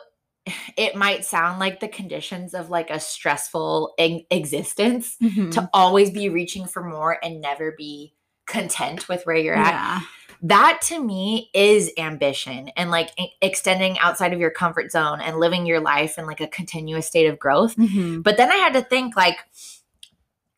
it 0.78 0.95
might 0.95 1.26
sound 1.26 1.60
like 1.60 1.80
the 1.80 1.88
conditions 1.88 2.54
of 2.54 2.70
like 2.70 2.89
a 2.89 3.00
stressful 3.00 3.93
e- 4.00 4.26
existence 4.32 5.18
Mhm. 5.22 5.52
to 5.52 5.70
always 5.74 6.12
be 6.12 6.30
reaching 6.30 6.66
for 6.66 6.84
more 6.84 7.18
and 7.24 7.41
never 7.41 7.74
be 7.78 8.14
content 8.47 9.08
with 9.08 9.24
where 9.26 9.36
you're 9.36 9.56
at, 9.56 9.72
yeah. 9.74 10.00
that 10.41 10.80
to 10.82 11.04
me 11.04 11.50
is 11.54 11.91
ambition 11.97 12.70
and 12.78 12.89
like 12.89 13.10
e- 13.20 13.30
extending 13.41 14.00
outside 14.00 14.34
of 14.34 14.39
your 14.39 14.50
comfort 14.52 14.91
zone 14.91 15.22
and 15.22 15.38
living 15.39 15.66
your 15.66 15.80
life 15.80 16.18
in 16.18 16.26
like 16.26 16.39
a 16.41 16.47
continuous 16.47 17.06
state 17.08 17.28
of 17.28 17.38
growth. 17.38 17.76
Mhm. 17.76 18.24
But 18.24 18.38
then 18.38 18.52
I 18.52 18.56
had 18.56 18.74
to 18.74 18.82
think 18.82 19.16
like, 19.16 19.38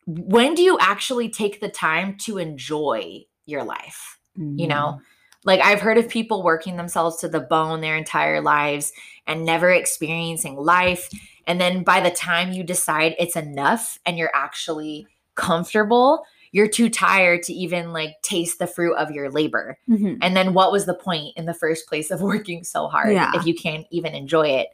when 0.06 0.54
do 0.54 0.62
you 0.62 0.78
actually 0.80 1.28
take 1.28 1.60
the 1.60 1.68
time 1.68 2.16
to 2.18 2.38
enjoy 2.38 3.24
your 3.46 3.62
life? 3.64 4.18
You 4.36 4.66
know, 4.66 5.00
like 5.44 5.60
I've 5.60 5.80
heard 5.80 5.98
of 5.98 6.08
people 6.08 6.42
working 6.42 6.76
themselves 6.76 7.16
to 7.18 7.28
the 7.28 7.40
bone 7.40 7.80
their 7.80 7.96
entire 7.96 8.40
lives 8.40 8.92
and 9.26 9.44
never 9.44 9.70
experiencing 9.70 10.56
life. 10.56 11.08
And 11.46 11.60
then 11.60 11.82
by 11.82 12.00
the 12.00 12.10
time 12.10 12.52
you 12.52 12.62
decide 12.62 13.14
it's 13.18 13.36
enough 13.36 13.98
and 14.06 14.16
you're 14.16 14.30
actually 14.34 15.06
comfortable, 15.34 16.24
you're 16.52 16.68
too 16.68 16.88
tired 16.88 17.42
to 17.44 17.52
even 17.52 17.92
like 17.92 18.20
taste 18.22 18.58
the 18.58 18.66
fruit 18.66 18.94
of 18.96 19.10
your 19.10 19.30
labor. 19.30 19.78
Mhm. 19.88 20.18
And 20.20 20.36
then 20.36 20.52
what 20.54 20.70
was 20.70 20.86
the 20.86 20.94
point 20.94 21.36
in 21.36 21.46
the 21.46 21.54
first 21.54 21.88
place 21.88 22.10
of 22.10 22.20
working 22.22 22.62
so 22.62 22.88
hard 22.88 23.12
Yeah. 23.14 23.32
if 23.34 23.46
you 23.46 23.54
can't 23.54 23.86
even 23.90 24.14
enjoy 24.14 24.48
it? 24.48 24.68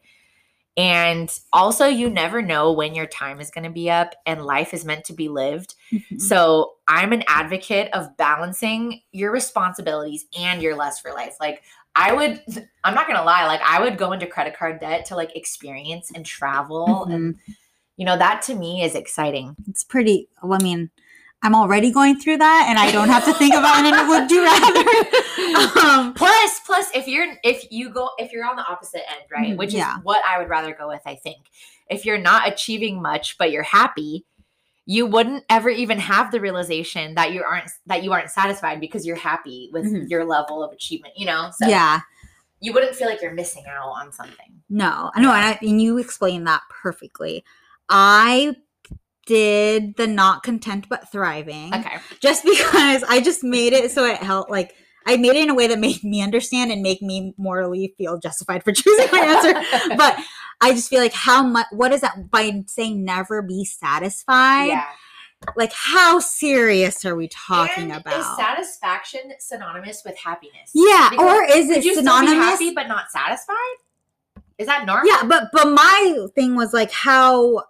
And 0.79 1.29
also, 1.53 1.87
you 1.87 2.09
never 2.09 2.41
know 2.41 2.71
when 2.73 2.95
your 2.95 3.07
time 3.07 3.41
is 3.41 3.51
going 3.51 3.65
to 3.65 3.71
be 3.71 3.91
up 3.91 4.15
and 4.25 4.47
life 4.47 4.73
is 4.73 4.85
meant 4.85 5.05
to 5.07 5.13
be 5.13 5.29
lived. 5.29 5.75
Mhm. 5.93 6.21
So, 6.21 6.75
I'm 6.87 7.13
an 7.13 7.25
advocate 7.27 7.93
of 7.93 8.17
balancing 8.17 9.03
your 9.11 9.33
responsibilities 9.33 10.27
and 10.39 10.63
your 10.63 10.77
lust 10.77 11.03
for 11.03 11.13
life. 11.13 11.37
Like, 11.41 11.63
I 11.97 12.13
would, 12.13 12.41
I'm 12.85 12.95
not 12.95 13.09
going 13.09 13.19
to 13.19 13.25
lie, 13.25 13.45
like, 13.47 13.61
I 13.65 13.81
would 13.81 13.99
go 13.99 14.13
into 14.13 14.27
credit 14.27 14.57
card 14.57 14.79
debt 14.79 15.05
to 15.07 15.17
like 15.17 15.35
experience 15.37 16.13
and 16.15 16.25
travel. 16.25 17.05
And, 17.11 17.35
you 17.97 18.07
know, 18.07 18.17
that 18.17 18.43
to 18.43 18.55
me 18.55 18.85
is 18.85 18.95
exciting. 18.95 19.57
it's 19.69 19.83
pretty 19.83 20.29
well, 20.45 20.61
i 20.61 20.63
mean 20.63 20.91
i'm 21.43 21.55
already 21.55 21.91
going 21.93 22.19
through 22.19 22.37
that 22.37 22.67
and 22.69 22.79
i 22.79 22.91
don't 22.91 23.09
have 23.09 23.25
to 23.25 23.33
think 23.35 23.55
about 23.55 23.85
it 23.85 23.87
and 23.87 23.95
I 23.95 24.09
would 24.09 24.31
you 24.31 24.45
rather. 25.73 25.89
Um 25.89 26.15
plus 26.15 26.61
plus 26.67 26.87
if 26.95 27.07
you're 27.07 27.27
if 27.45 27.65
you 27.71 27.91
go 27.91 28.11
if 28.19 28.33
you're 28.33 28.45
on 28.47 28.57
the 28.57 28.65
opposite 28.67 29.03
end 29.11 29.23
right 29.31 29.53
Mhm, 29.55 29.59
which 29.59 29.73
yeah. 29.73 29.97
is 29.99 30.05
what 30.05 30.23
i 30.29 30.39
would 30.39 30.49
rather 30.49 30.75
go 30.75 30.89
with 30.89 31.03
i 31.07 31.15
think. 31.15 31.47
If 31.91 32.05
you're 32.05 32.19
not 32.19 32.47
achieving 32.49 33.01
much 33.01 33.39
but 33.39 33.51
you're 33.53 33.63
happy 33.63 34.25
you 34.85 35.05
wouldn't 35.07 35.45
ever 35.51 35.69
even 35.71 35.99
have 35.99 36.33
the 36.33 36.41
realization 36.41 37.15
that 37.15 37.33
you 37.33 37.43
aren't 37.43 37.71
that 37.87 38.03
you 38.03 38.13
aren't 38.13 38.31
satisfied 38.31 38.81
because 38.81 39.07
you're 39.07 39.17
happy 39.17 39.69
with 39.73 39.85
Mhm. 39.85 40.09
your 40.11 40.25
level 40.25 40.63
of 40.65 40.73
achievement 40.73 41.15
you 41.17 41.27
know? 41.27 41.51
So 41.57 41.69
yeah. 41.69 42.01
you 42.61 42.73
wouldn't 42.73 42.95
feel 42.95 43.07
like 43.09 43.23
you're 43.23 43.35
missing 43.35 43.65
out 43.71 43.89
on 43.91 44.13
something. 44.13 44.63
No. 44.69 45.11
I 45.15 45.21
know 45.23 45.31
and, 45.33 45.45
I, 45.45 45.59
and 45.63 45.81
you 45.81 45.97
explained 45.99 46.47
that 46.47 46.63
perfectly. 46.71 47.45
I 47.89 48.57
did 49.29 49.95
the 49.97 50.07
not 50.09 50.43
content 50.43 50.89
but 50.89 51.11
thriving. 51.13 51.73
Okay. 51.75 51.99
Just 52.21 52.43
because 52.45 53.05
i 53.05 53.21
just 53.21 53.45
made 53.45 53.73
it 53.73 53.91
so 53.93 54.05
it 54.05 54.17
helped 54.17 54.51
like 54.51 54.75
i 55.07 55.17
made 55.17 55.37
it 55.37 55.43
in 55.45 55.51
a 55.51 55.55
way 55.55 55.67
that 55.69 55.79
made 55.79 56.03
me 56.13 56.21
understand 56.23 56.73
and 56.73 56.83
make 56.83 57.01
me 57.03 57.33
morally 57.37 57.95
feel 57.97 58.19
justified 58.19 58.65
for 58.65 58.73
choosing 58.81 59.09
my 59.13 59.21
answer. 59.21 59.53
But 59.97 60.17
I 60.61 60.73
just 60.73 60.91
feel 60.91 61.01
like 61.01 61.13
how 61.13 61.45
much 61.45 61.67
what 61.71 61.93
is 61.93 62.01
that 62.01 62.31
by 62.33 62.65
saying 62.67 63.05
never 63.05 63.43
be 63.43 63.65
satisfied? 63.65 64.67
yeah. 64.69 64.87
Like 65.55 65.73
how 65.73 66.19
serious 66.19 67.05
are 67.05 67.15
we 67.15 67.29
talking 67.29 67.93
And 67.93 68.01
about? 68.01 68.19
is 68.19 68.27
satisfaction 68.37 69.21
synonymous 69.39 70.03
with 70.05 70.17
happiness? 70.19 70.73
Yeah, 70.75 71.11
Because 71.11 71.33
or 71.33 71.45
is 71.45 71.71
it 71.71 71.85
you 71.85 71.93
still 71.93 72.03
be 72.03 72.09
synonymous? 72.09 72.45
happy 72.45 72.73
but 72.75 72.89
not 72.89 73.09
satisfied? 73.13 73.77
Is 74.59 74.67
that 74.67 74.85
normal? 74.85 75.07
Yeah, 75.09 75.23
but 75.29 75.45
but 75.53 75.69
my 75.73 76.27
thing 76.35 76.57
was 76.57 76.73
like 76.73 76.91
how 76.91 77.63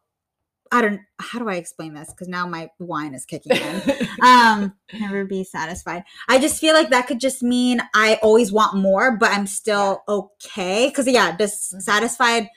I 0.73 0.83
don't 0.83 1.01
how 1.21 1.39
do 1.39 1.49
I 1.49 1.55
explain 1.57 1.95
this? 1.95 2.11
Because 2.11 2.29
now 2.29 2.47
my 2.47 2.71
wine 2.79 3.15
is 3.15 3.25
kicking 3.25 3.53
in. 3.57 3.83
um 4.23 4.75
never 5.01 5.25
be 5.25 5.45
satisfied. 5.45 6.05
I 6.29 6.39
just 6.39 6.61
feel 6.61 6.75
like 6.75 6.91
that 6.91 7.07
could 7.07 7.21
just 7.21 7.43
mean 7.43 7.81
i 7.95 8.19
always 8.23 8.53
want 8.53 8.77
more 8.77 9.17
but 9.17 9.31
i'm 9.31 9.47
still 9.47 10.03
okay. 10.09 10.89
Because 10.89 11.07
yeah 11.07 11.37
does 11.37 11.73
Mhm. 11.75 11.83
satisfied 11.83 12.49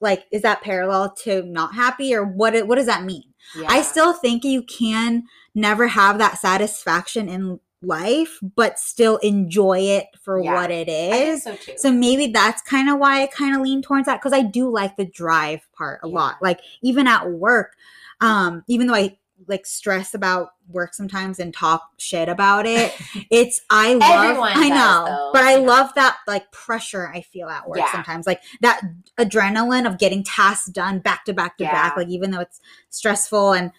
like 0.00 0.24
is 0.32 0.42
that 0.42 0.60
parallel 0.60 1.14
to 1.24 1.42
not 1.44 1.74
happy 1.74 2.14
or 2.14 2.24
what 2.24 2.54
it- 2.54 2.66
what 2.66 2.76
does 2.76 2.86
that 2.86 3.04
mean? 3.04 3.24
I 3.68 3.82
still 3.82 4.12
think 4.12 4.42
you 4.44 4.62
can 4.62 5.24
never 5.54 5.86
have 5.86 6.18
that 6.18 6.38
satisfaction 6.38 7.28
in 7.28 7.60
life, 7.86 8.38
but 8.56 8.78
still 8.78 9.16
enjoy 9.18 9.78
it 9.80 10.06
for 10.20 10.40
Yeah. 10.42 10.54
what 10.54 10.70
it 10.70 10.88
is. 10.88 11.44
So 11.44 11.56
So 11.76 11.92
maybe 11.92 12.28
that's 12.28 12.62
kind 12.62 12.88
of 12.88 12.98
why 12.98 13.22
I 13.22 13.26
kind 13.26 13.54
of 13.54 13.62
lean 13.62 13.82
towards 13.82 14.06
that 14.06 14.20
because 14.20 14.32
I 14.32 14.42
do 14.42 14.70
like 14.70 14.96
the 14.96 15.04
drive 15.06 15.66
part 15.72 16.00
a 16.02 16.08
lot. 16.08 16.36
Like 16.42 16.60
even 16.82 17.06
at 17.06 17.30
work, 17.30 17.76
um, 18.20 18.62
even 18.68 18.86
though 18.86 18.94
I 18.94 19.18
like 19.48 19.66
stress 19.66 20.14
about 20.14 20.50
work 20.68 20.94
sometimes 20.94 21.38
and 21.38 21.52
talk 21.52 21.82
shit 21.98 22.28
about 22.28 22.66
it, 22.66 22.92
it's 23.30 23.60
I 23.68 23.94
love 23.94 24.38
I 24.40 24.68
know, 24.70 25.04
though, 25.06 25.30
but 25.32 25.42
I 25.44 25.56
love 25.56 25.92
that 25.96 26.16
like 26.26 26.50
pressure 26.52 27.08
I 27.12 27.20
feel 27.20 27.48
at 27.48 27.68
work 27.68 27.78
Yeah. 27.78 27.90
sometimes. 27.92 28.26
Like 28.26 28.40
that 28.62 28.80
adrenaline 29.18 29.86
of 29.86 29.98
getting 29.98 30.22
tasks 30.22 30.68
done 30.68 31.00
back 31.00 31.24
to 31.26 31.34
back 31.34 31.58
to 31.58 31.64
back, 31.64 31.96
like 31.96 32.08
even 32.08 32.30
though 32.30 32.40
it's 32.40 32.60
stressful 32.90 33.52
and 33.52 33.72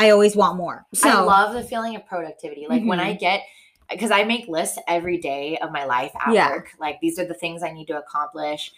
I 0.00 0.10
always 0.10 0.34
want 0.34 0.56
more. 0.56 0.86
So 0.94 1.10
I 1.10 1.20
love 1.20 1.52
the 1.52 1.62
feeling 1.62 1.94
of 1.94 2.06
productivity. 2.06 2.66
Like 2.66 2.82
when 2.84 2.98
Mhm. 2.98 3.04
I 3.04 3.12
get 3.12 3.42
because 3.90 4.12
I 4.12 4.22
make 4.22 4.46
lists 4.46 4.78
every 4.86 5.18
day 5.18 5.58
of 5.58 5.72
my 5.72 5.84
life 5.84 6.12
at 6.14 6.32
Yeah. 6.32 6.48
work. 6.48 6.70
Like 6.78 7.00
these 7.00 7.18
are 7.18 7.24
the 7.24 7.34
things 7.34 7.62
I 7.62 7.72
need 7.72 7.86
to 7.86 7.98
accomplish. 7.98 8.72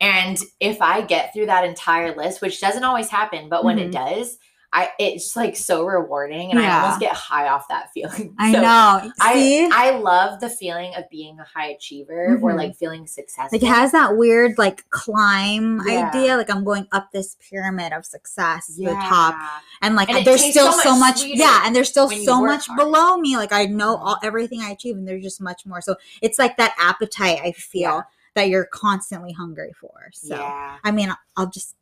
And 0.00 0.36
if 0.60 0.82
I 0.82 1.00
get 1.00 1.32
through 1.32 1.46
that 1.46 1.64
entire 1.64 2.14
list, 2.14 2.42
which 2.42 2.60
doesn't 2.60 2.82
always 2.84 3.08
happen, 3.08 3.48
but 3.48 3.64
when 3.64 3.78
it 3.78 3.92
does, 3.92 4.38
I 4.70 4.90
it's 4.98 5.34
like 5.34 5.56
so 5.56 5.86
rewarding 5.86 6.50
and 6.50 6.58
I 6.60 6.64
Mm-hmm. 6.64 6.84
Almost 6.84 7.00
get 7.00 7.14
high 7.14 7.48
off 7.48 7.66
that 7.68 7.90
feeling. 7.94 8.34
I 8.38 8.52
So 8.52 8.60
know. 8.60 9.12
See? 9.32 9.64
I, 9.64 9.70
I 9.72 9.98
love 9.98 10.40
the 10.40 10.50
feeling 10.50 10.92
of 10.94 11.08
being 11.10 11.40
a 11.40 11.44
high 11.44 11.68
achiever 11.68 12.34
or 12.34 12.52
Mhm. 12.52 12.56
like 12.56 12.76
feeling 12.76 13.06
successful. 13.06 13.48
like 13.58 13.62
it 13.62 13.66
has 13.74 13.92
that 13.92 14.16
weird 14.18 14.58
like 14.58 14.88
climb 14.90 15.80
Yeah. 15.86 16.08
idea 16.10 16.36
like 16.36 16.50
i'm 16.50 16.64
going 16.64 16.86
up 16.92 17.10
this 17.12 17.36
pyramid 17.48 17.92
of 17.94 18.04
success 18.04 18.66
to 18.76 18.84
the 18.84 18.92
top 18.92 19.34
and 19.80 19.96
like 19.96 20.10
And 20.10 20.26
there's 20.26 20.44
still 20.44 20.72
so 20.72 20.80
so 20.82 20.98
much 20.98 21.20
much, 21.22 21.24
yeah 21.24 21.62
and 21.64 21.74
there's 21.74 21.88
still 21.88 22.10
so 22.10 22.42
much 22.44 22.66
hard. 22.66 22.78
below 22.78 23.16
me 23.16 23.36
like 23.36 23.52
i 23.52 23.64
know 23.64 23.96
all 23.96 24.18
everything 24.22 24.60
i 24.60 24.70
achieve 24.70 24.96
and 24.96 25.08
there's 25.08 25.22
just 25.22 25.40
much 25.40 25.64
more 25.64 25.80
so 25.80 25.96
it's 26.20 26.38
like 26.38 26.56
that 26.58 26.74
appetite 26.78 27.40
i 27.42 27.52
feel 27.52 27.80
Yeah. 27.80 28.02
that 28.34 28.48
you're 28.50 28.66
constantly 28.66 29.32
hungry 29.32 29.72
for 29.80 30.10
so 30.12 30.34
yeah. 30.36 30.76
i 30.84 30.90
mean 30.90 31.10
i'll 31.36 31.46
just 31.48 31.74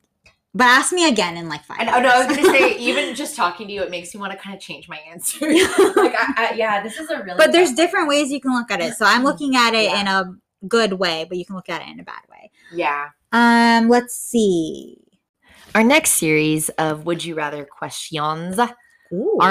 but 0.56 0.64
ask 0.64 0.92
me 0.92 1.08
again 1.08 1.36
in 1.36 1.48
like 1.48 1.64
five 1.64 1.78
And 1.80 1.90
oh 1.90 2.00
no, 2.00 2.08
I 2.08 2.26
was 2.26 2.36
gonna 2.36 2.48
say, 2.48 2.76
even 2.78 3.14
just 3.14 3.36
talking 3.36 3.66
to 3.68 3.72
you, 3.72 3.82
it 3.82 3.90
makes 3.90 4.14
me 4.14 4.20
want 4.20 4.32
to 4.32 4.38
kind 4.38 4.54
of 4.54 4.60
change 4.60 4.88
my 4.88 4.98
answer. 5.10 5.46
like, 5.48 6.14
I, 6.18 6.34
I, 6.36 6.54
yeah, 6.56 6.82
this 6.82 6.98
is 6.98 7.10
a 7.10 7.22
really. 7.22 7.36
but 7.36 7.52
there's 7.52 7.72
different 7.72 8.08
ways 8.08 8.30
you 8.30 8.40
can 8.40 8.52
look 8.52 8.70
at 8.70 8.80
it 8.80 8.94
so 8.94 9.04
i'm 9.06 9.22
looking 9.24 9.56
at 9.56 9.74
it 9.74 9.90
Yeah. 9.90 10.00
in 10.00 10.06
a 10.08 10.24
good 10.68 10.94
way, 10.94 11.26
but 11.28 11.38
you 11.38 11.44
can 11.44 11.54
look 11.56 11.68
at 11.68 11.82
it 11.82 11.88
in 11.88 12.00
a 12.00 12.02
bad 12.02 12.22
way. 12.30 12.50
Yeah. 12.72 13.08
Um, 13.32 13.88
let's 13.88 14.14
see. 14.16 14.98
Our 15.74 15.84
next 15.84 16.12
series 16.12 16.70
of 16.70 17.04
Would 17.06 17.24
You 17.24 17.34
Rather 17.34 17.64
questions 17.64 18.58
are 18.58 18.74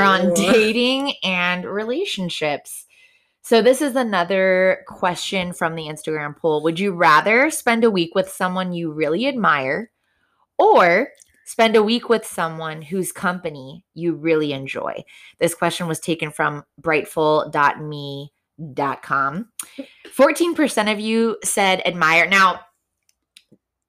on 0.03 0.33
dating 0.33 1.13
and 1.23 1.63
relationships. 1.65 2.85
So, 3.43 3.61
this 3.61 3.81
is 3.81 3.95
another 3.95 4.83
question 4.87 5.53
from 5.53 5.75
the 5.75 5.83
Instagram 5.83 6.35
poll. 6.35 6.63
Would 6.63 6.79
you 6.79 6.93
rather 6.93 7.51
spend 7.51 7.83
a 7.83 7.91
week 7.91 8.15
with 8.15 8.27
someone 8.29 8.73
you 8.73 8.91
really 8.91 9.27
admire 9.27 9.91
or 10.57 11.09
spend 11.45 11.75
a 11.75 11.83
week 11.83 12.09
with 12.09 12.25
someone 12.25 12.81
whose 12.81 13.11
company 13.11 13.83
you 13.93 14.15
really 14.15 14.53
enjoy? 14.53 15.03
This 15.39 15.53
question 15.53 15.87
was 15.87 15.99
taken 15.99 16.31
from 16.31 16.63
brightful.me.com. 16.81 19.49
14% 20.17 20.91
of 20.91 20.99
you 20.99 21.37
said 21.43 21.81
admire. 21.85 22.27
Now, 22.27 22.61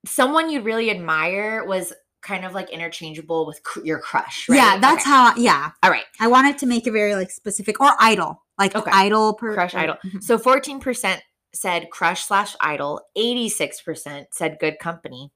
someone 0.04 0.50
you'd 0.50 0.64
really 0.64 0.90
admire 0.90 1.64
was 1.64 1.92
kind 2.22 2.44
of 2.44 2.54
like 2.54 2.70
interchangeable 2.70 3.46
with 3.46 3.62
cr- 3.62 3.84
your 3.84 3.98
crush, 4.00 4.48
right? 4.48 4.56
Yeah, 4.56 4.78
that's 4.78 5.02
Okay. 5.02 5.10
how. 5.10 5.34
Yeah, 5.36 5.70
All 5.82 5.90
right. 5.90 6.04
I 6.20 6.26
wanted 6.26 6.58
to 6.58 6.66
make 6.66 6.86
it 6.86 6.90
very 6.92 7.14
like 7.14 7.30
specific 7.30 7.80
or 7.80 7.92
idol, 8.00 8.42
like 8.58 8.74
Okay. 8.74 8.90
idol 8.92 9.34
per 9.34 9.54
Crush 9.54 9.74
idol. 9.74 9.96
Mhm. 10.04 10.22
So 10.22 10.38
14% 10.38 11.20
said 11.54 11.88
crush 11.90 12.24
slash 12.24 12.56
idol, 12.60 13.00
86% 13.16 14.26
said 14.32 14.58
good 14.60 14.78
company. 14.80 15.30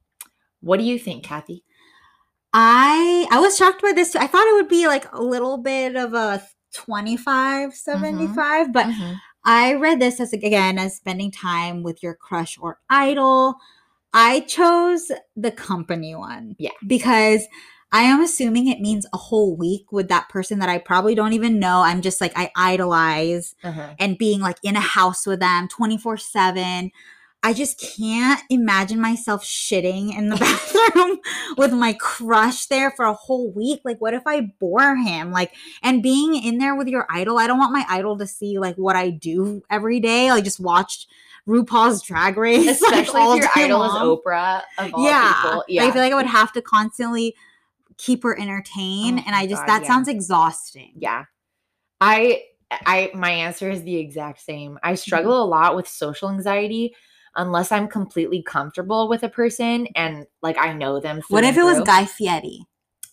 What 0.60 0.78
do 0.78 0.84
you 0.84 0.98
think, 0.98 1.24
Kathy? 1.24 1.64
I 2.52 3.26
I 3.30 3.38
was 3.40 3.56
shocked 3.56 3.82
by 3.82 3.92
this. 3.92 4.16
I 4.16 4.26
thought 4.26 4.46
it 4.48 4.54
would 4.54 4.68
be 4.68 4.86
like 4.86 5.10
a 5.12 5.22
little 5.22 5.58
bit 5.58 5.96
of 5.96 6.14
a 6.14 6.42
25 6.74 7.74
75, 7.74 8.72
but 8.72 8.86
I 9.44 9.74
read 9.74 10.00
this 10.00 10.20
as 10.20 10.32
again 10.32 10.78
as 10.78 10.96
spending 10.96 11.30
time 11.30 11.82
with 11.82 12.02
your 12.02 12.14
crush 12.14 12.58
or 12.60 12.78
idol. 12.90 13.56
I 14.12 14.40
chose 14.40 15.12
the 15.36 15.52
company 15.52 16.14
one. 16.16 16.56
Yeah. 16.58 16.70
Because 16.86 17.46
I 17.92 18.02
am 18.02 18.20
assuming 18.20 18.66
it 18.68 18.80
means 18.80 19.06
a 19.12 19.16
whole 19.16 19.56
week 19.56 19.90
with 19.92 20.08
that 20.08 20.28
person 20.28 20.58
that 20.60 20.68
I 20.68 20.78
probably 20.78 21.14
don't 21.14 21.32
even 21.32 21.58
know. 21.58 21.80
I'm 21.82 22.02
just 22.02 22.20
like 22.20 22.32
I 22.36 22.50
idolize 22.56 23.54
Uh-huh. 23.62 23.94
and 23.98 24.18
being 24.18 24.40
like 24.40 24.58
in 24.64 24.76
a 24.76 24.80
house 24.80 25.26
with 25.26 25.40
them 25.40 25.68
24/7. 25.68 26.90
I 27.42 27.54
just 27.54 27.80
can't 27.80 28.42
imagine 28.50 29.00
myself 29.00 29.42
shitting 29.44 30.14
in 30.16 30.28
the 30.28 30.36
bathroom 30.94 31.20
with 31.56 31.72
my 31.72 31.94
crush 31.94 32.66
there 32.66 32.90
for 32.90 33.06
a 33.06 33.14
whole 33.14 33.50
week. 33.50 33.80
Like, 33.84 33.98
what 34.00 34.12
if 34.12 34.22
I 34.26 34.52
bore 34.60 34.96
him? 34.96 35.30
Like, 35.32 35.54
and 35.82 36.02
being 36.02 36.34
in 36.36 36.58
there 36.58 36.74
with 36.76 36.88
your 36.88 37.06
idol, 37.10 37.38
I 37.38 37.46
don't 37.46 37.58
want 37.58 37.72
my 37.72 37.84
idol 37.88 38.18
to 38.18 38.26
see 38.26 38.58
like 38.58 38.76
what 38.76 38.94
I 38.96 39.08
do 39.10 39.62
every 39.70 40.00
day. 40.00 40.30
Like, 40.30 40.44
just 40.44 40.60
watched 40.60 41.06
RuPaul's 41.48 42.02
Drag 42.02 42.36
Race, 42.36 42.66
like, 42.82 43.06
Especially 43.06 43.20
all 43.22 43.32
if 43.32 43.40
your 43.42 43.50
idol 43.56 43.78
long. 43.80 43.96
is 43.96 44.02
Oprah 44.18 44.62
of 44.78 44.94
all 44.94 45.04
yeah. 45.04 45.32
people. 45.42 45.64
I 45.80 45.90
feel 45.90 46.02
like 46.02 46.12
I 46.12 46.16
would 46.16 46.26
have 46.26 46.52
to 46.52 46.60
constantly 46.62 47.34
keep 47.96 48.22
her 48.22 48.38
entertained, 48.38 49.20
Oh 49.20 49.22
and 49.26 49.34
I 49.34 49.46
just 49.46 49.62
God, 49.62 49.68
that 49.68 49.82
yeah. 49.82 49.88
sounds 49.88 50.08
exhausting. 50.08 50.92
yeah. 50.96 51.24
I 52.00 52.42
I 52.70 53.10
my 53.14 53.30
answer 53.30 53.70
is 53.70 53.82
the 53.82 53.96
exact 53.96 54.40
same. 54.42 54.78
I 54.82 54.92
Mm-hmm. 54.92 54.96
struggle 54.96 55.42
a 55.42 55.46
lot 55.46 55.74
with 55.74 55.88
social 55.88 56.30
anxiety 56.30 56.94
unless 57.36 57.72
I'm 57.72 57.88
completely 57.88 58.42
comfortable 58.42 59.08
with 59.08 59.22
a 59.22 59.28
person 59.28 59.86
and 59.94 60.26
like 60.42 60.58
I 60.58 60.72
know 60.72 61.00
them. 61.00 61.22
What 61.28 61.44
if 61.44 61.56
it 61.56 61.62
was. 61.62 61.80
Guy 61.82 62.04
Fieri? 62.06 62.64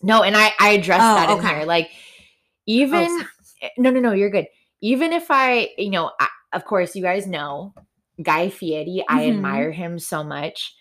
No, 0.02 0.22
and 0.22 0.36
I 0.36 0.52
I 0.58 0.70
addressed 0.70 1.02
Oh, 1.02 1.14
that 1.14 1.30
in 1.30 1.38
okay. 1.38 1.56
here. 1.58 1.64
Like 1.66 1.90
even 2.66 3.08
sorry. 3.08 3.28
eh, 3.62 3.68
no 3.78 3.90
no 3.90 4.00
no 4.00 4.12
you're 4.12 4.30
good. 4.30 4.46
Even 4.80 5.12
if 5.12 5.26
I 5.30 5.70
you 5.76 5.90
know 5.90 6.10
I, 6.20 6.28
of 6.52 6.64
course 6.64 6.94
you 6.96 7.02
guys 7.02 7.26
know 7.26 7.74
Guy 8.22 8.48
Fieri. 8.50 9.04
I 9.08 9.24
Mhm. 9.24 9.36
admire 9.36 9.72
him 9.72 9.98
so 9.98 10.24
much. 10.24 10.74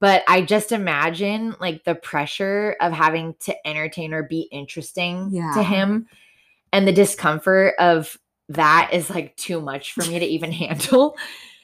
But 0.00 0.22
I 0.26 0.40
just 0.40 0.72
imagine 0.72 1.54
like 1.60 1.84
the 1.84 1.94
pressure 1.94 2.74
of 2.80 2.92
having 2.92 3.34
to 3.40 3.68
entertain 3.68 4.14
or 4.14 4.22
be 4.22 4.48
interesting 4.50 5.28
Yeah. 5.32 5.52
to 5.52 5.62
him 5.62 6.06
and 6.72 6.88
the 6.88 6.92
discomfort 6.92 7.74
of 7.78 8.16
that 8.48 8.90
is 8.94 9.10
like 9.10 9.36
too 9.36 9.60
much 9.60 9.92
for 9.92 10.00
me 10.06 10.18
to 10.18 10.24
even 10.24 10.52
handle. 10.52 11.16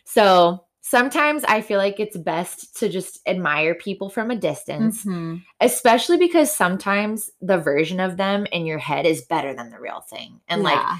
So 0.04 0.65
sometimes 0.88 1.42
I 1.48 1.62
feel 1.62 1.78
like 1.78 1.98
it's 1.98 2.16
best 2.16 2.76
to 2.78 2.88
just 2.88 3.18
admire 3.26 3.74
people 3.74 4.08
from 4.08 4.30
a 4.30 4.36
distance 4.36 5.04
Mhm. 5.04 5.42
especially 5.60 6.16
because 6.16 6.54
sometimes 6.54 7.28
the 7.40 7.58
version 7.58 7.98
of 8.00 8.16
them 8.16 8.46
in 8.52 8.66
your 8.66 8.78
head 8.78 9.04
is 9.06 9.22
better 9.22 9.52
than 9.54 9.70
the 9.70 9.80
real 9.80 10.00
thing 10.08 10.40
and 10.48 10.62
like 10.62 10.74
Yeah. 10.76 10.98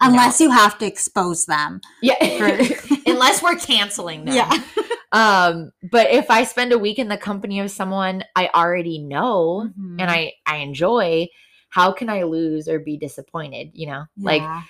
know, 0.00 0.08
unless 0.08 0.40
you 0.40 0.50
have 0.50 0.78
to 0.78 0.86
expose 0.86 1.44
them. 1.46 1.80
yeah 2.00 2.14
for- 2.38 2.96
unless 3.06 3.42
we're 3.42 3.56
canceling 3.56 4.24
them 4.24 4.34
Yeah. 4.34 4.50
um 5.12 5.72
but 5.90 6.10
if 6.10 6.30
i 6.30 6.42
spend 6.44 6.72
a 6.72 6.78
week 6.78 6.98
in 6.98 7.08
the 7.08 7.18
company 7.18 7.60
of 7.60 7.70
someone 7.70 8.24
i 8.34 8.48
already 8.54 8.98
know 8.98 9.68
Mhm. 9.78 10.00
and 10.00 10.10
i 10.10 10.32
i 10.46 10.56
enjoy 10.56 11.28
how 11.68 11.92
can 11.92 12.08
i 12.08 12.22
lose 12.22 12.66
or 12.66 12.78
be 12.78 12.96
disappointed 12.96 13.70
you 13.74 13.86
know 13.88 14.04
like 14.16 14.40
Yeah. 14.42 14.62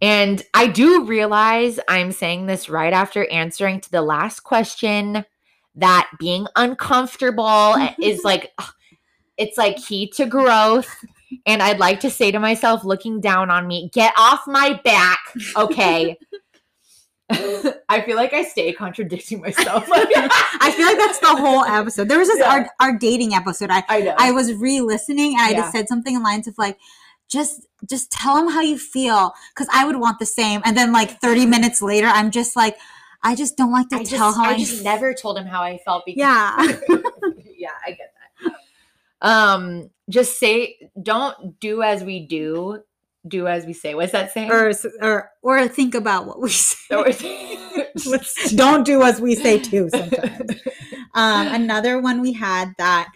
And 0.00 0.42
i 0.54 0.66
do 0.66 1.04
realize 1.04 1.78
i'm 1.88 2.12
saying 2.12 2.46
this 2.46 2.68
right 2.68 2.92
after 2.92 3.28
answering 3.30 3.80
to 3.80 3.90
the 3.90 4.02
last 4.02 4.40
question 4.40 5.24
that 5.74 6.10
being 6.18 6.46
uncomfortable 6.56 7.74
is 8.02 8.22
like 8.24 8.52
it's 9.36 9.56
like 9.58 9.76
key 9.76 10.08
to 10.08 10.26
growth 10.26 11.04
and 11.46 11.62
i'd 11.62 11.78
like 11.78 12.00
to 12.00 12.10
say 12.10 12.30
to 12.30 12.38
myself 12.38 12.84
looking 12.84 13.20
down 13.20 13.50
on 13.50 13.66
me 13.66 13.90
get 13.92 14.12
off 14.18 14.42
my 14.46 14.80
back 14.84 15.20
okay 15.56 16.16
i 17.88 18.00
feel 18.00 18.16
like 18.16 18.32
i 18.32 18.42
stay 18.42 18.72
contradicting 18.72 19.40
myself 19.40 19.86
I 20.62 20.72
feel 20.72 20.84
like 20.86 20.98
that's 20.98 21.18
the 21.20 21.28
whole 21.28 21.64
episode. 21.64 22.08
There 22.08 22.18
was 22.18 22.28
this 22.28 22.38
Yeah. 22.40 22.50
our, 22.50 22.70
our 22.80 22.98
dating 22.98 23.34
episode. 23.34 23.70
I 23.70 23.82
i 23.88 24.00
know 24.00 24.14
I 24.18 24.30
was 24.32 24.52
re-listening 24.54 25.34
and 25.34 25.40
I 25.42 25.50
Yeah. 25.50 25.60
just 25.60 25.72
said 25.72 25.88
something 25.88 26.14
in 26.14 26.22
lines 26.22 26.46
of 26.46 26.58
like, 26.58 26.76
just 27.30 27.66
just 27.88 28.10
tell 28.10 28.36
him 28.36 28.48
how 28.48 28.60
you 28.60 28.78
feel 28.78 29.32
because 29.54 29.68
I 29.72 29.86
would 29.86 29.96
want 29.96 30.18
the 30.18 30.26
same. 30.26 30.60
And 30.64 30.76
then 30.76 30.92
like 30.92 31.20
30 31.20 31.46
minutes 31.46 31.80
later, 31.80 32.06
I'm 32.06 32.30
just 32.30 32.56
like, 32.56 32.76
I 33.22 33.34
just 33.34 33.56
don't 33.56 33.72
like 33.72 33.88
to 33.90 33.96
I 33.96 34.04
tell 34.04 34.30
just, 34.30 34.36
how 34.36 34.44
I, 34.44 34.54
I 34.54 34.58
just 34.58 34.84
never 34.84 35.14
told 35.14 35.38
him 35.38 35.46
how 35.46 35.62
I 35.62 35.78
felt 35.78 36.04
because 36.04 36.18
Yeah. 36.18 36.56
yeah, 37.56 37.70
I 37.86 37.90
get 37.90 38.12
that. 38.42 38.52
Um, 39.22 39.90
just 40.08 40.38
say 40.38 40.76
don't 41.02 41.60
do 41.60 41.82
as 41.82 42.02
we 42.02 42.26
do, 42.26 42.82
do 43.28 43.46
as 43.46 43.64
we 43.64 43.72
say. 43.72 43.94
What's 43.94 44.12
that 44.12 44.32
saying? 44.32 44.50
or 44.50 44.72
or 45.00 45.30
or 45.42 45.68
think 45.68 45.94
about 45.94 46.26
what 46.26 46.40
we 46.40 46.50
say. 46.50 47.58
Don't 48.56 48.84
do 48.84 49.02
as 49.02 49.20
we 49.20 49.34
say 49.34 49.58
too 49.58 49.88
sometimes. 49.90 50.60
um, 51.14 51.46
another 51.48 52.00
one 52.00 52.20
we 52.20 52.32
had 52.32 52.72
that 52.78 53.10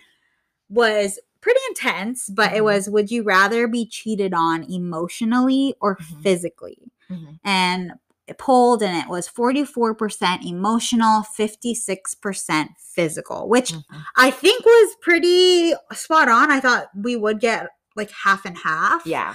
was 0.69 1.19
pretty 1.45 1.61
intense, 1.69 2.29
but 2.31 2.53
it 2.55 2.61
Mhm. 2.63 2.65
was 2.65 2.89
would 2.89 3.11
you 3.11 3.23
rather 3.23 3.69
be 3.69 3.87
cheated 3.87 4.33
on 4.35 4.65
emotionally 4.65 5.75
or 5.81 5.97
Mhm. 5.97 6.23
physically? 6.23 6.91
Mhm. 7.11 7.39
And 7.45 7.93
it 8.27 8.39
polled 8.39 8.83
and 8.83 8.97
it 8.97 9.09
was 9.11 9.29
44% 9.29 10.45
emotional, 10.47 11.23
56% 11.37 12.71
physical, 12.79 13.49
which 13.49 13.73
Mhm. 13.73 13.85
I 14.17 14.31
think 14.31 14.65
was 14.65 14.97
pretty 15.03 15.75
spot 15.93 16.29
on. 16.31 16.51
I 16.51 16.61
thought 16.61 16.89
we 16.97 17.17
would 17.17 17.39
get 17.41 17.69
like 17.97 18.11
half 18.11 18.47
and 18.47 18.57
half. 18.57 19.05
Yeah. 19.07 19.35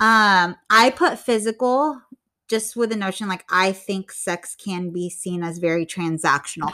Um, 0.00 0.56
I 0.70 0.90
put 0.96 1.18
physical 1.18 2.00
just 2.52 2.76
with 2.76 2.90
the 2.90 2.96
notion 2.96 3.28
like 3.28 3.44
I 3.50 3.72
think 3.72 4.12
sex 4.12 4.54
can 4.54 4.90
be 4.90 5.08
seen 5.08 5.42
as 5.42 5.56
very 5.58 5.86
transactional. 5.86 6.70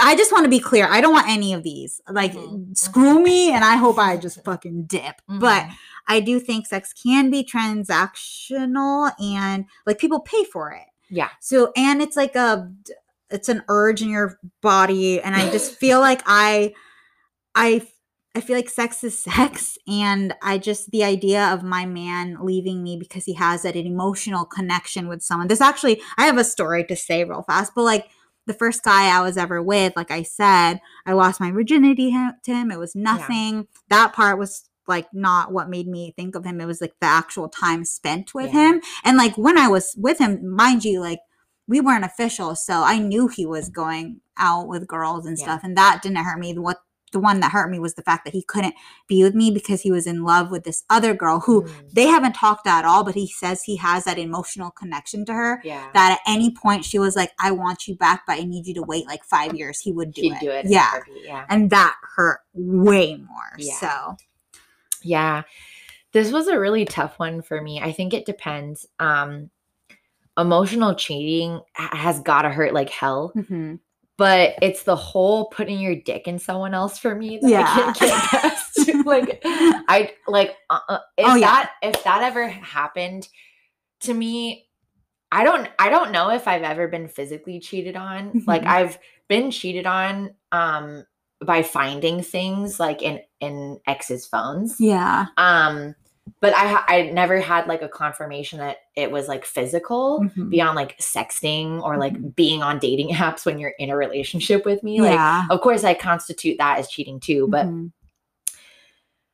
I 0.00 0.16
just 0.16 0.32
want 0.32 0.44
to 0.44 0.50
be 0.50 0.58
clear. 0.58 0.86
I 0.90 1.00
don't 1.02 1.12
want 1.12 1.28
any 1.28 1.52
of 1.52 1.62
these. 1.62 2.00
Like 2.08 2.32
Mhm. 2.32 2.74
screw 2.76 3.22
me 3.22 3.52
and 3.52 3.62
I 3.64 3.76
hope 3.76 3.98
I 3.98 4.16
just 4.16 4.42
fucking 4.44 4.84
dip. 4.86 5.16
But 5.28 5.64
Mhm. 5.64 5.72
I 6.08 6.20
do 6.20 6.40
think 6.40 6.66
sex 6.66 6.92
can 6.94 7.30
be 7.30 7.44
transactional 7.44 9.12
and 9.22 9.66
like 9.86 9.98
people 9.98 10.20
pay 10.20 10.44
for 10.44 10.70
it. 10.72 10.86
yeah. 11.10 11.28
So 11.40 11.70
and 11.76 12.00
it's 12.02 12.16
like 12.16 12.34
a 12.34 12.70
it's 13.30 13.48
an 13.50 13.62
urge 13.68 14.00
in 14.02 14.08
your 14.08 14.38
body 14.62 15.20
and 15.20 15.34
I 15.36 15.50
just 15.50 15.74
feel 15.82 16.00
like 16.00 16.22
I 16.26 16.72
I 17.54 17.86
I 18.34 18.40
feel 18.40 18.56
like 18.56 18.68
sex 18.68 19.04
is 19.04 19.18
sex 19.18 19.78
and 19.86 20.34
I 20.42 20.58
just 20.58 20.90
the 20.90 21.04
idea 21.04 21.52
of 21.52 21.62
my 21.62 21.86
man 21.86 22.38
leaving 22.40 22.82
me 22.82 22.96
because 22.98 23.24
he 23.24 23.34
has 23.34 23.62
that 23.62 23.76
an 23.76 23.86
emotional 23.86 24.44
connection 24.44 25.06
with 25.08 25.22
someone. 25.22 25.48
This 25.48 25.60
actually 25.60 26.00
I 26.18 26.24
have 26.26 26.38
a 26.38 26.44
story 26.44 26.84
to 26.84 26.96
say 26.96 27.22
real 27.24 27.42
fast, 27.42 27.72
but 27.74 27.82
like 27.82 28.06
the 28.46 28.54
first 28.54 28.82
guy 28.82 29.06
I 29.06 29.22
was 29.22 29.36
ever 29.38 29.62
with, 29.62 29.94
like 29.96 30.10
I 30.10 30.22
said, 30.22 30.80
I 31.06 31.12
lost 31.14 31.40
my 31.40 31.50
virginity 31.50 32.10
to 32.44 32.52
him. 32.54 32.70
It 32.70 32.78
was 32.78 32.94
nothing. 32.94 33.68
That 33.88 34.12
part 34.12 34.38
was 34.38 34.68
like 34.86 35.06
not 35.14 35.50
what 35.50 35.70
made 35.70 35.86
me 35.86 36.12
think 36.14 36.34
of 36.34 36.44
him. 36.44 36.60
It 36.60 36.66
was 36.66 36.80
like 36.80 36.92
the 37.00 37.06
actual 37.06 37.48
time 37.48 37.84
spent 37.86 38.34
with 38.34 38.52
Yeah. 38.52 38.72
him. 38.72 38.82
And 39.02 39.16
like 39.16 39.38
when 39.38 39.56
I 39.56 39.68
was 39.68 39.94
with 39.96 40.18
him, 40.18 40.54
mind 40.54 40.84
you, 40.84 41.00
like 41.00 41.20
we 41.66 41.80
weren't 41.80 42.04
official, 42.04 42.54
so 42.54 42.82
I 42.82 42.98
knew 42.98 43.28
he 43.28 43.46
was 43.46 43.70
going 43.70 44.20
out 44.36 44.68
with 44.68 44.86
girls 44.86 45.24
and 45.24 45.38
Yeah. 45.38 45.44
stuff, 45.44 45.60
and 45.64 45.74
that 45.78 46.02
didn't 46.02 46.18
hurt 46.18 46.38
me. 46.38 46.58
What 46.58 46.82
the 47.14 47.20
one 47.20 47.40
that 47.40 47.50
hurt 47.52 47.70
me 47.70 47.78
was 47.78 47.94
the 47.94 48.02
fact 48.02 48.26
that 48.26 48.34
he 48.34 48.42
couldn't 48.42 48.74
be 49.08 49.22
with 49.22 49.34
me 49.34 49.50
because 49.50 49.80
he 49.80 49.90
was 49.90 50.06
in 50.06 50.22
love 50.22 50.50
with 50.50 50.64
this 50.64 50.84
other 50.90 51.14
girl 51.14 51.40
who 51.40 51.62
Mm. 51.62 51.90
they 51.94 52.06
haven't 52.06 52.34
talked 52.34 52.66
at 52.66 52.84
all, 52.84 53.02
but 53.04 53.14
he 53.14 53.26
says 53.26 53.62
he 53.62 53.76
has 53.76 54.04
that 54.04 54.18
emotional 54.18 54.70
connection 54.70 55.24
to 55.24 55.32
her. 55.32 55.62
Yeah. 55.64 55.88
That 55.94 56.18
at 56.20 56.30
any 56.30 56.50
point 56.50 56.84
she 56.84 56.98
was 56.98 57.16
like, 57.16 57.30
I 57.40 57.52
want 57.52 57.88
you 57.88 57.96
back, 57.96 58.24
but 58.26 58.34
I 58.38 58.42
need 58.44 58.66
you 58.66 58.74
to 58.74 58.82
wait 58.82 59.06
like 59.06 59.24
five 59.24 59.54
years. 59.54 59.80
He 59.80 59.92
would 59.92 60.12
do 60.12 60.20
He'd 60.20 60.32
it. 60.34 60.40
do 60.40 60.50
it. 60.50 60.66
Yeah. 60.68 61.00
Yeah. 61.24 61.46
And 61.48 61.70
that 61.70 61.96
hurt 62.16 62.40
way 62.52 63.16
more. 63.16 63.54
Yeah. 63.56 63.74
So 63.80 64.16
Yeah. 65.02 65.42
This 66.12 66.30
was 66.30 66.46
a 66.48 66.58
really 66.60 66.84
tough 66.84 67.18
one 67.18 67.42
for 67.42 67.60
me. 67.62 67.80
I 67.80 67.92
think 67.92 68.12
it 68.12 68.26
depends. 68.26 68.86
Um 68.98 69.50
emotional 70.36 70.94
cheating 70.96 71.60
has 71.74 72.18
got 72.20 72.42
to 72.42 72.50
hurt 72.50 72.74
like 72.74 72.90
hell, 72.90 73.30
mhm. 73.36 73.78
But 74.16 74.54
it's 74.62 74.84
the 74.84 74.96
whole 74.96 75.46
putting 75.46 75.80
your 75.80 75.96
dick 75.96 76.28
in 76.28 76.38
someone 76.38 76.74
else 76.74 76.98
for 76.98 77.14
me 77.14 77.38
that 77.38 77.46
I 77.46 77.50
Yeah. 77.50 77.74
can't 77.74 77.98
get 77.98 78.12
past. 78.30 78.90
like 79.06 79.40
I 79.44 80.12
like 80.28 80.56
uh, 80.70 80.98
if 81.16 81.26
Oh, 81.26 81.34
yeah. 81.34 81.46
that 81.46 81.72
if 81.82 82.04
that 82.04 82.22
ever 82.22 82.46
happened 82.48 83.28
to 84.00 84.14
me 84.14 84.68
I 85.32 85.42
don't 85.42 85.68
I 85.78 85.88
don't 85.90 86.12
know 86.12 86.30
if 86.30 86.46
I've 86.46 86.62
ever 86.62 86.86
been 86.88 87.08
physically 87.08 87.58
cheated 87.58 87.96
on. 87.96 88.44
Like 88.46 88.62
Mhm. 88.62 88.66
I've 88.68 88.98
been 89.28 89.50
cheated 89.50 89.86
on 89.86 90.34
um 90.52 91.04
by 91.44 91.62
finding 91.62 92.22
things 92.22 92.78
like 92.78 93.02
in 93.02 93.20
in 93.40 93.80
ex's 93.86 94.26
phones. 94.26 94.76
yeah. 94.78 95.26
Um 95.36 95.94
but 96.40 96.54
I 96.56 96.82
I 96.88 97.10
never 97.10 97.40
had 97.40 97.66
like 97.66 97.82
a 97.82 97.88
confirmation 97.88 98.58
that 98.58 98.78
it 98.96 99.10
was 99.10 99.28
like 99.28 99.44
physical 99.44 100.20
Mhm. 100.20 100.50
beyond 100.50 100.76
like 100.76 100.98
sexting 100.98 101.82
or 101.82 101.98
like 101.98 102.34
being 102.34 102.62
on 102.62 102.78
dating 102.78 103.08
apps 103.14 103.44
when 103.46 103.58
you're 103.58 103.74
in 103.78 103.90
a 103.90 103.96
relationship 103.96 104.64
with 104.64 104.82
me. 104.82 105.00
Like 105.00 105.12
yeah. 105.12 105.44
of 105.50 105.60
course 105.60 105.84
I 105.84 105.94
constitute 105.94 106.58
that 106.58 106.78
as 106.78 106.88
cheating 106.88 107.20
too, 107.20 107.48
but 107.48 107.66
Mhm. 107.66 107.92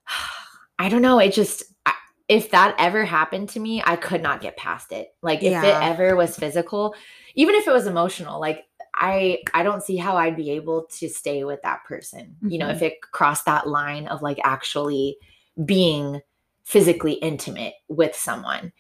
I 0.79 0.89
don't 0.89 1.03
know. 1.03 1.19
It 1.19 1.33
just, 1.33 1.63
I- 1.87 1.95
if 2.29 2.51
that 2.53 2.75
ever 2.79 3.05
happened 3.05 3.49
to 3.51 3.61
me, 3.61 3.83
I 3.85 3.97
could 3.97 4.23
not 4.23 4.41
get 4.41 4.57
past 4.57 4.93
it. 4.93 5.15
Like 5.23 5.43
if 5.43 5.51
Yeah. 5.51 5.65
it 5.65 5.91
ever 5.91 6.17
was 6.17 6.37
physical, 6.37 6.95
even 7.35 7.55
if 7.55 7.67
it 7.67 7.73
was 7.73 7.87
emotional, 7.87 8.41
like 8.41 8.65
I, 8.95 9.43
I 9.55 9.63
don't 9.63 9.83
see 9.83 9.97
how 9.97 10.17
I'd 10.17 10.37
be 10.37 10.51
able 10.51 10.87
to 10.99 11.09
stay 11.09 11.45
with 11.45 11.61
that 11.63 11.85
person. 11.85 12.37
You 12.43 12.59
know, 12.59 12.69
if 12.69 12.83
it 12.83 13.01
crossed 13.03 13.45
that 13.47 13.69
line 13.69 14.07
of 14.09 14.21
like 14.23 14.39
actually 14.43 15.17
being 15.65 16.21
physically 16.71 17.15
intimate 17.15 17.75
with 17.89 18.15
someone. 18.15 18.73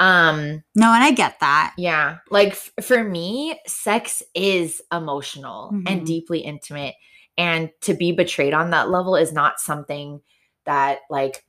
Um, 0.00 0.64
no, 0.74 0.92
and 0.92 1.04
I 1.04 1.12
get 1.12 1.38
that. 1.40 1.74
yeah. 1.76 2.16
Like 2.30 2.52
f- 2.52 2.72
for 2.82 3.04
me, 3.04 3.60
sex 3.66 4.22
is 4.34 4.80
emotional 4.90 5.70
Mhm. 5.72 5.84
and 5.86 6.06
deeply 6.06 6.40
intimate. 6.40 6.94
And 7.36 7.70
to 7.82 7.92
be 7.94 8.12
betrayed 8.12 8.54
on 8.54 8.70
that 8.70 8.88
level 8.90 9.14
is 9.14 9.32
not 9.32 9.60
something 9.60 10.20
that, 10.64 11.00
like, 11.10 11.44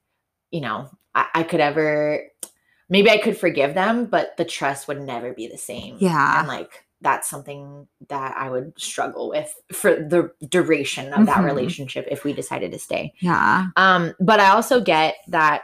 you 0.52 0.60
know, 0.62 0.89
I, 1.16 1.28
I 1.34 1.43
could 1.43 1.62
ever, 1.62 2.24
maybe 2.89 3.10
I 3.10 3.18
could 3.20 3.38
forgive 3.38 3.74
them, 3.74 4.06
but 4.06 4.36
the 4.38 4.46
trust 4.46 4.88
would 4.89 5.02
never 5.02 5.34
be 5.34 5.48
the 5.48 5.58
same. 5.58 5.96
Yeah. 6.00 6.39
And 6.39 6.48
like, 6.48 6.84
that's 7.02 7.30
something 7.30 7.88
that 8.10 8.36
I 8.38 8.50
would 8.50 8.74
struggle 8.80 9.30
with 9.30 9.54
for 9.72 9.91
the 9.96 10.32
duration 10.50 11.14
of 11.14 11.26
that 11.28 11.38
Mhm. 11.38 11.46
relationship 11.46 12.08
if 12.12 12.24
we 12.24 12.34
decided 12.34 12.72
to 12.74 12.80
stay. 12.80 13.14
Yeah. 13.20 13.68
Um, 13.76 14.14
but 14.20 14.39
I 14.39 14.50
also 14.50 14.82
get 14.82 15.16
that 15.30 15.62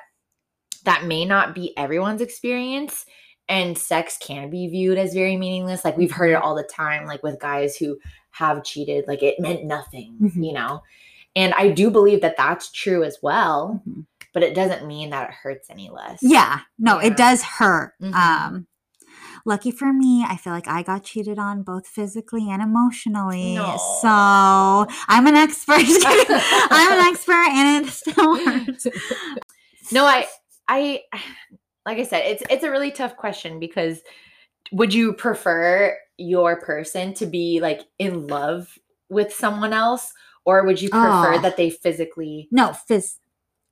that 0.86 1.06
may 1.06 1.26
not 1.26 1.54
be 1.56 1.76
everyone's 1.78 2.22
experience, 2.22 3.06
and 3.50 3.78
sex 3.78 4.18
can 4.22 4.50
be 4.50 4.68
viewed 4.68 4.98
as 4.98 5.14
very 5.14 5.36
meaningless. 5.38 5.84
Like 5.84 5.98
we've 5.98 6.12
heard 6.12 6.32
it 6.32 6.36
all 6.42 6.56
the 6.56 6.64
time, 6.64 7.06
like 7.06 7.24
with 7.24 7.40
guys 7.40 7.76
who 7.76 7.98
have 8.32 8.64
cheated, 8.64 9.06
like 9.08 9.24
it 9.24 9.40
meant 9.40 9.66
nothing, 9.66 10.16
Mhm. 10.22 10.46
you 10.46 10.54
know. 10.54 10.82
And 11.36 11.54
I 11.56 11.70
do 11.70 11.90
believe 11.90 12.22
that 12.22 12.38
that's 12.38 12.72
true 12.72 13.04
as 13.04 13.18
well, 13.22 13.82
Mhm. 13.88 14.06
but 14.34 14.44
it 14.44 14.56
doesn't 14.56 14.88
mean 14.88 15.10
that 15.10 15.30
it 15.30 15.36
hurts 15.36 15.70
any 15.70 15.90
less. 15.90 16.20
Yeah. 16.22 16.60
No, 16.80 16.98
it 17.00 17.18
does 17.18 17.44
hurt. 17.44 17.94
Mhm. 18.02 18.14
Um 18.14 18.68
lucky 19.46 19.72
for 19.72 19.92
me, 19.92 20.24
I 20.28 20.38
feel 20.38 20.54
like 20.54 20.68
I 20.68 20.84
got 20.84 21.04
cheated 21.04 21.40
on 21.40 21.64
both 21.64 21.88
physically 21.88 22.50
and 22.52 22.62
emotionally. 22.62 23.56
No. 23.56 23.78
So 24.02 24.08
I'm 24.08 25.26
an 25.28 25.36
expert. 25.36 25.80
I'm 26.70 26.92
an 26.94 27.08
expert 27.12 27.48
and 27.50 27.86
it 27.86 27.92
still 27.92 28.36
hurts. 28.46 28.88
No, 29.92 30.06
I, 30.06 30.28
I, 30.68 31.02
like 31.86 31.98
I 31.98 32.04
said, 32.04 32.24
it's 32.26 32.44
it's 32.50 32.64
a 32.64 32.72
really 32.72 32.92
tough 32.92 33.16
question 33.18 33.60
because 33.60 34.02
would 34.72 34.94
you 34.94 35.14
prefer 35.14 35.98
your 36.18 36.60
person 36.62 37.14
to 37.16 37.26
be 37.26 37.60
like 37.62 37.82
in 38.00 38.28
love 38.28 38.78
with 39.10 39.34
someone 39.34 39.74
else, 39.74 40.14
or 40.46 40.64
would 40.66 40.82
you 40.82 40.90
prefer 40.90 41.34
Oh. 41.36 41.42
that 41.42 41.58
they 41.58 41.70
physically? 41.70 42.48
No, 42.52 42.70
phys- 42.90 43.18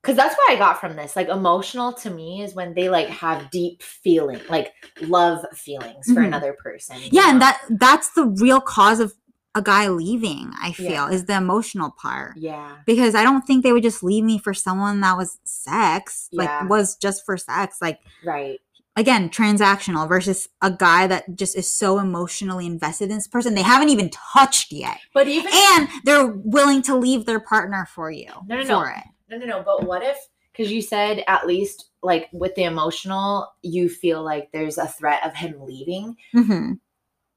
Because 0.02 0.16
that's 0.16 0.34
what 0.36 0.50
I 0.50 0.56
got 0.56 0.80
from 0.80 0.96
this. 0.96 1.14
Like 1.16 1.28
emotional 1.28 1.92
to 1.94 2.10
me 2.10 2.42
is 2.42 2.54
when 2.54 2.74
they 2.74 2.88
like 2.88 3.08
have 3.08 3.50
deep 3.50 3.82
feeling, 3.82 4.40
like 4.48 4.72
love 5.02 5.44
feelings 5.54 6.06
for 6.06 6.20
Mhm. 6.20 6.26
another 6.26 6.52
person. 6.54 6.96
yeah, 7.12 7.30
and 7.30 7.40
that 7.40 7.60
that's 7.78 8.10
the 8.14 8.24
real 8.26 8.60
cause 8.60 8.98
of 9.00 9.12
a 9.54 9.62
guy 9.62 9.88
leaving, 9.88 10.52
I 10.62 10.72
feel, 10.72 10.90
Yeah. 10.90 11.10
is 11.10 11.24
the 11.24 11.36
emotional 11.36 11.90
part. 11.90 12.36
yeah, 12.36 12.76
Because 12.86 13.14
I 13.16 13.22
don't 13.24 13.42
think 13.42 13.62
they 13.64 13.72
would 13.72 13.82
just 13.82 14.02
leave 14.02 14.22
me 14.24 14.38
for 14.38 14.54
someone 14.54 15.00
that 15.00 15.16
was 15.16 15.38
sex, 15.44 16.28
Yeah. 16.30 16.44
like 16.60 16.70
was 16.70 16.96
just 16.96 17.24
for 17.26 17.36
sex. 17.36 17.78
Like 17.82 17.98
right. 18.24 18.60
again, 18.96 19.28
transactional 19.28 20.08
versus 20.08 20.48
a 20.62 20.70
guy 20.70 21.06
that 21.08 21.34
just 21.34 21.56
is 21.56 21.68
so 21.72 21.98
emotionally 21.98 22.64
invested 22.66 23.10
in 23.10 23.16
this 23.16 23.26
person. 23.26 23.54
They 23.54 23.62
haven't 23.62 23.88
even 23.88 24.10
touched 24.10 24.70
yet. 24.70 24.98
But 25.14 25.26
even 25.26 25.50
And 25.52 25.88
they're 26.04 26.26
willing 26.28 26.82
to 26.82 26.94
leave 26.96 27.26
their 27.26 27.40
partner 27.40 27.88
for 27.92 28.10
you. 28.10 28.28
No, 28.46 28.56
no, 28.56 28.62
no. 28.62 28.80
for 28.80 28.90
it. 28.90 29.04
No, 29.30 29.38
no, 29.38 29.46
no. 29.46 29.62
But 29.64 29.84
what 29.86 30.02
if, 30.04 30.16
because 30.52 30.70
you 30.70 30.80
said 30.82 31.24
at 31.26 31.46
least 31.46 31.90
like 32.02 32.28
with 32.32 32.54
the 32.54 32.64
emotional, 32.64 33.52
you 33.62 33.88
feel 33.88 34.22
like 34.22 34.50
there's 34.52 34.78
a 34.78 34.86
threat 34.86 35.24
of 35.26 35.34
him 35.34 35.56
leaving. 35.60 36.16
hmm 36.32 36.72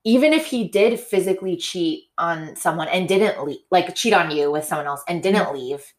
Even 0.05 0.33
if 0.33 0.45
he 0.47 0.67
did 0.67 0.99
physically 0.99 1.55
cheat 1.55 2.05
on 2.17 2.55
someone 2.57 2.89
and 2.89 3.07
didn't 3.07 3.43
leave, 3.45 3.59
like 3.71 3.95
cheat 3.95 4.13
on 4.13 4.31
you 4.31 4.51
with 4.51 4.65
someone 4.65 4.87
else 4.87 5.01
and 5.07 5.23
didn't 5.23 5.43
Mm-hmm. 5.45 5.55
leave, 5.55 5.93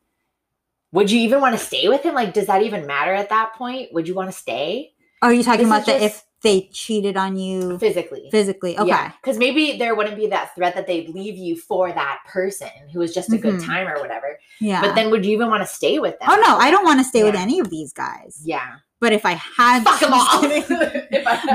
would 0.93 1.11
you 1.11 1.19
even 1.21 1.41
want 1.41 1.59
to 1.59 1.65
stay 1.65 1.89
with 1.89 2.03
him? 2.03 2.15
Like, 2.15 2.35
does 2.35 2.47
that 2.47 2.63
even 2.63 2.87
matter 2.87 3.13
at 3.15 3.31
that 3.31 3.55
point? 3.55 3.93
Would 3.93 4.07
you 4.07 4.15
want 4.15 4.31
to 4.31 4.37
stay 4.37 4.93
Are 5.23 5.33
you 5.33 5.43
talking 5.43 5.69
This 5.69 5.77
about 5.77 5.87
the 5.87 6.05
if 6.05 6.23
they 6.43 6.69
cheated 6.73 7.17
on 7.17 7.37
you 7.39 7.79
physically? 7.79 8.29
physically? 8.31 8.79
Okay. 8.79 9.09
Because 9.23 9.39
maybe 9.39 9.79
there 9.79 9.95
wouldn't 9.95 10.17
be 10.17 10.27
that 10.29 10.55
threat 10.55 10.75
that 10.75 10.87
they'd 10.87 11.09
leave 11.09 11.39
you 11.39 11.57
for 11.57 11.91
that 11.91 12.19
person 12.29 12.69
who 12.93 12.99
was 12.99 13.15
just 13.15 13.33
a 13.33 13.39
good 13.39 13.55
Mhm. 13.55 13.65
time 13.67 13.89
or 13.89 13.99
whatever. 14.01 14.39
Yeah. 14.61 14.83
But 14.83 14.95
then 14.95 15.11
would 15.11 15.25
you 15.25 15.33
even 15.33 15.49
want 15.49 15.63
to 15.63 15.67
stay 15.67 15.99
with 15.99 16.19
them? 16.21 16.29
oh 16.31 16.37
no, 16.37 16.59
I 16.59 16.71
don't 16.71 16.85
want 16.85 17.01
to 17.01 17.05
stay 17.05 17.25
with 17.25 17.35
any 17.35 17.59
of 17.59 17.71
these 17.71 17.93
guys. 17.95 18.43
Yeah. 18.45 18.77
But 19.05 19.13
if 19.13 19.27
I 19.27 19.33
had 19.33 19.85
to 19.85 19.91
Fuck 19.91 20.01
them 20.01 20.15
all. 20.15 20.41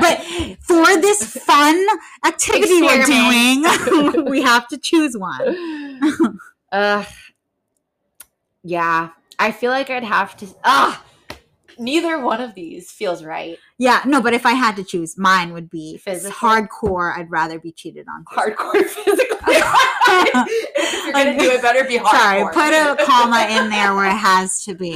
But 0.00 0.16
for 0.60 0.86
this 1.00 1.20
fun 1.50 1.84
activity 2.24 2.80
we're 2.80 3.04
doing, 3.04 4.24
we 4.30 4.40
have 4.42 4.68
to 4.68 4.78
choose 4.78 5.16
one. 5.18 6.38
uh 6.70 7.04
yeah 8.62 9.08
i 9.40 9.50
feel 9.50 9.70
like 9.72 9.90
i'd 9.90 10.04
have 10.04 10.36
to 10.36 10.46
ah 10.64 11.02
neither 11.78 12.20
one 12.20 12.40
of 12.40 12.54
these 12.54 12.92
feels 12.92 13.24
right 13.24 13.58
Yeah, 13.78 14.02
no, 14.06 14.20
but 14.20 14.34
if 14.34 14.44
I 14.44 14.52
had 14.52 14.76
to 14.76 14.84
choose, 14.84 15.16
mine 15.18 15.52
would 15.54 15.70
be 15.70 15.96
Physical? 15.96 16.36
hardcore. 16.36 17.16
I'd 17.16 17.30
rather 17.30 17.58
be 17.58 17.72
cheated 17.72 18.06
on. 18.14 18.24
hardcore 18.26 18.84
physically 18.84 19.56
if 19.56 21.04
you're 21.04 21.12
gonna 21.14 21.38
do 21.38 21.50
it 21.50 21.62
better 21.62 21.84
be 21.84 21.98
Sorry, 21.98 22.42
put 22.52 22.72
a 22.74 22.96
comma 23.04 23.46
in 23.50 23.70
there 23.70 23.94
where 23.96 24.06
it 24.10 24.20
has 24.30 24.62
to 24.66 24.74
be. 24.74 24.94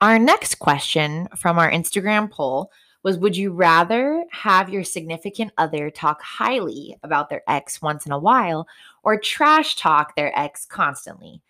Our 0.00 0.18
next 0.18 0.56
question 0.56 1.28
from 1.36 1.58
our 1.58 1.70
instagram 1.70 2.30
poll 2.30 2.70
was 3.02 3.18
would 3.18 3.36
you 3.36 3.52
rather 3.52 4.24
have 4.30 4.68
your 4.68 4.84
significant 4.84 5.52
other 5.58 5.90
talk 5.90 6.20
highly 6.22 6.96
about 7.02 7.28
their 7.30 7.42
ex 7.48 7.80
once 7.82 8.06
in 8.06 8.12
a 8.12 8.18
while 8.18 8.66
or 9.02 9.18
trash 9.18 9.76
talk 9.76 10.14
their 10.16 10.36
ex 10.38 10.66
constantly 10.66 11.40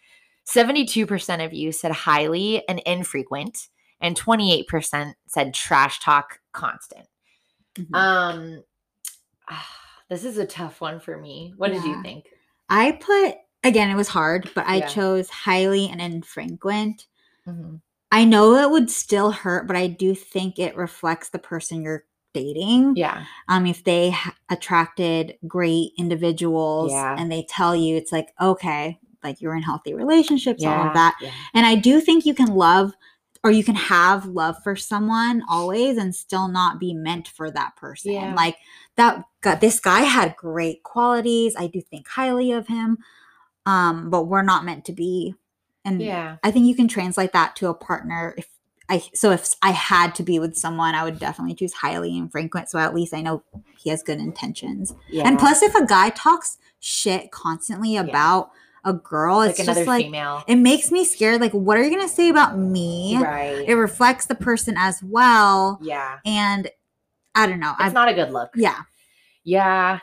72% 0.46 1.44
of 1.44 1.52
you 1.52 1.72
said 1.72 1.92
highly 1.92 2.66
and 2.70 2.78
infrequent 2.86 3.68
and 4.00 4.18
28% 4.18 5.12
said 5.26 5.52
trash 5.54 6.00
talk 6.00 6.40
constant 6.52 7.06
Mhm. 7.74 7.94
um 7.94 8.64
this 10.08 10.24
is 10.24 10.38
a 10.38 10.46
tough 10.46 10.80
one 10.80 11.00
for 11.00 11.18
me 11.18 11.52
what 11.56 11.68
did 11.72 11.84
you 11.84 12.00
think 12.02 12.24
I 12.70 12.92
put 12.92 13.36
again, 13.64 13.90
it 13.90 13.96
was 13.96 14.08
hard, 14.08 14.50
but 14.54 14.66
I 14.66 14.76
Yeah. 14.76 14.86
chose 14.86 15.28
highly 15.30 15.88
and 15.88 16.00
infrequent. 16.02 17.06
Mhm. 17.46 17.80
I 18.10 18.24
know 18.24 18.54
it 18.56 18.70
would 18.70 18.90
still 18.90 19.30
hurt, 19.30 19.66
but 19.66 19.76
I 19.76 19.86
do 19.86 20.14
think 20.14 20.58
it 20.58 20.76
reflects 20.76 21.28
the 21.28 21.38
person 21.38 21.82
you're 21.82 22.04
dating. 22.34 22.94
yeah 22.96 23.24
Um, 23.48 23.66
if 23.66 23.84
they 23.84 24.10
ha- 24.10 24.34
attracted 24.50 25.34
great 25.46 25.92
individuals 25.98 26.92
Yeah. 26.92 27.16
and 27.18 27.30
they 27.32 27.44
tell 27.48 27.74
you 27.74 27.96
it's 27.96 28.12
like 28.12 28.28
okay, 28.40 28.98
like 29.24 29.40
you're 29.40 29.56
in 29.56 29.62
healthy 29.62 29.94
relationships, 29.94 30.64
all 30.64 30.86
of 30.88 30.94
that. 30.94 31.16
yeah. 31.20 31.30
And 31.54 31.66
I 31.66 31.74
do 31.74 32.00
think 32.00 32.24
you 32.26 32.34
can 32.34 32.54
love 32.54 32.92
or 33.44 33.50
you 33.50 33.64
can 33.64 33.74
have 33.76 34.26
love 34.26 34.56
for 34.62 34.74
someone 34.76 35.42
always 35.48 35.96
and 35.96 36.14
still 36.14 36.48
not 36.48 36.78
be 36.80 36.92
meant 36.92 37.28
for 37.28 37.50
that 37.50 37.76
person. 37.76 38.12
Yeah. 38.12 38.34
Like 38.34 38.56
that 38.96 39.24
guy, 39.42 39.54
this 39.56 39.80
guy 39.80 40.00
had 40.00 40.36
great 40.36 40.82
qualities. 40.82 41.54
I 41.58 41.66
do 41.68 41.80
think 41.80 42.08
highly 42.08 42.52
of 42.52 42.66
him. 42.68 42.98
um 43.66 44.10
but 44.10 44.24
we're 44.24 44.42
not 44.42 44.64
meant 44.64 44.84
to 44.86 44.92
be 44.92 45.34
and 45.88 46.02
Yeah. 46.02 46.36
i 46.42 46.50
think 46.50 46.66
you 46.66 46.74
can 46.74 46.88
translate 46.88 47.32
that 47.32 47.56
to 47.56 47.68
a 47.68 47.74
partner 47.74 48.34
if 48.38 48.48
i 48.88 49.02
so 49.14 49.30
if 49.30 49.48
i 49.62 49.70
had 49.70 50.14
to 50.16 50.22
be 50.22 50.38
with 50.38 50.56
someone 50.56 50.94
i 50.94 51.02
would 51.04 51.18
definitely 51.18 51.54
choose 51.54 51.72
highly 51.72 52.16
infrequent 52.16 52.68
so 52.70 52.78
at 52.78 52.94
least 52.94 53.12
i 53.14 53.20
know 53.20 53.42
he 53.78 53.90
has 53.90 54.02
good 54.02 54.18
intentions 54.18 54.94
Yeah. 55.10 55.26
and 55.26 55.38
plus 55.38 55.62
if 55.62 55.74
a 55.74 55.86
guy 55.86 56.10
talks 56.10 56.58
shit 56.80 57.30
constantly 57.30 57.96
about 57.96 58.50
a 58.84 58.92
girl 58.92 59.40
it's 59.42 59.62
just 59.62 59.86
like 59.86 60.04
female. 60.06 60.42
it 60.46 60.56
makes 60.56 60.90
me 60.92 61.04
scared 61.04 61.40
like 61.40 61.52
what 61.52 61.76
are 61.76 61.82
you 61.82 61.90
gonna 61.90 62.08
say 62.08 62.28
about 62.28 62.56
me 62.56 63.18
Right. 63.20 63.64
it 63.68 63.74
reflects 63.74 64.26
the 64.26 64.34
person 64.36 64.76
as 64.78 65.02
well 65.02 65.78
yeah. 65.82 66.18
and 66.24 66.70
i 67.34 67.46
don't 67.46 67.58
know 67.60 67.72
It's 67.80 67.90
i 67.90 67.92
not 67.92 68.08
a 68.08 68.14
good 68.14 68.30
look. 68.30 68.50
yeah 68.54 68.82
Yeah. 69.44 69.98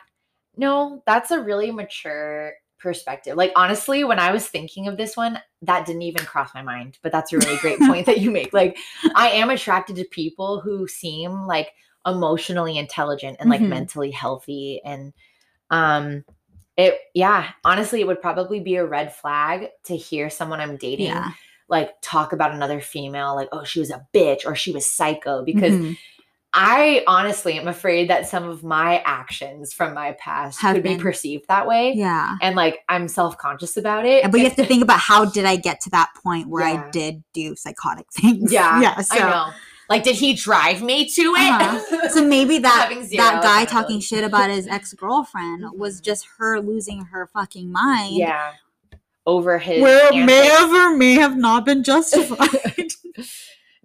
No, 0.58 1.02
that's 1.06 1.30
a 1.32 1.40
really 1.42 1.70
mature 1.70 2.52
perspective. 2.78 3.36
Like 3.36 3.52
honestly, 3.56 4.04
when 4.04 4.18
I 4.18 4.32
was 4.32 4.46
thinking 4.46 4.88
of 4.88 4.96
this 4.96 5.16
one, 5.16 5.40
that 5.62 5.86
didn't 5.86 6.02
even 6.02 6.24
cross 6.24 6.50
my 6.54 6.62
mind. 6.62 6.98
But 7.02 7.12
that's 7.12 7.32
a 7.32 7.38
really 7.38 7.56
great 7.58 7.78
point 7.80 8.06
that 8.06 8.20
you 8.20 8.30
make. 8.30 8.52
Like 8.52 8.76
I 9.14 9.28
am 9.30 9.50
attracted 9.50 9.96
to 9.96 10.04
people 10.04 10.60
who 10.60 10.86
seem 10.86 11.46
like 11.46 11.72
emotionally 12.06 12.78
intelligent 12.78 13.38
and 13.40 13.50
like 13.50 13.60
Mhm. 13.60 13.68
mentally 13.68 14.10
healthy 14.12 14.80
and 14.84 15.12
um 15.70 16.24
it 16.76 16.98
yeah, 17.14 17.48
honestly 17.64 18.00
it 18.00 18.06
would 18.06 18.20
probably 18.20 18.60
be 18.60 18.76
a 18.76 18.86
red 18.86 19.12
flag 19.14 19.68
to 19.84 19.96
hear 19.96 20.30
someone 20.30 20.60
I'm 20.60 20.76
dating 20.76 21.06
yeah 21.06 21.32
like 21.68 21.90
talk 22.00 22.32
about 22.32 22.54
another 22.54 22.80
female 22.80 23.34
like 23.34 23.48
oh 23.50 23.64
she 23.64 23.80
was 23.80 23.90
a 23.90 24.06
bitch 24.14 24.46
or 24.46 24.54
she 24.54 24.70
was 24.70 24.88
psycho 24.88 25.44
because 25.44 25.74
Mhm. 25.74 25.98
I 26.52 27.02
honestly 27.06 27.58
am 27.58 27.68
afraid 27.68 28.08
that 28.08 28.26
some 28.28 28.44
of 28.48 28.64
my 28.64 29.02
actions 29.04 29.74
from 29.74 29.92
my 29.92 30.12
past 30.12 30.60
Have 30.62 30.74
could 30.76 30.82
be 30.82 30.96
perceived 30.96 31.46
that 31.48 31.66
way. 31.66 31.92
yeah 31.94 32.36
And 32.40 32.56
like 32.56 32.78
I'm 32.88 33.08
self 33.08 33.36
conscious 33.36 33.76
about 33.76 34.06
it. 34.06 34.30
but 34.30 34.38
you 34.38 34.44
have 34.44 34.56
to 34.56 34.64
think 34.72 34.82
about 34.82 35.00
how 35.00 35.24
did 35.26 35.44
i 35.44 35.56
get 35.56 35.80
to 35.82 35.90
that 35.90 36.10
point 36.22 36.48
where 36.48 36.66
Yeah. 36.66 36.84
i 36.86 36.90
did 36.90 37.22
do 37.34 37.54
psychotic 37.56 38.06
things 38.12 38.50
yeah, 38.52 38.80
yeah 38.80 39.00
so 39.00 39.16
I 39.16 39.30
know. 39.30 39.52
Like, 39.88 40.02
did 40.02 40.16
he 40.16 40.32
drive 40.34 40.82
me 40.82 41.08
to 41.10 41.22
it? 41.22 41.52
Uh-huh. 41.62 42.08
so 42.08 42.24
maybe 42.24 42.58
that 42.68 42.88
that 43.16 43.40
guy 43.42 43.64
talking 43.66 44.00
shit 44.00 44.24
about 44.24 44.50
his 44.50 44.66
ex-girlfriend 44.66 45.64
was 45.78 46.00
Mhm. 46.00 46.04
just 46.04 46.26
her 46.38 46.60
losing 46.60 47.04
her 47.04 47.28
fucking 47.28 47.70
mind 47.70 48.16
yeah, 48.16 48.52
over 49.26 49.58
his. 49.58 49.80
where 49.82 50.12
it 50.12 50.24
may 50.24 50.44
have 50.46 50.72
or 50.72 50.96
may 50.96 51.12
have 51.14 51.36
not 51.36 51.64
been 51.64 51.84
justified 51.84 52.88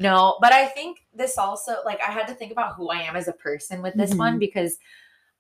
No, 0.01 0.37
but 0.41 0.51
I 0.53 0.65
think 0.65 1.05
this 1.13 1.37
also 1.37 1.77
like 1.85 1.99
I 2.01 2.11
had 2.11 2.27
to 2.27 2.33
think 2.33 2.51
about 2.51 2.75
who 2.75 2.89
I 2.89 3.01
am 3.01 3.15
as 3.15 3.27
a 3.27 3.33
person 3.33 3.81
with 3.81 3.93
this 3.95 4.13
one 4.15 4.35
Mhm. 4.35 4.39
because 4.39 4.77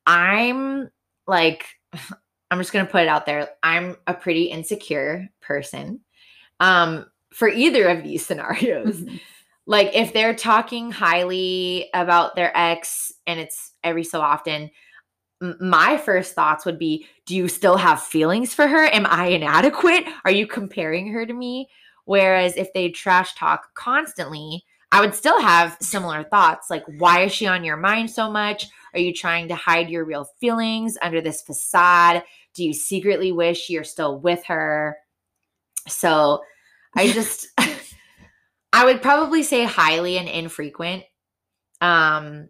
I'm 0.05 0.89
like 1.27 1.65
I'm 2.51 2.57
just 2.59 2.73
going 2.73 2.85
to 2.85 2.91
put 2.91 3.03
it 3.03 3.07
out 3.07 3.25
there. 3.25 3.49
I'm 3.63 3.95
a 4.07 4.13
pretty 4.13 4.43
insecure 4.45 5.29
person. 5.41 6.01
Um 6.59 7.05
for 7.31 7.47
either 7.47 7.87
of 7.87 8.03
these 8.03 8.25
scenarios. 8.27 9.01
Mhm. 9.01 9.19
Like 9.67 9.91
if 9.95 10.11
they're 10.13 10.35
talking 10.35 10.91
highly 10.91 11.89
about 11.93 12.35
their 12.35 12.55
ex 12.57 13.13
and 13.27 13.39
it's 13.39 13.71
every 13.83 14.03
so 14.03 14.19
often 14.21 14.69
my 15.59 15.97
first 15.97 16.35
thoughts 16.35 16.65
would 16.65 16.77
be 16.77 17.05
do 17.25 17.35
you 17.35 17.47
still 17.47 17.75
have 17.77 18.01
feelings 18.01 18.53
for 18.53 18.67
her 18.67 18.85
am 18.93 19.07
i 19.07 19.25
inadequate 19.27 20.03
are 20.23 20.31
you 20.31 20.45
comparing 20.45 21.11
her 21.11 21.25
to 21.25 21.33
me 21.33 21.67
whereas 22.11 22.57
if 22.57 22.73
they 22.73 22.89
trash 22.89 23.33
talk 23.35 23.73
constantly 23.73 24.65
i 24.91 24.99
would 24.99 25.15
still 25.15 25.39
have 25.39 25.77
similar 25.79 26.23
thoughts 26.25 26.69
like 26.69 26.83
why 26.97 27.21
is 27.21 27.31
she 27.31 27.47
on 27.47 27.63
your 27.63 27.77
mind 27.77 28.11
so 28.11 28.29
much? 28.29 28.67
Are 28.93 28.99
you 28.99 29.13
trying 29.13 29.47
to 29.47 29.55
hide 29.55 29.89
your 29.89 30.03
real 30.03 30.27
feelings 30.41 30.97
under 31.01 31.21
this 31.21 31.41
facade? 31.41 32.23
Do 32.53 32.65
you 32.65 32.73
secretly 32.73 33.31
wish 33.31 33.69
you're 33.69 33.85
still 33.85 34.19
with 34.19 34.43
her? 34.47 34.97
So 35.87 36.43
i 36.97 37.07
just 37.13 37.47
i 38.73 38.83
would 38.83 39.01
probably 39.01 39.41
say 39.43 39.63
highly 39.63 40.17
and 40.17 40.27
infrequent. 40.27 41.05
Um 41.79 42.49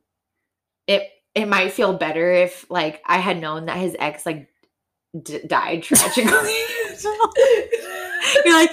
it 0.87 1.07
it 1.35 1.45
might 1.45 1.71
feel 1.71 1.93
better 1.93 2.31
if 2.31 2.65
like 2.71 3.03
i 3.05 3.19
had 3.19 3.39
known 3.39 3.67
that 3.67 3.77
his 3.77 3.95
ex 3.99 4.25
like 4.25 4.49
d- 5.21 5.45
died 5.45 5.83
tragically 5.89 6.57
You're 8.45 8.53
like, 8.53 8.71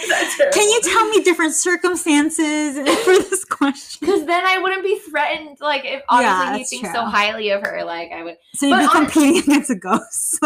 can 0.53 0.69
you 0.69 0.81
tell 0.85 1.09
me 1.09 1.23
different 1.23 1.55
circumstances 1.55 2.77
for 3.05 3.19
this 3.19 3.45
question? 3.45 3.99
because 4.01 4.25
then 4.27 4.45
i 4.47 4.59
wouldn't 4.59 4.83
be 4.85 4.99
threatened 5.01 5.57
like 5.61 5.85
if 5.85 6.03
obviously 6.09 6.47
he 6.53 6.59
that's 6.59 6.71
thinks 6.71 6.89
true. 6.91 6.99
so 7.01 7.05
highly 7.05 7.51
of 7.51 7.63
her 7.67 7.85
like 7.85 8.11
i 8.13 8.23
would 8.23 8.37
So 8.55 8.67
you'd 8.67 8.77
But 8.77 8.93
be 8.93 8.99
competing 9.11 9.39
against 9.53 9.71
a 9.71 9.75
ghost. 9.75 10.39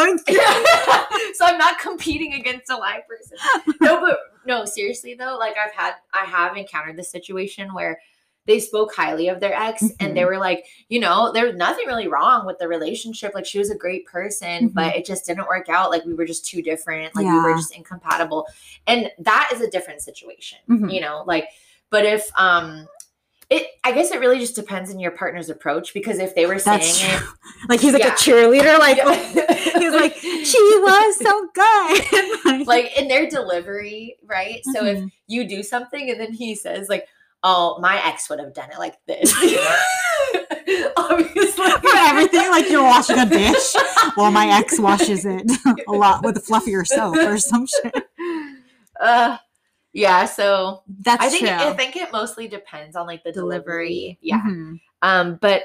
So 1.34 1.44
i'm 1.44 1.58
not 1.58 1.78
competing 1.78 2.34
against 2.34 2.70
a 2.70 2.76
live 2.76 3.02
person 3.06 3.36
no 3.80 4.00
but 4.00 4.18
no 4.46 4.64
seriously 4.64 5.14
though 5.14 5.36
like 5.38 5.54
i've 5.62 5.72
had 5.72 5.94
i 6.14 6.24
have 6.24 6.56
encountered 6.56 6.96
this 6.96 7.10
situation 7.10 7.74
where 7.74 8.00
they 8.46 8.58
spoke 8.58 8.92
highly 8.94 9.28
of 9.28 9.38
their 9.40 9.54
ex 9.54 9.84
and 10.00 10.16
they 10.16 10.24
were 10.24 10.38
like 10.38 10.64
you 10.88 10.98
know 10.98 11.30
there's 11.32 11.54
nothing 11.54 11.86
really 11.86 12.08
wrong 12.08 12.44
with 12.44 12.58
the 12.58 12.66
relationship 12.66 13.32
like 13.34 13.46
she 13.46 13.58
was 13.58 13.70
a 13.70 13.76
great 13.76 14.04
person 14.06 14.68
but 14.68 14.96
it 14.96 15.04
just 15.04 15.24
didn't 15.26 15.46
work 15.46 15.68
out 15.68 15.90
like 15.90 16.04
we 16.04 16.14
were 16.14 16.24
just 16.26 16.44
too 16.44 16.60
different 16.60 17.14
like 17.14 17.24
we 17.26 17.32
were 17.40 17.54
just 17.54 17.74
incompatible 17.76 18.46
and 18.86 19.08
that 19.18 19.48
is 19.52 19.60
a 19.60 19.70
different 19.70 20.00
situation 20.00 20.58
Mhm. 20.68 20.92
you 20.92 21.00
know 21.00 21.22
like 21.26 21.46
but 21.90 22.04
if 22.04 22.28
um 22.36 22.88
it 23.48 23.66
i 23.84 23.92
guess 23.92 24.10
it 24.10 24.18
really 24.18 24.38
just 24.40 24.56
depends 24.56 24.90
on 24.92 24.98
your 24.98 25.12
partner's 25.12 25.48
approach 25.50 25.94
because 25.94 26.18
if 26.18 26.34
they 26.34 26.46
were 26.46 26.58
saying 26.58 26.94
true. 26.94 27.28
Like 27.68 27.78
he's 27.80 27.92
like 27.92 28.02
Yeah. 28.02 28.14
a 28.14 28.16
cheerleader. 28.16 28.76
Like 28.78 28.98
it 29.00 29.76
he's 29.80 29.92
like, 29.92 30.14
she 30.16 30.58
was 30.80 31.16
so 31.18 31.48
good. 31.54 32.66
like 32.66 32.96
in 32.98 33.06
their 33.06 33.28
delivery, 33.30 34.16
right? 34.26 34.60
So 34.72 34.84
if 34.84 34.98
Mhm. 34.98 35.12
you 35.28 35.46
do 35.46 35.62
something 35.62 36.10
and 36.10 36.18
then 36.18 36.32
he 36.32 36.56
says 36.56 36.88
like, 36.88 37.06
"Oh, 37.42 37.78
my 37.80 38.04
ex 38.06 38.28
would 38.30 38.38
have 38.40 38.54
done 38.54 38.70
it 38.70 38.78
like 38.78 38.96
this," 39.06 39.32
obviously 40.96 41.70
for 41.70 41.96
everything, 41.96 42.50
like 42.50 42.68
you're 42.70 42.82
washing 42.82 43.18
a 43.18 43.26
dish. 43.26 43.74
Well, 44.16 44.30
my 44.30 44.46
ex 44.48 44.78
washes 44.78 45.24
it 45.24 45.50
a 45.88 45.92
lot 45.92 46.24
with 46.24 46.36
a 46.36 46.40
fluffier 46.40 46.86
soap 46.86 47.16
or 47.16 47.38
some 47.38 47.66
shit. 47.66 47.94
Uh, 49.00 49.36
yeah. 49.92 50.24
So 50.24 50.82
That's 51.00 51.24
I 51.24 51.28
think 51.28 51.46
true. 51.46 51.56
I 51.56 51.72
think 51.74 51.96
it 51.96 52.12
mostly 52.12 52.48
depends 52.48 52.96
on 52.96 53.06
like 53.06 53.24
the 53.24 53.32
delivery. 53.32 54.18
Yeah. 54.20 54.40
Mhm. 54.42 54.80
Um, 55.02 55.38
but 55.40 55.62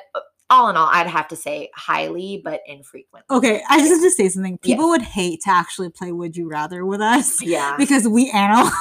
all 0.50 0.70
in 0.70 0.78
all, 0.78 0.90
I'd 0.92 1.08
have 1.08 1.28
to 1.30 1.36
say 1.36 1.70
highly, 1.76 2.42
but 2.44 2.62
infrequent. 2.66 3.26
Okay, 3.30 3.62
I 3.70 3.80
just 3.80 3.92
have 3.92 4.02
to 4.02 4.12
say 4.12 4.30
something. 4.30 4.58
People 4.60 4.86
Yes. 4.86 4.90
would 4.92 5.02
hate 5.02 5.42
to 5.42 5.50
actually 5.50 5.90
play 5.90 6.12
Would 6.12 6.38
You 6.38 6.48
Rather 6.50 6.86
with 6.86 7.02
us 7.02 7.42
Yeah. 7.42 7.76
because 7.78 8.08
we 8.08 8.30
analyze. 8.32 8.72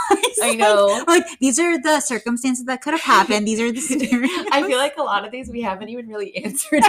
I 0.43 0.55
know. 0.57 1.03
Like, 1.09 1.25
these 1.41 1.59
are 1.59 1.81
the 1.81 2.01
circumstances 2.01 2.67
that 2.67 2.83
could 2.83 2.93
have 2.93 3.01
happened. 3.03 3.49
These 3.49 3.61
are 3.61 3.73
the 3.73 3.81
scenarios. 3.81 4.31
I 4.53 4.63
feel 4.67 4.79
like 4.79 4.97
a 4.97 5.03
lot 5.03 5.25
of 5.25 5.33
these 5.33 5.49
we 5.49 5.63
haven't 5.63 5.89
even 5.89 6.07
really 6.09 6.37
answered. 6.45 6.85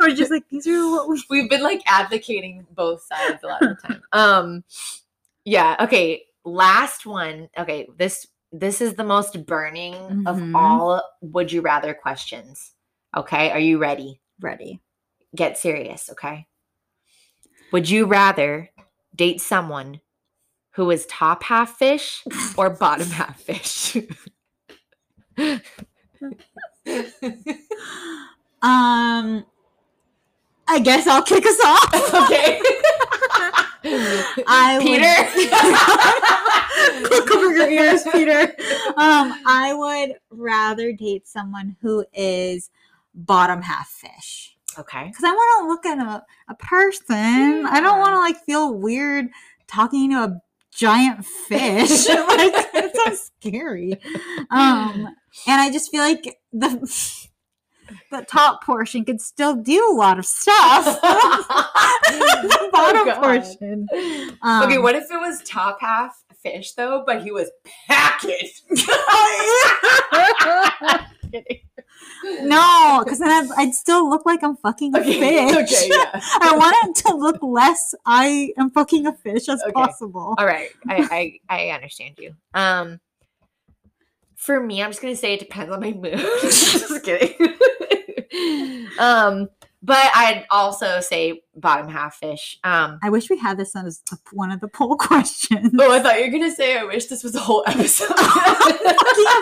or 0.00 0.08
just 0.14 0.30
like 0.30 0.48
these 0.50 0.66
are 0.66 0.90
what 0.90 1.08
we. 1.08 1.22
we've 1.30 1.50
been 1.50 1.62
like 1.62 1.82
advocating 1.86 2.66
both 2.74 3.02
sides 3.02 3.42
a 3.42 3.46
lot 3.46 3.62
of 3.62 3.68
the 3.76 3.88
time. 3.88 4.02
Um 4.12 4.64
yeah, 5.44 5.76
okay, 5.80 6.22
last 6.44 7.04
one. 7.04 7.48
Okay, 7.58 7.88
this 7.98 8.26
this 8.52 8.80
is 8.80 8.94
the 8.94 9.04
most 9.04 9.44
burning 9.46 9.94
of 10.26 10.36
Mhm. 10.36 10.54
all 10.54 11.02
would 11.20 11.50
you 11.52 11.60
rather 11.60 11.92
questions. 11.94 12.73
Okay, 13.16 13.50
are 13.50 13.60
you 13.60 13.78
ready? 13.78 14.20
Ready. 14.40 14.80
Get 15.34 15.58
serious, 15.58 16.10
okay? 16.10 16.46
Would 17.72 17.88
you 17.88 18.06
rather 18.06 18.70
date 19.14 19.40
someone 19.40 20.00
who 20.72 20.90
is 20.90 21.06
top 21.06 21.44
half 21.44 21.76
fish 21.76 22.24
or 22.56 22.70
bottom 22.70 23.08
half 23.08 23.40
fish? 23.40 23.96
Um, 28.64 29.44
I 30.66 30.78
guess 30.78 31.06
I'll 31.06 31.22
kick 31.22 31.44
us 31.44 31.60
off. 31.62 31.94
okay. 32.24 32.58
I 34.46 34.78
Peter. 34.80 35.14
would 37.10 37.28
cover 37.28 37.54
your 37.54 37.68
ears, 37.70 38.04
Peter. 38.10 38.54
Um, 38.96 39.34
I 39.46 39.74
would 39.74 40.16
rather 40.30 40.92
date 40.92 41.28
someone 41.28 41.76
who 41.82 42.06
is 42.14 42.70
bottom 43.14 43.62
half 43.62 43.88
fish 43.88 44.56
Okay. 44.78 45.04
because 45.06 45.24
I 45.24 45.30
want 45.32 45.62
to 45.62 45.68
look 45.68 45.86
at 45.86 45.98
a, 46.04 46.22
a 46.48 46.54
person. 46.56 47.66
I 47.66 47.80
don't 47.80 48.00
want 48.00 48.12
to 48.14 48.18
like 48.18 48.36
feel 48.44 48.74
weird 48.74 49.26
talking 49.68 50.10
to 50.10 50.16
a 50.16 50.40
giant 50.72 51.24
fish. 51.24 52.08
like 52.08 52.52
it's 52.74 53.04
so 53.04 53.26
scary. 53.38 53.92
Um, 54.50 55.06
and 55.46 55.60
I 55.60 55.70
just 55.70 55.90
feel 55.90 56.02
like 56.02 56.38
the 56.52 57.14
the 58.10 58.22
top 58.22 58.64
portion 58.64 59.04
could 59.04 59.20
still 59.20 59.54
do 59.54 59.90
a 59.90 59.94
lot 59.94 60.18
of 60.18 60.24
stuff. 60.26 60.84
the 61.02 62.68
bottom 62.72 63.08
Oh, 63.08 63.20
portion. 63.20 63.86
Um, 64.42 64.62
okay, 64.64 64.78
what 64.78 64.96
if 64.96 65.04
it 65.10 65.18
was 65.20 65.42
top 65.44 65.80
half 65.80 66.16
fish 66.42 66.72
though, 66.72 67.02
but 67.06 67.22
he 67.22 67.30
was 67.30 67.50
packaged? 71.34 71.64
No, 72.42 73.02
because 73.04 73.18
then 73.18 73.30
I'd, 73.30 73.48
I'd 73.56 73.74
still 73.74 74.08
look 74.08 74.24
like 74.26 74.42
I'm 74.42 74.56
fucking 74.56 74.94
a 74.96 75.00
Okay, 75.00 75.18
fish. 75.18 75.56
okay, 75.56 75.88
yeah. 75.90 76.20
I 76.40 76.56
want 76.56 76.76
it 76.82 76.96
to 77.06 77.14
look 77.16 77.38
less 77.42 77.94
I 78.06 78.52
am 78.58 78.70
fucking 78.70 79.06
a 79.06 79.12
fish 79.12 79.48
as 79.48 79.62
Okay. 79.62 79.72
possible. 79.72 80.34
All 80.38 80.46
right, 80.46 80.70
I, 80.88 81.38
I 81.48 81.66
I 81.68 81.68
understand 81.70 82.14
you. 82.18 82.34
Um, 82.54 83.00
for 84.36 84.60
me, 84.60 84.82
I'm 84.82 84.90
just 84.90 85.00
gonna 85.02 85.16
say 85.16 85.34
it 85.34 85.40
depends 85.40 85.72
on 85.72 85.80
my 85.80 85.92
mood. 85.92 86.18
just 86.42 87.02
kidding. 87.02 87.34
um, 88.98 89.48
but 89.84 90.10
I'd 90.14 90.46
also 90.50 91.00
say 91.00 91.42
bottom 91.56 91.88
half 91.88 92.16
fish. 92.16 92.58
Um, 92.64 92.98
I 93.02 93.10
wish 93.10 93.28
we 93.28 93.36
had 93.38 93.58
this 93.58 93.76
as 93.76 94.02
one 94.32 94.50
of 94.50 94.60
the 94.60 94.68
poll 94.68 94.96
questions. 95.00 95.70
oh, 95.78 95.92
I 95.92 96.00
thought 96.00 96.18
you 96.18 96.24
were 96.24 96.30
gonna 96.32 96.50
say 96.54 96.78
I 96.78 96.84
wish 96.84 97.06
this 97.06 97.22
was 97.22 97.34
a 97.34 97.40
whole 97.40 97.62
episode. 97.66 98.08
Fucking 98.16 98.86
a 98.86 98.94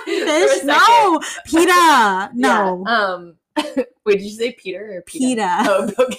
For 0.03 0.11
a 0.11 0.49
fish? 0.49 0.65
No, 0.65 1.21
PETA. 1.47 1.69
Yeah, 1.71 2.29
No, 2.35 2.85
Um, 2.87 3.37
wait, 4.05 4.19
did 4.19 4.23
you 4.23 4.31
say 4.31 4.53
Peter 4.53 4.97
or 4.97 5.03
Peter? 5.03 5.43
PETA. 5.43 5.57
Oh, 5.69 5.91
okay. 5.99 6.19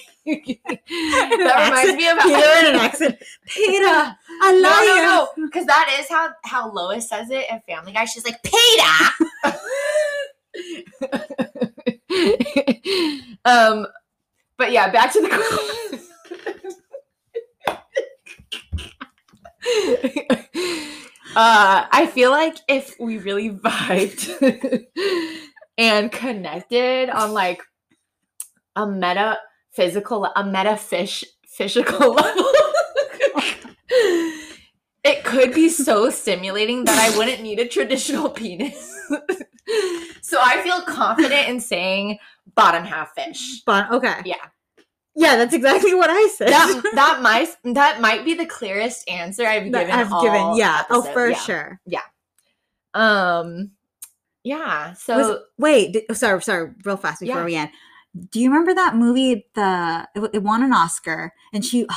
that 0.65 1.65
reminds 1.67 1.95
me 1.97 2.07
of 2.07 2.17
PETA 2.19 2.59
in 2.59 2.65
an 2.75 2.79
accent. 2.79 3.17
PETA. 3.47 4.17
I 4.41 4.51
No, 4.53 4.59
love 4.59 4.83
you. 4.83 4.95
no, 4.95 5.27
no, 5.37 5.45
because 5.47 5.65
that 5.65 5.93
is 5.99 6.07
how 6.09 6.29
how 6.45 6.71
Lois 6.71 7.09
says 7.09 7.29
it 7.29 7.45
in 7.51 7.59
Family 7.67 7.91
Guy. 7.91 8.05
She's 8.05 8.23
like 8.25 8.41
Peter. 8.43 8.93
um, 13.45 13.87
but 14.57 14.71
yeah, 14.71 14.91
back 14.91 15.13
to 15.13 15.21
the. 15.21 16.03
uh, 21.35 21.85
I 21.91 22.09
feel 22.13 22.31
like 22.31 22.57
if 22.67 22.95
we 22.99 23.17
really 23.17 23.49
vibed 23.49 24.85
and 25.77 26.11
connected 26.11 27.09
on 27.09 27.33
like 27.33 27.61
a 28.75 28.85
meta 28.85 29.39
physical, 29.71 30.25
a 30.25 30.45
meta 30.45 30.75
fish 30.75 31.23
physical 31.47 32.13
level. 32.13 32.51
it 35.03 35.23
could 35.23 35.53
be 35.53 35.69
so 35.69 36.09
stimulating 36.09 36.83
that 36.85 36.99
I 36.99 37.17
wouldn't 37.17 37.41
need 37.41 37.59
a 37.59 37.67
traditional 37.67 38.29
penis. 38.29 38.93
so 40.21 40.39
I 40.41 40.61
feel 40.61 40.81
confident 40.81 41.47
in 41.47 41.59
saying 41.59 42.17
bottom 42.55 42.83
half 42.83 43.13
fish. 43.15 43.61
But 43.65 43.91
okay. 43.91 44.21
Yeah. 44.25 44.35
Yeah, 45.15 45.35
that's 45.37 45.53
exactly 45.53 45.93
what 45.93 46.09
I 46.09 46.27
said. 46.35 46.49
That 46.49 46.91
that 46.95 47.21
might 47.21 47.49
that 47.75 48.01
might 48.01 48.25
be 48.25 48.33
the 48.33 48.45
clearest 48.47 49.07
answer 49.09 49.45
I've 49.45 49.71
That 49.71 49.85
given. 49.87 49.95
I've 49.99 50.11
all 50.11 50.23
given. 50.23 50.55
Yeah. 50.57 50.83
Oh, 50.89 51.01
for 51.03 51.29
Yeah. 51.29 51.37
sure. 51.37 51.79
Yeah. 51.85 52.01
Um 52.93 53.71
yeah. 54.43 54.93
So 54.93 55.17
Was- 55.17 55.39
wait, 55.57 55.93
di- 55.93 56.13
sorry, 56.15 56.41
sorry, 56.41 56.71
real 56.83 56.97
fast 56.97 57.21
before 57.21 57.37
Yeah. 57.37 57.45
we 57.45 57.55
end. 57.55 57.69
Do 58.31 58.39
you 58.39 58.49
remember 58.49 58.73
that 58.75 58.95
movie? 58.95 59.47
The 59.55 60.07
it, 60.15 60.29
it 60.33 60.43
won 60.43 60.61
an 60.63 60.73
Oscar, 60.73 61.33
and 61.53 61.65
she. 61.65 61.87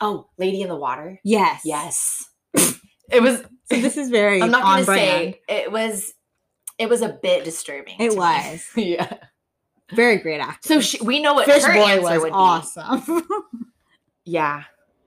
oh, 0.00 0.26
Lady 0.38 0.62
in 0.62 0.68
the 0.68 0.76
Water. 0.76 1.20
yes. 1.24 1.60
Yes. 1.64 2.28
it 2.54 3.22
was 3.22 3.40
So 3.70 3.76
this 3.80 3.96
is 3.96 4.10
very 4.10 4.42
I'm 4.42 4.50
not 4.50 4.62
gonna 4.62 4.84
say 4.84 5.40
it 5.48 5.70
was 5.70 6.12
it 6.78 6.88
was 6.88 7.02
a 7.02 7.10
bit 7.22 7.44
disturbing. 7.44 7.96
It 8.00 8.10
to 8.12 8.16
was. 8.16 8.66
yeah. 8.76 9.14
Very 9.92 10.18
great 10.18 10.40
actor. 10.40 10.68
So 10.68 10.80
she, 10.80 11.00
we 11.02 11.20
know 11.20 11.34
what 11.34 11.46
Fish 11.46 11.64
her 11.64 11.72
Boy 11.72 11.80
answer 11.80 12.02
was 12.02 12.20
would 12.22 12.26
be. 12.28 12.32
awesome. 12.32 13.26
Yeah. 14.24 14.64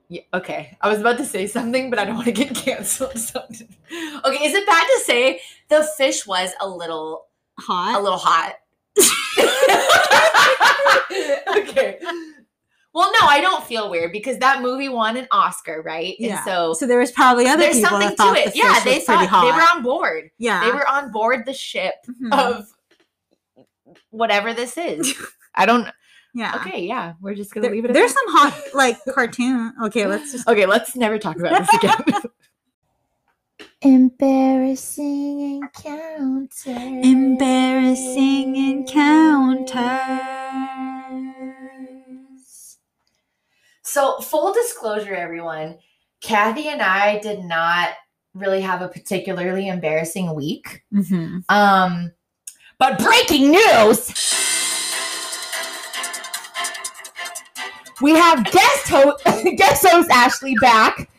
Yeah. 0.10 0.22
Okay. 0.34 0.78
I 0.82 0.90
was 0.90 1.00
about 1.00 1.18
to 1.18 1.26
say 1.26 1.48
something, 1.48 1.90
but 1.90 1.98
I 2.00 2.04
don't 2.06 2.16
want 2.16 2.26
to 2.26 2.32
get 2.34 2.54
canceled. 2.56 3.14
So. 3.18 3.40
Okay. 3.42 4.44
Is 4.46 4.54
it 4.54 4.66
bad 4.66 4.86
to 4.86 5.00
say 5.06 5.40
the 5.70 5.88
fish 5.98 6.28
was 6.28 6.52
a 6.60 6.68
little 6.68 7.28
hot? 7.60 7.98
a 7.98 8.02
little 8.04 8.18
hot? 8.22 8.56
okay. 11.58 12.00
Well, 12.94 13.12
no, 13.12 13.28
I 13.28 13.40
don't 13.42 13.64
feel 13.64 13.90
weird 13.90 14.12
because 14.12 14.38
that 14.40 14.62
movie 14.62 14.90
won 14.90 15.18
an 15.18 15.28
Oscar, 15.32 15.82
right? 15.82 16.16
Yeah. 16.20 16.36
And 16.36 16.46
so, 16.46 16.74
So 16.74 16.86
there 16.86 17.00
was 17.00 17.12
probably 17.12 17.48
other 17.48 17.64
there's 17.64 17.82
something 17.82 18.16
to 18.16 18.34
it. 18.36 18.56
Yeah, 18.56 18.80
they 18.84 19.00
thought 19.00 19.22
they 19.42 19.52
were 19.52 19.62
on 19.76 19.82
board. 19.84 20.30
yeah. 20.38 20.64
They 20.66 20.72
were 20.72 20.88
on 20.88 21.12
board 21.12 21.46
the 21.46 21.54
ship 21.54 21.96
Mhm. 22.22 22.32
of 22.34 22.68
whatever 24.12 24.54
this 24.54 24.78
is. 24.78 25.14
I 25.56 25.66
don't. 25.66 25.88
yeah. 26.34 26.56
Okay, 26.62 26.86
yeah, 26.86 27.14
we're 27.22 27.36
just 27.36 27.54
gonna 27.54 27.68
There- 27.68 27.76
leave 27.76 27.86
it. 27.86 27.94
There's 27.94 28.14
some 28.14 28.28
hot 28.28 28.60
like 28.74 28.98
cartoon. 29.14 29.74
Okay, 29.86 30.08
let's 30.08 30.32
just. 30.32 30.48
Okay, 30.48 30.66
let's 30.66 30.96
never 30.96 31.20
talk 31.20 31.38
about 31.38 31.60
this 31.60 31.74
again. 31.76 32.22
Embarrassing 33.82 35.62
encounters. 35.62 36.64
Embarrassing 37.06 38.56
encounters. 38.56 39.98
So, 43.84 44.20
full 44.20 44.54
disclosure, 44.54 45.14
everyone, 45.14 45.78
Kathy 46.22 46.70
and 46.70 46.82
I 46.82 47.20
did 47.20 47.44
not 47.44 47.90
really 48.34 48.62
have 48.62 48.82
a 48.82 48.88
particularly 48.88 49.68
embarrassing 49.68 50.34
week. 50.34 50.84
hmm 50.92 51.40
Um, 51.50 52.12
but 52.78 53.00
breaking 53.00 53.52
news. 53.52 54.14
We 58.02 58.12
have 58.12 58.44
guest 58.52 58.90
host 58.90 59.24
guest 59.58 59.86
host 59.88 60.10
Ashley 60.12 60.56
back 60.62 61.10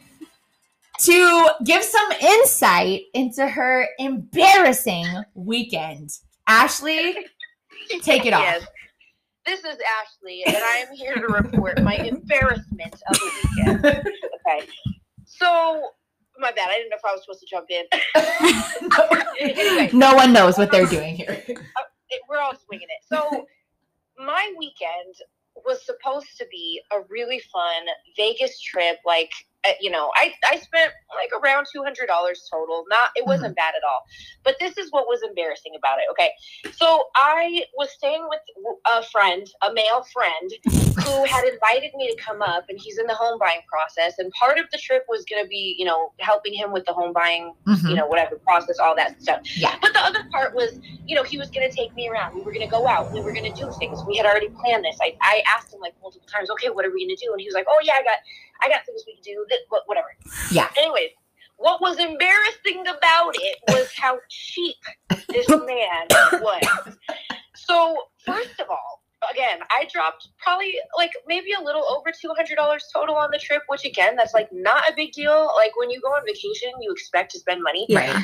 to 1.01 1.49
give 1.65 1.83
some 1.83 2.13
insight 2.21 3.03
into 3.15 3.49
her 3.49 3.89
embarrassing 3.99 5.07
weekend. 5.35 6.11
Ashley, 6.47 7.17
take 8.03 8.27
it 8.27 8.33
off. 8.33 8.43
Yes. 8.43 8.67
This 9.47 9.61
is 9.61 9.77
Ashley, 10.01 10.43
and 10.47 10.57
I 10.57 10.87
am 10.89 10.95
here 10.95 11.17
to 11.17 11.27
report 11.27 11.83
my 11.83 11.97
embarrassment 11.97 12.95
of 13.09 13.19
the 13.19 13.31
weekend. 13.57 13.85
Okay. 13.85 14.67
So, 15.27 15.91
my 16.39 16.53
bad. 16.53 16.69
I 16.71 16.75
didn't 16.75 16.91
know 16.91 16.97
if 16.97 17.05
I 17.05 17.13
was 17.13 17.23
supposed 17.23 17.41
to 17.41 17.47
jump 17.47 17.71
in. 17.71 17.85
anyway, 19.41 19.91
no 19.97 20.15
one 20.15 20.33
knows 20.33 20.59
what 20.59 20.71
they're 20.71 20.87
doing 20.87 21.17
here. 21.17 21.43
we're 22.29 22.41
all 22.41 22.57
swinging 22.67 22.89
it. 22.89 23.05
So, 23.07 23.47
my 24.19 24.53
weekend 24.59 25.15
was 25.65 25.85
supposed 25.85 26.37
to 26.39 26.47
be 26.51 26.81
a 26.93 27.01
really 27.09 27.41
fun 27.53 27.87
Vegas 28.17 28.61
trip. 28.61 28.99
Like, 29.05 29.31
uh, 29.31 29.54
Uh, 29.65 29.73
you 29.81 29.91
know, 29.91 30.11
I, 30.17 30.33
I 30.51 30.59
spent 30.59 30.93
like 31.15 31.31
around 31.43 31.67
$200 31.75 32.07
total. 32.51 32.85
Not, 32.89 33.11
it 33.17 33.27
wasn't 33.27 33.49
mm-hmm. 33.49 33.55
bad 33.55 33.75
at 33.75 33.83
all. 33.89 34.03
But 34.45 34.57
this 34.61 34.77
is 34.79 34.91
what 34.91 35.07
was 35.07 35.23
embarrassing 35.23 35.73
about 35.77 35.99
it. 35.99 36.05
Okay. 36.11 36.31
So, 36.73 37.05
I 37.17 37.65
was 37.77 37.91
staying 37.91 38.27
with 38.29 38.41
a 38.91 39.03
friend, 39.05 39.47
a 39.63 39.73
male 39.73 40.05
friend, 40.13 40.51
who 41.05 41.25
had 41.29 41.45
invited 41.45 41.93
me 41.95 42.15
to 42.15 42.23
come 42.23 42.43
up, 42.43 42.65
and 42.69 42.79
he's 42.79 42.99
in 42.99 43.07
the 43.07 43.15
home 43.15 43.39
buying 43.39 43.61
process. 43.69 44.19
And 44.19 44.31
part 44.33 44.59
of 44.59 44.67
the 44.71 44.79
trip 44.79 45.05
was 45.09 45.25
going 45.25 45.43
to 45.43 45.49
be, 45.49 45.75
you 45.79 45.85
know, 45.85 46.13
helping 46.21 46.55
him 46.55 46.73
with 46.73 46.85
the 46.85 46.93
home 46.93 47.13
buying, 47.13 47.55
mm-hmm. 47.67 47.89
you 47.89 47.95
know, 47.95 48.07
whatever 48.07 48.37
process, 48.37 48.79
all 48.79 48.95
that 48.97 49.21
stuff. 49.23 49.41
Yeah. 49.57 49.77
But 49.81 49.93
the 49.93 50.01
other 50.01 50.25
part 50.31 50.55
was, 50.55 50.79
you 51.07 51.15
know, 51.15 51.23
he 51.23 51.39
was 51.39 51.51
going 51.51 51.69
to 51.69 51.75
take 51.75 51.95
me 51.95 52.09
around. 52.09 52.35
We 52.35 52.43
were 52.43 52.53
going 52.53 52.67
to 52.67 52.71
go 52.71 52.87
out. 52.87 53.13
We 53.13 53.21
were 53.21 53.33
going 53.33 53.51
to 53.53 53.61
do 53.61 53.71
things. 53.79 54.01
We 54.07 54.17
had 54.17 54.27
already 54.27 54.49
planned 54.49 54.85
this. 54.85 54.99
I, 55.03 55.17
I 55.21 55.43
asked 55.55 55.73
him 55.73 55.81
like 55.81 55.95
multiple 56.03 56.29
times, 56.29 56.51
okay, 56.51 56.71
what 56.71 56.85
are 56.85 56.93
we 56.93 57.07
going 57.07 57.17
to 57.17 57.25
do? 57.25 57.33
And 57.33 57.41
he 57.41 57.47
was 57.47 57.55
like, 57.55 57.67
oh 57.69 57.81
yeah, 57.83 57.95
I 57.99 58.03
got, 58.03 58.19
I 58.63 58.69
got 58.69 58.87
things 58.87 59.03
we 59.07 59.15
can 59.15 59.23
do. 59.23 59.47
That, 59.51 59.59
whatever. 59.87 60.09
Yeah. 60.51 60.69
Anyways, 60.77 61.11
what 61.57 61.81
was 61.81 61.99
embarrassing 61.99 62.81
about 62.87 63.35
it 63.35 63.59
was 63.69 63.93
how 63.97 64.19
cheap 64.29 64.77
this 65.29 65.49
man 65.49 66.07
was. 66.41 66.97
So 67.55 67.97
first 68.25 68.61
of 68.61 68.69
all, 68.69 69.03
again, 69.33 69.61
I 69.71 69.87
dropped 69.93 70.29
probably 70.39 70.75
like 70.97 71.11
maybe 71.27 71.53
a 71.53 71.63
little 71.63 71.85
over 71.85 72.11
two 72.11 72.33
hundred 72.37 72.57
dollars 72.57 72.85
total 72.93 73.17
on 73.17 73.31
the 73.33 73.39
trip, 73.39 73.63
which 73.69 73.85
again, 73.85 74.17
that's 74.17 74.35
like 74.35 74.49
not 74.53 74.83
a 74.89 74.93
big 74.95 75.13
deal. 75.13 75.51
Like 75.57 75.77
when 75.77 75.91
you 75.91 76.01
go 76.01 76.09
on 76.09 76.23
vacation, 76.27 76.71
you 76.81 76.93
expect 76.93 77.33
to 77.33 77.39
spend 77.39 77.63
money. 77.63 77.87
Right. 77.91 78.15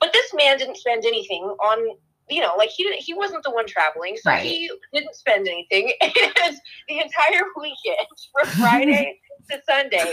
But 0.00 0.12
this 0.12 0.34
man 0.34 0.58
didn't 0.58 0.76
spend 0.76 1.04
anything 1.06 1.42
on, 1.42 1.96
you 2.28 2.40
know, 2.40 2.52
like 2.56 2.70
he 2.70 2.84
didn't. 2.84 3.00
He 3.02 3.14
wasn't 3.14 3.42
the 3.44 3.50
one 3.50 3.66
traveling, 3.66 4.16
so 4.16 4.30
Right. 4.30 4.42
he 4.44 4.70
didn't 4.92 5.14
spend 5.14 5.46
anything. 5.48 5.92
And 6.02 6.56
the 6.88 7.00
entire 7.00 7.44
weekend, 7.60 8.06
from 8.32 8.46
Friday 8.60 9.18
to 9.50 9.60
Sunday, 9.68 10.12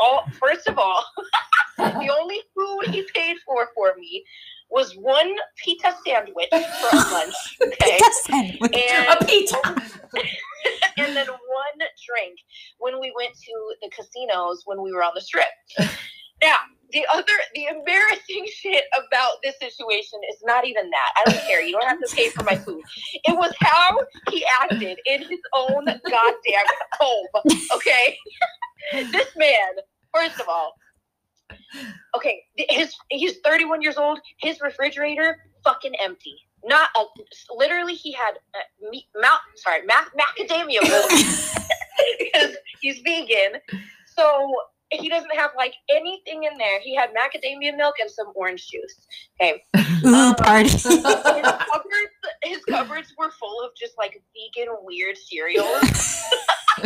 all 0.00 0.24
first 0.40 0.68
of 0.68 0.78
all, 0.78 1.04
the 1.78 2.10
only 2.20 2.40
food 2.54 2.94
he 2.94 3.02
paid 3.14 3.36
for 3.44 3.68
for 3.74 3.94
me 3.98 4.24
was 4.70 4.94
one 4.96 5.32
pita 5.62 5.94
sandwich 6.04 6.48
for 6.50 6.96
lunch. 7.12 7.34
Okay. 7.62 7.98
Pizza 7.98 8.12
sandwich. 8.24 8.76
And 8.76 9.08
A 9.20 9.24
pizza. 9.24 9.56
and 10.96 11.16
then 11.16 11.26
one 11.28 11.78
drink 12.06 12.38
when 12.78 13.00
we 13.00 13.12
went 13.16 13.32
to 13.34 13.52
the 13.82 13.88
casinos 13.90 14.62
when 14.64 14.82
we 14.82 14.92
were 14.92 15.02
on 15.04 15.12
the 15.14 15.20
strip. 15.20 15.46
Now, 16.42 16.56
the 16.92 17.04
other, 17.12 17.32
the 17.54 17.66
embarrassing 17.66 18.46
shit 18.60 18.84
about 18.96 19.36
this 19.42 19.58
situation 19.58 20.20
is 20.30 20.38
not 20.44 20.66
even 20.66 20.88
that. 20.90 21.10
I 21.16 21.30
don't 21.30 21.42
care. 21.46 21.62
You 21.62 21.72
don't 21.72 21.88
have 21.88 22.00
to 22.00 22.14
pay 22.14 22.30
for 22.30 22.44
my 22.44 22.56
food. 22.64 22.82
It 23.24 23.36
was 23.36 23.52
how 23.60 23.98
he 24.30 24.44
acted 24.60 24.98
in 25.06 25.22
his 25.22 25.40
own 25.54 25.84
goddamn 25.84 26.66
home. 26.92 27.26
Okay, 27.74 28.16
this 28.92 29.28
man. 29.36 29.72
First 30.14 30.40
of 30.40 30.48
all, 30.48 30.72
okay, 32.14 32.42
his 32.56 32.94
he's 33.10 33.38
31 33.44 33.82
years 33.82 33.96
old. 33.96 34.18
His 34.40 34.60
refrigerator 34.60 35.36
fucking 35.64 35.94
empty. 36.02 36.36
not 36.64 36.88
a, 36.96 37.04
literally 37.54 37.94
he 37.94 38.12
had 38.12 38.32
uh, 38.54 38.90
me, 38.90 39.06
mount, 39.16 39.40
sorry, 39.56 39.82
mac, 39.84 40.10
macadamia 40.16 40.80
because 42.18 42.56
he's 42.80 43.00
vegan. 43.00 43.60
So 44.06 44.54
he 44.90 45.08
doesn't 45.08 45.34
have 45.36 45.50
like 45.56 45.74
anything 45.90 46.44
in 46.44 46.56
there. 46.58 46.80
He 46.80 46.94
had 46.94 47.10
macadamia 47.10 47.76
milk 47.76 47.96
and 48.00 48.10
some 48.10 48.28
orange 48.34 48.68
juice. 48.68 49.06
Okay. 49.40 49.62
Ooh, 50.04 50.14
Um, 50.14 50.34
party. 50.36 50.68
his 50.68 50.82
cupboards, 50.84 52.14
his 52.44 52.64
cupboards 52.64 53.12
were 53.18 53.30
full 53.32 53.60
of 53.64 53.70
just 53.80 53.94
like 53.98 54.22
vegan 54.34 54.72
weird 54.82 55.16
cereals. 55.16 55.82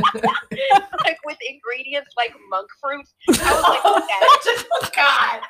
like 1.05 1.19
with 1.25 1.37
ingredients 1.49 2.11
like 2.17 2.33
monk 2.49 2.69
fruit. 2.81 3.07
I 3.29 3.33
was 3.33 3.63
like, 3.65 3.85
okay. 3.85 4.65
oh 4.73 4.89
God. 4.95 5.41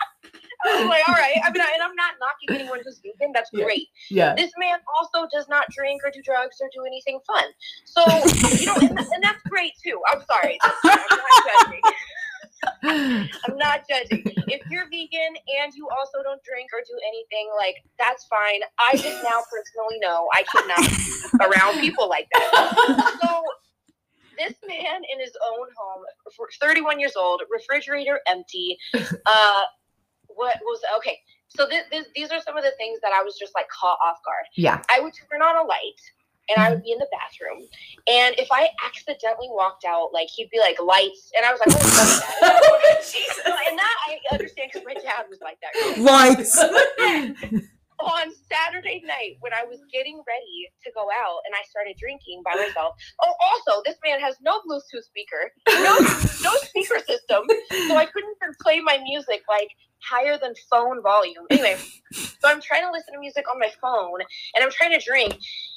I 0.63 0.81
was 0.81 0.89
like, 0.89 1.09
all 1.09 1.15
right. 1.15 1.37
I 1.45 1.51
mean, 1.51 1.61
I, 1.63 1.71
and 1.75 1.83
I'm 1.83 1.95
not 1.95 2.15
knocking 2.21 2.61
anyone 2.61 2.81
who's 2.85 3.01
vegan. 3.05 3.33
That's 3.35 3.51
Yeah. 3.53 3.65
great. 3.65 3.89
Yeah. 4.11 4.35
This 4.35 4.51
man 4.59 4.79
also 4.99 5.27
does 5.33 5.49
not 5.49 5.67
drink 5.71 6.03
or 6.05 6.11
do 6.11 6.21
drugs 6.23 6.57
or 6.61 6.69
do 6.75 6.85
anything 6.87 7.19
fun. 7.27 7.45
So, 7.85 8.03
you 8.59 8.67
know, 8.67 8.75
and, 8.81 8.99
and 8.99 9.23
that's 9.23 9.43
great 9.49 9.73
too. 9.83 10.01
I'm 10.13 10.23
sorry. 10.31 10.59
I'm 10.85 10.99
not 11.11 11.65
judging. 11.65 11.81
I'm 12.83 13.57
not 13.57 13.83
judging. 13.89 14.25
If 14.49 14.63
you're 14.71 14.85
vegan 14.85 15.35
and 15.63 15.73
you 15.75 15.89
also 15.89 16.23
don't 16.23 16.43
drink 16.45 16.71
or 16.75 16.81
do 16.81 16.97
anything, 17.09 17.49
like, 17.57 17.77
that's 17.99 18.25
fine. 18.27 18.61
I 18.79 18.97
just 18.97 19.23
now 19.23 19.43
personally 19.51 19.99
know 20.01 20.29
I 20.33 20.45
cannot 20.45 20.79
be 20.79 21.45
around 21.45 21.81
people 21.81 22.09
like 22.09 22.27
that. 22.33 23.17
So, 23.23 23.43
this 24.39 24.55
man 24.67 25.03
in 25.13 25.21
his 25.21 25.33
own 25.53 25.69
home, 25.77 26.03
31 26.61 26.99
years 26.99 27.17
old, 27.17 27.43
refrigerator 27.51 28.21
empty. 28.27 28.79
Uh, 28.95 29.63
what 30.29 30.57
was 30.63 30.81
okay? 30.99 31.19
So 31.49 31.67
this, 31.67 31.83
this, 31.91 32.07
these 32.15 32.31
are 32.31 32.41
some 32.41 32.57
of 32.57 32.63
the 32.63 32.73
things 32.79 33.01
that 33.03 33.13
I 33.13 33.23
was 33.23 33.37
just 33.39 33.53
like 33.55 33.67
caught 33.69 33.99
off 34.05 34.17
guard. 34.25 34.47
Yeah. 34.57 34.81
I 34.89 35.01
would 35.01 35.13
turn 35.13 35.43
on 35.43 35.57
a 35.57 35.67
light 35.67 36.01
and 36.49 36.61
I 36.61 36.71
would 36.71 36.79
mm-hmm. 36.79 36.85
be 36.85 36.93
in 36.93 36.99
the 36.99 37.09
bathroom, 37.13 37.67
and 38.09 38.35
if 38.39 38.49
I 38.51 38.69
accidentally 38.85 39.49
walked 39.51 39.85
out, 39.85 40.11
like 40.13 40.29
he'd 40.29 40.51
be 40.51 40.59
like 40.59 40.81
lights, 40.81 41.31
and 41.37 41.45
I 41.45 41.53
was 41.53 41.61
like, 41.61 41.75
oh, 41.75 42.21
fuck. 42.41 43.03
Jesus. 43.13 43.43
and 43.45 43.79
that 43.79 43.97
I 44.09 44.19
understand 44.33 44.71
because 44.73 44.87
my 44.87 44.95
dad 44.95 45.27
was 45.29 45.41
like 45.41 45.59
that. 45.61 45.99
Lights. 45.99 47.65
on 48.05 48.33
Saturday 48.51 49.03
night 49.07 49.37
when 49.41 49.53
I 49.53 49.65
was 49.65 49.81
getting 49.93 50.23
ready 50.27 50.71
to 50.85 50.91
go 50.95 51.09
out 51.11 51.41
and 51.47 51.55
I 51.55 51.63
started 51.69 51.97
drinking 51.99 52.43
by 52.45 52.55
myself. 52.55 52.97
Oh, 53.23 53.33
also, 53.51 53.83
this 53.85 53.97
man 54.05 54.21
has 54.21 54.37
no 54.41 54.61
Bluetooth 54.69 55.05
speaker, 55.05 55.51
no 55.69 55.99
no 56.43 56.57
speaker 56.63 56.99
system, 57.07 57.45
so 57.89 57.97
I 57.97 58.07
couldn't 58.07 58.35
even 58.43 58.55
play 58.61 58.81
my 58.81 58.99
music 58.99 59.43
like 59.49 59.69
higher 60.03 60.39
than 60.39 60.55
phone 60.71 61.03
volume. 61.03 61.45
Anyway, 61.51 61.77
so 62.13 62.49
I'm 62.49 62.61
trying 62.61 62.85
to 62.85 62.91
listen 62.91 63.15
to 63.15 63.21
music 63.21 63.45
on 63.53 63.59
my 63.59 63.71
phone 63.81 64.21
and 64.55 64.65
I'm 64.65 64.71
trying 64.71 64.99
to 64.99 65.05
drink. 65.05 65.37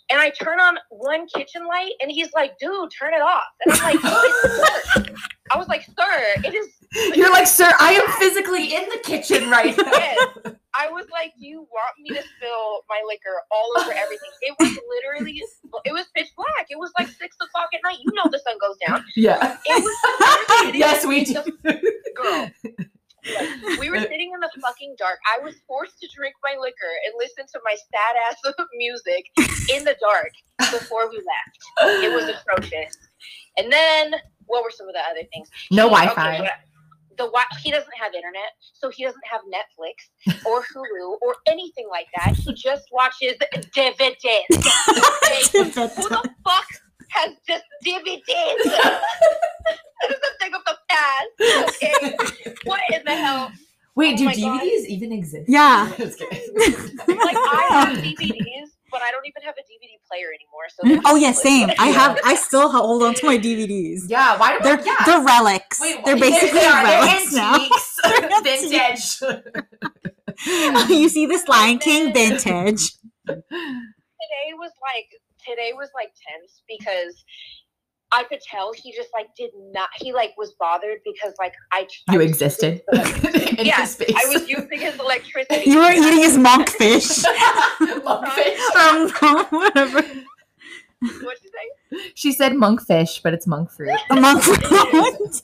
And 0.10 0.20
I 0.20 0.30
turn 0.30 0.60
on 0.60 0.78
one 0.90 1.28
kitchen 1.28 1.66
light 1.68 1.92
and 2.02 2.12
he's 2.12 2.32
like, 2.34 2.58
dude, 2.60 2.90
turn 2.98 3.14
it 3.14 3.22
off. 3.22 3.44
And 3.66 3.74
I'm 3.74 3.94
like, 3.94 4.02
dark. 4.02 5.18
I 5.52 5.58
was 5.58 5.68
like, 5.68 5.84
sir, 5.84 6.42
it 6.44 6.54
is 6.54 7.16
You're 7.16 7.32
like, 7.32 7.48
sir, 7.48 7.72
I 7.80 7.94
am 7.94 8.08
physically 8.20 8.76
in 8.76 8.84
the 8.90 9.00
kitchen 9.04 9.50
right 9.50 9.76
now. 9.78 9.92
Yes. 9.92 10.56
I 10.76 10.90
was 10.90 11.06
like, 11.12 11.34
you 11.38 11.62
want 11.72 11.94
me 12.02 12.10
to 12.10 12.22
spill 12.36 12.82
my 12.90 13.02
liquor 13.08 13.36
all 13.52 13.74
over 13.80 13.92
everything?" 13.92 14.30
It 14.42 14.56
was 14.60 14.80
literally, 14.90 15.42
it 15.86 15.94
was 15.94 16.06
pitch 16.16 16.30
black. 16.36 16.68
It 16.70 16.78
was 16.80 16.92
like 16.98 17.08
six 17.08 17.36
o'clock 17.42 17.70
at 17.74 17.82
night. 17.84 17.98
You 18.04 18.12
know 18.14 18.30
the 18.32 18.40
sun 18.40 18.56
goes 18.60 18.78
down. 18.86 19.04
Yeah. 19.16 19.58
It 19.66 19.84
was 19.84 20.76
yes, 20.76 21.06
we 21.06 21.24
do. 21.26 21.42
girl. 22.16 22.50
Like, 23.26 23.80
we 23.80 23.90
were 23.90 24.00
sitting 24.12 24.32
in 24.34 24.40
the 24.40 24.50
fucking 24.62 24.96
dark. 24.98 25.18
I 25.34 25.42
was 25.44 25.56
forced 25.68 26.00
to 26.02 26.08
drink 26.16 26.36
my 26.44 26.56
liquor 26.60 26.94
and 27.06 27.14
listen 27.18 27.46
to 27.54 27.60
my 27.64 27.76
sad 27.76 28.16
ass 28.28 28.38
music 28.76 29.26
in 29.74 29.86
the 29.86 29.96
dark 30.02 30.32
before 30.72 31.10
we 31.10 31.18
left. 31.18 32.04
It 32.04 32.14
was 32.14 32.26
atrocious. 32.26 32.98
And 33.58 33.72
then, 33.72 34.16
what 34.48 34.64
were 34.64 34.72
some 34.72 34.88
of 34.88 34.94
the 34.94 35.00
other 35.00 35.28
things? 35.34 35.48
No 35.72 35.88
He- 35.90 35.96
Wi-Fi. 35.96 36.42
what- 36.42 36.52
the 37.18 37.26
wi- 37.26 37.45
he 37.61 37.72
doesn't 37.72 37.93
have 37.99 38.14
internet, 38.14 38.51
so 38.74 38.89
he 38.89 39.03
doesn't 39.03 39.26
have 39.30 39.41
Netflix 39.41 40.43
or 40.45 40.61
Hulu 40.74 41.18
or 41.22 41.36
anything 41.47 41.88
like 41.89 42.07
that. 42.18 42.36
He 42.36 42.53
just 42.53 42.84
watches 42.91 43.34
dividends. 43.74 44.22
Who 44.49 45.64
the 45.70 46.30
fuck 46.43 46.68
has 47.09 47.32
just 47.47 47.64
dividends? 47.84 48.24
that 48.64 49.01
is 50.09 50.16
a 50.18 50.38
thing 50.39 50.53
of 50.53 50.61
the 50.66 50.78
past. 50.89 51.76
Okay, 51.76 52.16
what 52.66 52.82
in 52.91 53.01
the 53.05 53.16
hell? 53.16 53.51
Wait, 53.95 54.16
Oh 54.16 54.18
do 54.18 54.26
my 54.26 54.36
God. 54.36 54.61
DVDs 54.61 54.86
even 54.88 55.11
exist? 55.11 55.45
Yeah. 55.47 55.88
Like 57.07 57.38
I 57.38 57.68
have 57.72 57.97
DVDs, 57.99 58.70
but 58.94 59.02
I 59.02 59.12
don't 59.12 59.26
even 59.26 59.41
have 59.41 59.56
a 59.58 59.62
DVD 59.62 60.00
player 60.08 60.28
anymore. 60.30 60.70
So 60.70 60.84
mm-hmm. 60.84 61.02
Oh 61.06 61.16
yeah, 61.18 61.34
same. 61.34 61.70
I 61.80 61.88
have. 61.88 62.18
I 62.24 62.36
still 62.36 62.70
hold 62.72 63.04
on 63.04 63.16
to 63.16 63.26
my 63.26 63.38
DVDs. 63.38 64.04
yeah, 64.08 64.38
why 64.38 64.58
do 64.58 64.64
They're 64.64 64.80
I? 64.80 64.84
Yeah. 64.86 65.06
they're 65.06 65.26
relics. 65.26 65.82
Wait, 65.82 65.98
they're 66.06 66.16
basically 66.18 66.60
they 66.60 66.66
are. 66.66 66.84
relics 66.84 67.34
They're 68.04 68.30
now. 68.30 68.41
Vintage. 68.44 69.22
you 70.89 71.10
see 71.10 71.26
this 71.26 71.48
Lion 71.48 71.80
King 71.80 72.14
vintage. 72.14 72.94
today 73.28 74.50
was 74.56 74.72
like 74.82 75.10
today 75.46 75.74
was 75.76 75.89
like 75.96 76.14
tense 76.22 76.62
because 76.68 77.26
I 78.14 78.24
could 78.26 78.41
tell 78.41 78.72
he 78.74 78.91
just 78.91 79.09
like 79.14 79.34
did 79.36 79.51
not. 79.72 79.89
He 79.95 80.14
like 80.14 80.36
was 80.38 80.53
bothered 80.59 80.99
because 81.03 81.34
like 81.39 81.53
I 81.72 81.88
I 82.07 82.14
You 82.14 82.20
was 82.20 82.28
existed 82.28 82.82
in 82.93 83.66
Yeah. 83.66 83.78
I 83.78 84.26
was 84.28 84.47
using 84.47 84.80
his 84.80 84.99
electricity. 84.99 85.64
You 85.70 85.80
were 85.80 85.91
eating 85.91 86.20
his 86.20 86.38
monkfish. 86.38 87.24
monkfish. 88.03 88.76
um, 88.76 89.09
whatever. 89.49 90.01
What'd 91.01 91.43
you 91.43 91.49
say? 91.49 92.11
She 92.14 92.32
said 92.32 92.53
monkfish, 92.53 93.22
but 93.24 93.34
it's 93.34 93.47
monk 93.47 93.72
fruit. 93.72 93.97
A 94.11 94.16
monk 94.22 94.43
fruit. 94.43 95.41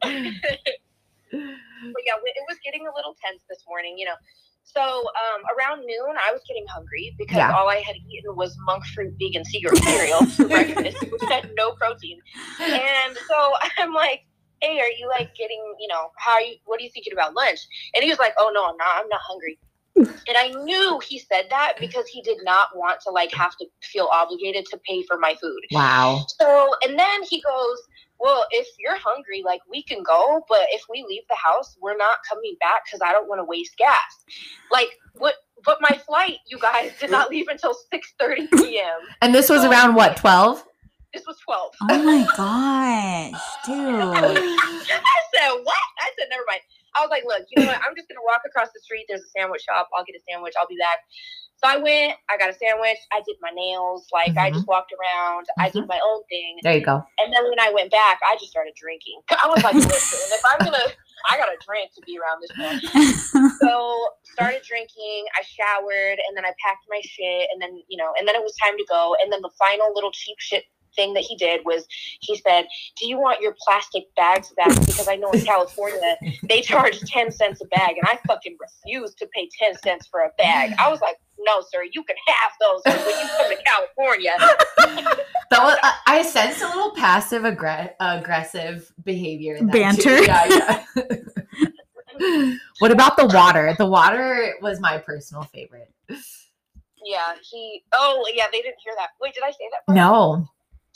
But 0.00 2.02
yeah, 2.04 2.14
it 2.24 2.44
was 2.48 2.56
getting 2.64 2.86
a 2.86 2.94
little 2.96 3.14
tense 3.22 3.42
this 3.48 3.64
morning, 3.68 3.96
you 3.98 4.06
know. 4.06 4.14
So 4.74 4.82
um, 4.82 5.40
around 5.56 5.80
noon, 5.80 6.14
I 6.28 6.32
was 6.32 6.42
getting 6.46 6.66
hungry 6.68 7.14
because 7.18 7.36
Yeah. 7.36 7.52
all 7.52 7.68
I 7.68 7.76
had 7.86 7.96
eaten 7.96 8.36
was 8.36 8.54
monk 8.66 8.84
fruit 8.94 9.14
vegan 9.18 9.44
cereal 9.44 9.76
cereal 9.82 10.24
for 10.26 10.48
breakfast, 10.56 10.98
which 11.10 11.22
had 11.30 11.48
no 11.56 11.72
protein. 11.72 12.18
And 12.60 13.16
so 13.28 13.52
I'm 13.78 13.94
like, 13.94 14.20
"Hey, 14.60 14.78
are 14.80 14.90
you 14.98 15.08
like 15.08 15.34
getting, 15.34 15.62
you 15.80 15.88
know, 15.88 16.10
how 16.18 16.32
are 16.32 16.42
you? 16.42 16.56
What 16.66 16.80
are 16.80 16.84
you 16.84 16.90
thinking 16.92 17.12
about 17.12 17.34
lunch?" 17.34 17.60
And 17.94 18.04
he 18.04 18.10
was 18.10 18.18
like, 18.18 18.34
"Oh 18.38 18.50
no, 18.52 18.64
I'm 18.64 18.76
not. 18.76 18.88
I'm 18.96 19.08
not 19.08 19.20
hungry." 19.26 19.58
And 20.06 20.36
I 20.36 20.50
knew 20.62 21.00
he 21.06 21.18
said 21.18 21.46
that 21.50 21.74
because 21.78 22.06
he 22.06 22.22
did 22.22 22.38
not 22.42 22.68
want 22.76 23.00
to 23.02 23.10
like 23.10 23.32
have 23.32 23.56
to 23.56 23.66
feel 23.82 24.08
obligated 24.12 24.66
to 24.66 24.78
pay 24.86 25.02
for 25.04 25.18
my 25.18 25.34
food. 25.40 25.60
Wow. 25.70 26.26
So, 26.40 26.70
and 26.86 26.98
then 26.98 27.22
he 27.22 27.40
goes, 27.40 27.78
Well, 28.20 28.44
if 28.50 28.66
you're 28.78 28.98
hungry, 28.98 29.42
like 29.44 29.60
we 29.70 29.82
can 29.82 30.02
go, 30.02 30.44
but 30.48 30.66
if 30.70 30.82
we 30.90 31.04
leave 31.08 31.22
the 31.28 31.36
house, 31.36 31.76
we're 31.80 31.96
not 31.96 32.18
coming 32.28 32.56
back 32.60 32.84
because 32.86 33.00
I 33.04 33.12
don't 33.12 33.28
want 33.28 33.40
to 33.40 33.44
waste 33.44 33.76
gas. 33.76 34.24
Like, 34.70 34.88
what? 35.14 35.34
But 35.64 35.78
my 35.80 35.98
flight, 36.06 36.36
you 36.46 36.58
guys, 36.58 36.92
did 37.00 37.10
not 37.10 37.30
leave 37.30 37.48
until 37.48 37.74
6:30 37.92 38.48
p.m. 38.62 39.00
And 39.22 39.34
this 39.34 39.50
was 39.50 39.64
around 39.64 39.94
what, 39.94 40.16
12? 40.16 40.64
This 41.14 41.24
was 41.26 41.38
12. 41.40 41.72
Oh 41.90 42.02
my 42.04 42.22
gosh, 42.36 43.40
dude. 43.64 43.74
I 43.74 45.20
said, 45.34 45.50
What? 45.62 45.76
I 45.98 46.10
said, 46.18 46.28
Never 46.30 46.44
mind. 46.46 46.60
I 46.98 47.06
was 47.06 47.10
like, 47.14 47.22
Look, 47.24 47.46
you 47.54 47.62
know 47.62 47.70
what? 47.70 47.80
I'm 47.86 47.94
just 47.94 48.10
gonna 48.10 48.26
walk 48.26 48.42
across 48.44 48.68
the 48.74 48.80
street. 48.82 49.06
There's 49.08 49.22
a 49.22 49.30
sandwich 49.30 49.62
shop. 49.62 49.88
I'll 49.94 50.04
get 50.04 50.18
a 50.18 50.22
sandwich. 50.26 50.54
I'll 50.58 50.66
be 50.66 50.76
back. 50.76 50.98
So 51.58 51.66
I 51.66 51.76
went. 51.78 52.14
I 52.30 52.38
got 52.38 52.50
a 52.50 52.54
sandwich. 52.54 52.98
I 53.10 53.18
did 53.26 53.34
my 53.42 53.50
nails. 53.50 54.06
Like 54.14 54.38
I 54.38 54.50
just 54.50 54.62
mm-hmm. 54.62 54.70
walked 54.70 54.94
around. 54.94 55.46
I 55.58 55.70
did 55.70 55.82
mm-hmm. 55.82 55.90
my 55.90 55.98
own 55.98 56.22
thing. 56.30 56.58
There 56.62 56.74
you 56.74 56.84
go. 56.84 57.02
And 57.18 57.34
then 57.34 57.42
when 57.50 57.58
I 57.58 57.74
went 57.74 57.90
back, 57.90 58.22
I 58.22 58.38
just 58.38 58.54
started 58.54 58.74
drinking. 58.78 59.22
I 59.30 59.46
was 59.50 59.62
like, 59.62 59.74
listen, 59.74 60.22
if 60.30 60.42
I'm 60.46 60.62
gonna, 60.62 60.86
I 61.30 61.34
got 61.34 61.50
a 61.50 61.58
drink 61.66 61.90
to 61.98 62.02
be 62.06 62.18
around 62.18 62.38
this 62.42 62.54
man. 62.54 62.78
So 63.58 63.74
started 64.22 64.62
drinking. 64.62 65.26
I 65.34 65.42
showered, 65.42 66.22
and 66.22 66.36
then 66.38 66.46
I 66.46 66.54
packed 66.62 66.86
my 66.88 67.02
shit, 67.02 67.50
and 67.50 67.60
then 67.60 67.82
you 67.88 67.98
know, 67.98 68.14
and 68.18 68.26
then 68.26 68.36
it 68.36 68.42
was 68.42 68.54
time 68.62 68.78
to 68.78 68.86
go. 68.88 69.16
And 69.22 69.32
then 69.32 69.42
the 69.42 69.50
final 69.58 69.90
little 69.94 70.12
cheap 70.12 70.38
shit 70.38 70.62
thing 70.98 71.14
that 71.14 71.22
he 71.22 71.36
did 71.36 71.60
was 71.64 71.86
he 72.20 72.36
said, 72.36 72.66
"Do 72.98 73.08
you 73.08 73.18
want 73.18 73.40
your 73.40 73.54
plastic 73.64 74.04
bags 74.16 74.52
back? 74.56 74.74
Because 74.80 75.08
I 75.08 75.16
know 75.16 75.30
in 75.30 75.44
California 75.44 76.16
they 76.42 76.60
charge 76.60 77.00
ten 77.00 77.30
cents 77.30 77.60
a 77.62 77.66
bag, 77.66 77.96
and 77.96 78.06
I 78.06 78.18
fucking 78.26 78.56
refuse 78.60 79.14
to 79.14 79.26
pay 79.34 79.48
ten 79.58 79.78
cents 79.82 80.08
for 80.10 80.20
a 80.20 80.30
bag." 80.36 80.74
I 80.78 80.90
was 80.90 81.00
like, 81.00 81.16
"No, 81.38 81.62
sir, 81.70 81.84
you 81.92 82.02
can 82.02 82.16
have 82.26 82.52
those 82.60 82.82
when 82.84 83.20
you 83.20 83.28
come 83.36 83.56
to 83.56 83.62
California." 83.64 85.14
That 85.50 85.62
was, 85.62 85.78
I, 85.82 86.18
I 86.18 86.22
sensed 86.22 86.60
a 86.60 86.66
little 86.66 86.90
passive 86.90 87.42
aggre- 87.42 87.94
aggressive 88.00 88.92
behavior. 89.02 89.54
In 89.54 89.66
that 89.68 89.72
Banter. 89.72 90.18
Too. 90.18 90.24
Yeah, 90.24 90.84
yeah. 92.20 92.54
what 92.80 92.90
about 92.90 93.16
the 93.16 93.26
water? 93.26 93.74
The 93.78 93.86
water 93.86 94.56
was 94.60 94.78
my 94.78 94.98
personal 94.98 95.44
favorite. 95.44 95.90
Yeah, 97.02 97.34
he. 97.50 97.82
Oh, 97.94 98.26
yeah, 98.34 98.44
they 98.52 98.60
didn't 98.60 98.76
hear 98.84 98.92
that. 98.98 99.08
Wait, 99.20 99.32
did 99.32 99.42
I 99.42 99.50
say 99.50 99.68
that? 99.72 99.86
part? 99.86 99.96
No. 99.96 100.46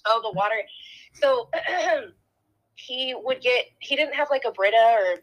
Oh, 0.07 0.20
the 0.22 0.32
water. 0.32 0.57
So 1.14 1.48
he 2.74 3.14
would 3.16 3.40
get. 3.40 3.66
He 3.80 3.96
didn't 3.96 4.14
have 4.14 4.28
like 4.30 4.42
a 4.46 4.50
Brita 4.53 4.76
or 4.98 5.16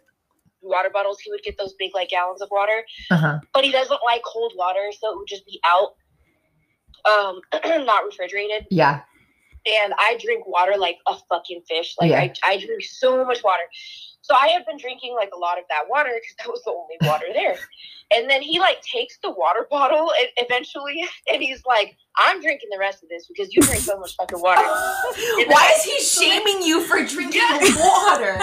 water 0.61 0.89
bottles. 0.91 1.19
He 1.19 1.31
would 1.31 1.43
get 1.43 1.57
those 1.57 1.73
big 1.79 1.91
like 1.93 2.09
gallons 2.09 2.41
of 2.41 2.49
water, 2.51 2.83
Uh-huh. 3.11 3.39
but 3.53 3.63
he 3.63 3.71
doesn't 3.71 3.99
like 4.05 4.21
cold 4.25 4.53
water, 4.55 4.91
so 4.97 5.11
it 5.11 5.17
would 5.17 5.27
just 5.27 5.45
be 5.45 5.59
out. 5.65 5.95
um, 7.05 7.39
not 7.85 8.03
refrigerated, 8.03 8.67
Yeah. 8.69 9.01
and 9.65 9.93
I 9.97 10.17
drink 10.21 10.45
water 10.45 10.73
like 10.77 10.97
a 11.07 11.15
fucking 11.29 11.61
fish. 11.67 11.95
Like 11.99 12.11
Yeah. 12.11 12.19
I, 12.19 12.33
I 12.53 12.57
drink 12.57 12.83
so 12.83 13.23
much 13.25 13.41
water. 13.43 13.63
So 14.29 14.37
I 14.39 14.49
have 14.49 14.65
been 14.67 14.77
drinking 14.77 15.15
like 15.15 15.31
a 15.33 15.39
lot 15.39 15.57
of 15.57 15.63
that 15.69 15.89
water 15.89 16.11
because 16.13 16.35
that 16.37 16.47
was 16.47 16.61
the 16.63 16.69
only 16.69 16.97
water 17.09 17.25
there. 17.33 17.57
And 18.13 18.29
then 18.29 18.41
he 18.41 18.59
like 18.59 18.81
takes 18.81 19.17
the 19.23 19.31
water 19.31 19.65
bottle 19.69 20.11
and 20.19 20.29
eventually, 20.37 21.03
and 21.31 21.41
he's 21.41 21.65
like, 21.65 21.97
"I'm 22.17 22.41
drinking 22.41 22.69
the 22.71 22.77
rest 22.79 23.01
of 23.01 23.09
this 23.09 23.25
because 23.27 23.53
you 23.53 23.61
drink 23.61 23.81
so 23.81 23.97
much 23.97 24.15
fucking 24.17 24.39
water." 24.39 24.61
Why 25.49 25.73
is 25.75 25.83
he 25.83 25.99
shaming 26.01 26.61
you 26.61 26.81
for 26.81 27.03
drinking 27.03 27.41
water? 27.77 28.37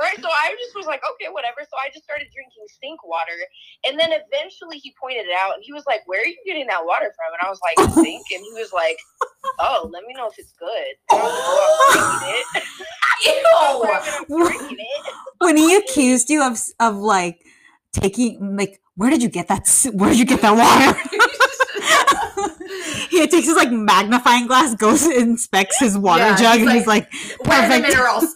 Right. 0.00 0.18
So 0.20 0.26
I 0.26 0.56
just 0.58 0.74
was 0.74 0.86
like, 0.86 1.02
okay, 1.14 1.30
whatever. 1.30 1.62
So 1.62 1.76
I 1.78 1.86
just 1.94 2.04
started 2.04 2.26
drinking 2.34 2.63
sink 2.80 3.02
water. 3.06 3.38
And 3.86 3.98
then 3.98 4.10
eventually 4.12 4.78
he 4.78 4.94
pointed 5.00 5.26
it 5.26 5.34
out 5.38 5.54
and 5.54 5.62
he 5.64 5.72
was 5.72 5.84
like, 5.86 6.02
Where 6.06 6.20
are 6.20 6.26
you 6.26 6.36
getting 6.46 6.66
that 6.68 6.84
water 6.84 7.12
from? 7.14 7.32
And 7.34 7.46
I 7.46 7.50
was 7.50 7.60
like, 7.62 7.78
Sink. 8.04 8.24
And 8.32 8.42
he 8.42 8.52
was 8.54 8.72
like, 8.72 8.96
Oh, 9.60 9.88
let 9.92 10.04
me 10.04 10.14
know 10.14 10.28
if 10.28 10.38
it's 10.38 10.52
good. 10.58 10.94
And 11.10 11.20
I 11.20 11.24
was 11.24 11.32
like, 11.34 11.44
"Oh, 11.46 11.88
I'm 11.90 12.20
drinking 12.20 12.44
it. 12.56 12.64
Ew. 14.28 14.40
I'm 14.40 14.58
drinking 14.58 14.78
it. 14.78 15.14
when 15.38 15.56
he 15.56 15.76
accused 15.76 16.30
you 16.30 16.42
of 16.42 16.58
of 16.80 16.96
like 16.96 17.40
taking 17.92 18.56
like 18.56 18.80
where 18.96 19.10
did 19.10 19.22
you 19.22 19.28
get 19.28 19.48
that 19.48 19.68
where 19.94 20.10
did 20.10 20.18
you 20.18 20.24
get 20.24 20.40
that 20.42 20.52
water 20.56 20.98
he 23.10 23.26
takes 23.28 23.46
his 23.46 23.56
like 23.56 23.70
magnifying 23.70 24.46
glass 24.46 24.74
goes 24.74 25.04
and 25.04 25.14
inspects 25.14 25.78
his 25.78 25.96
water 25.96 26.22
Yeah, 26.24 26.36
jug 26.36 26.58
he's 26.58 26.66
and 26.66 26.76
he's 26.76 26.86
like 26.86 27.12
Where 27.44 27.58
are 27.62 27.68
the 27.68 27.74
Perfect. 27.74 27.88
minerals? 27.88 28.34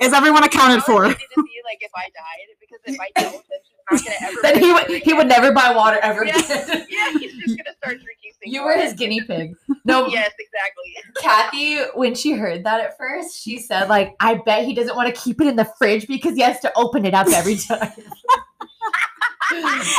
Is 0.00 0.12
everyone 0.12 0.44
accounted 0.44 0.76
was 0.76 0.84
for 0.84 1.04
to 1.04 1.10
see 1.14 1.60
like 1.64 1.78
if 1.80 1.90
I 1.94 2.04
died 2.14 2.56
because 2.60 2.80
if 2.84 3.00
I 3.00 3.10
don't, 3.20 3.44
then 3.48 3.58
he's 3.62 4.04
not 4.04 4.04
gonna 4.04 4.30
ever. 4.30 4.38
then 4.42 4.58
he 4.62 4.72
would 4.72 5.02
he 5.02 5.12
would 5.12 5.28
never 5.28 5.52
buy 5.52 5.72
water 5.74 5.98
ever 6.02 6.24
Yeah. 6.24 6.38
again. 6.38 6.86
Yeah, 6.90 7.10
he's 7.18 7.32
just 7.34 7.56
gonna 7.56 7.74
start 7.76 8.00
drinking 8.02 8.32
sink 8.42 8.52
You 8.54 8.62
were 8.62 8.70
water. 8.70 8.82
his 8.82 8.92
guinea 8.94 9.20
pig. 9.22 9.54
No, 9.84 10.06
Yes, 10.08 10.32
exactly. 10.38 11.12
Kathy, 11.22 11.78
when 11.98 12.14
she 12.14 12.32
heard 12.32 12.64
that 12.64 12.80
at 12.80 12.96
first, 12.98 13.40
she 13.42 13.58
said, 13.58 13.88
like, 13.88 14.14
I 14.20 14.34
bet 14.36 14.64
he 14.64 14.74
doesn't 14.74 14.94
want 14.96 15.14
to 15.14 15.20
keep 15.20 15.40
it 15.40 15.46
in 15.46 15.56
the 15.56 15.68
fridge 15.78 16.06
because 16.06 16.34
he 16.34 16.42
has 16.42 16.60
to 16.60 16.72
open 16.76 17.04
it 17.04 17.14
up 17.14 17.28
every 17.28 17.56
time. 17.56 17.92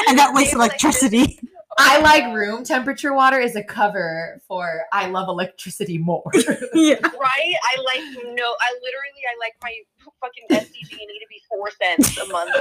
and 0.07 0.17
that 0.17 0.31
wastes 0.33 0.53
They 0.53 0.57
like, 0.59 0.71
electricity 0.71 1.39
I 1.77 1.99
like 2.01 2.33
room 2.35 2.63
temperature 2.63 3.13
water 3.13 3.39
is 3.39 3.55
a 3.55 3.63
cover 3.63 4.41
for 4.47 4.83
I 4.91 5.07
love 5.07 5.27
electricity 5.27 5.97
more. 5.97 6.23
yeah 6.73 6.95
Right? 7.03 7.55
I 7.63 7.77
like 7.85 8.03
no. 8.35 8.55
I 8.61 8.73
literally 8.81 9.23
I 9.29 9.35
like 9.39 9.55
my 9.61 9.73
fucking 10.21 10.43
SDG&E 10.49 10.95
E 10.95 11.19
to 11.19 11.27
be 11.29 11.41
four 11.49 11.69
cents 11.81 12.17
a 12.17 12.25
month. 12.27 12.51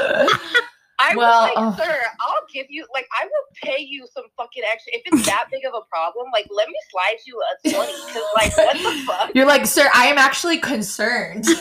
I 1.01 1.17
Well, 1.17 1.51
was 1.57 1.79
like, 1.79 1.87
sir, 1.89 2.01
I'll 2.21 2.47
give 2.53 2.67
you 2.69 2.87
like 2.95 3.07
I 3.21 3.25
will 3.25 3.47
pay 3.63 3.83
you 3.83 4.07
some 4.15 4.25
fucking 4.37 4.63
extra 4.73 4.93
if 4.95 5.03
it's 5.07 5.27
that 5.27 5.47
big 5.51 5.65
of 5.67 5.73
a 5.75 5.85
problem. 5.91 6.27
Like, 6.33 6.47
let 6.57 6.69
me 6.69 6.75
slide 6.91 7.17
you 7.27 7.41
a 7.43 7.71
twenty 7.71 7.93
because 8.07 8.23
like 8.37 8.57
what 8.57 8.77
the 8.77 9.03
fuck? 9.07 9.31
You're 9.35 9.47
like, 9.47 9.67
sir, 9.67 9.89
I 9.95 10.07
am 10.07 10.19
actually 10.19 10.59
concerned. 10.59 11.45
Yeah. 11.47 11.55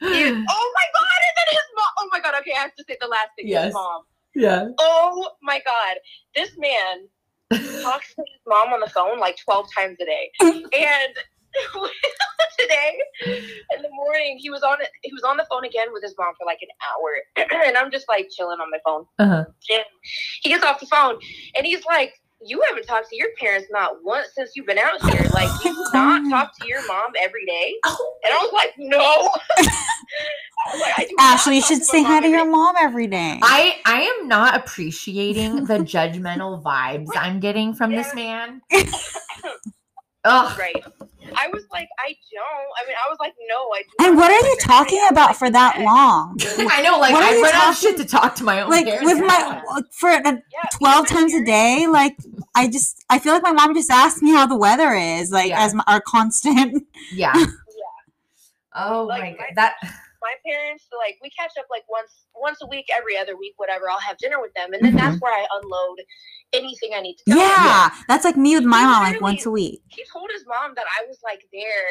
He- 0.00 0.30
oh 0.30 0.72
my 0.74 0.86
god! 0.94 1.20
And 1.26 1.34
then 1.36 1.48
his 1.50 1.66
mom. 1.74 1.86
Oh 1.98 2.08
my 2.12 2.20
god. 2.20 2.34
Okay, 2.40 2.52
I 2.56 2.60
have 2.60 2.74
to 2.76 2.84
say 2.88 2.96
the 3.00 3.06
last 3.08 3.30
thing. 3.36 3.48
Yes. 3.48 3.66
His 3.66 3.74
mom. 3.74 4.02
Yeah. 4.34 4.68
Oh 4.78 5.30
my 5.42 5.60
god! 5.64 5.96
This 6.34 6.50
man 6.58 7.08
talks 7.82 8.14
to 8.14 8.22
his 8.22 8.40
mom 8.46 8.72
on 8.72 8.80
the 8.80 8.90
phone 8.90 9.18
like 9.18 9.36
12 9.44 9.66
times 9.76 9.98
a 10.00 10.04
day. 10.04 10.30
And 10.40 11.14
today 12.60 12.98
in 13.74 13.82
the 13.82 13.88
morning 13.90 14.38
he 14.38 14.50
was 14.50 14.62
on 14.62 14.78
he 15.02 15.12
was 15.12 15.24
on 15.24 15.36
the 15.36 15.44
phone 15.50 15.64
again 15.64 15.88
with 15.92 16.02
his 16.02 16.14
mom 16.16 16.32
for 16.38 16.46
like 16.46 16.60
an 16.62 16.68
hour. 16.86 17.64
and 17.66 17.76
I'm 17.76 17.90
just 17.90 18.08
like 18.08 18.28
chilling 18.30 18.60
on 18.60 18.70
my 18.70 18.78
phone. 18.84 19.04
Uh-huh. 19.18 19.44
And 19.72 19.84
he 20.42 20.50
gets 20.50 20.64
off 20.64 20.80
the 20.80 20.86
phone 20.86 21.18
and 21.56 21.66
he's 21.66 21.84
like, 21.84 22.14
You 22.42 22.62
haven't 22.68 22.86
talked 22.86 23.10
to 23.10 23.16
your 23.16 23.28
parents 23.38 23.68
not 23.70 24.02
once 24.02 24.28
since 24.34 24.52
you've 24.56 24.66
been 24.66 24.78
out 24.78 25.02
here. 25.10 25.28
Like 25.32 25.48
you 25.64 25.74
do 25.74 25.84
not 25.92 26.28
talk 26.30 26.58
to 26.60 26.66
your 26.66 26.86
mom 26.86 27.12
every 27.20 27.44
day. 27.46 27.74
Oh, 27.84 28.14
and 28.24 28.32
I 28.32 28.36
was 28.38 28.52
like, 28.52 28.72
No. 28.78 28.98
I 30.66 30.72
was 30.72 30.80
like, 30.80 30.92
"I 30.98 31.32
ashley 31.32 31.56
you 31.56 31.62
should 31.62 31.82
say 31.82 32.02
hi 32.02 32.20
to 32.20 32.26
every 32.26 32.36
your 32.36 32.46
mom 32.46 32.74
every 32.78 33.06
day 33.06 33.38
I 33.42 33.76
I 33.86 34.02
am 34.02 34.28
not 34.28 34.54
appreciating 34.56 35.64
the 35.64 35.78
judgmental 35.78 36.62
vibes 36.62 37.08
I'm 37.16 37.40
getting 37.40 37.72
from 37.72 37.92
this 37.92 38.14
man. 38.14 38.60
Ugh. 40.24 40.58
Right. 40.58 40.84
I 41.36 41.48
was 41.48 41.64
like, 41.72 41.88
I 41.98 42.14
don't. 42.32 42.70
I 42.82 42.86
mean, 42.86 42.96
I 43.04 43.08
was 43.08 43.18
like, 43.20 43.34
no, 43.48 43.56
I 43.74 43.82
do 43.82 44.06
and 44.06 44.16
what 44.16 44.30
are 44.30 44.46
you 44.48 44.56
talking 44.60 44.98
my 45.00 45.08
about 45.10 45.36
for 45.36 45.50
that 45.50 45.74
every 45.76 45.84
day." 45.84 45.90
long 45.90 46.36
I 46.70 46.82
know, 46.82 46.98
like 46.98 47.12
What 47.12 47.22
I 47.22 47.34
you 47.36 47.42
run 47.42 47.54
out 47.54 47.70
of 47.70 47.76
shit 47.78 47.96
to 47.98 48.04
talk 48.04 48.34
to 48.36 48.44
my 48.44 48.60
own 48.62 48.70
like 48.70 48.84
parents. 48.86 49.04
with 49.04 49.20
my 49.20 49.62
for 49.92 50.10
uh, 50.10 50.20
Yeah, 50.24 50.68
12 50.74 51.06
even 51.06 51.16
my 51.16 51.20
times 51.20 51.34
a 51.34 51.44
day 51.44 51.86
like 51.86 52.16
i 52.54 52.66
just 52.68 53.04
i 53.10 53.18
feel 53.18 53.32
like 53.32 53.42
my 53.42 53.52
mom 53.52 53.74
just 53.74 53.90
asked 53.90 54.22
me 54.22 54.30
how 54.32 54.46
the 54.46 54.56
weather 54.56 54.92
is 54.94 55.30
like 55.30 55.48
Yeah. 55.50 55.64
as 55.64 55.74
my, 55.74 55.84
our 55.86 56.00
constant 56.00 56.84
yeah. 57.12 57.32
Yeah. 57.36 57.44
Oh 58.74 59.04
Like, 59.04 59.22
my 59.22 59.30
my- 59.30 59.36
god. 59.36 59.46
That 59.56 59.74
My 60.22 60.34
parents, 60.44 60.84
like, 60.96 61.16
we 61.22 61.30
catch 61.30 61.52
up 61.58 61.66
like 61.70 61.84
once, 61.88 62.26
once 62.36 62.58
a 62.62 62.66
week, 62.66 62.86
every 62.94 63.16
other 63.16 63.36
week, 63.36 63.54
whatever. 63.56 63.88
I'll 63.90 64.00
have 64.00 64.18
dinner 64.18 64.40
with 64.40 64.52
them, 64.54 64.72
and 64.72 64.84
then 64.84 64.94
that's 64.96 65.20
where 65.20 65.32
I 65.32 65.46
unload 65.60 65.98
anything 66.52 66.90
I 66.94 67.00
need 67.00 67.16
to. 67.16 67.24
tell 67.30 67.38
them. 67.38 67.46
yeah, 67.48 67.90
that's 68.08 68.24
like 68.24 68.36
me 68.36 68.54
with 68.56 68.64
my 68.64 68.80
He 68.80 68.86
mom 68.86 69.02
like 69.04 69.20
once 69.20 69.46
a 69.46 69.50
week 69.50 69.82
He 69.88 70.04
told 70.12 70.28
his 70.32 70.44
mom 70.46 70.74
that 70.76 70.86
I 70.98 71.06
was 71.06 71.18
like 71.24 71.42
there. 71.52 71.86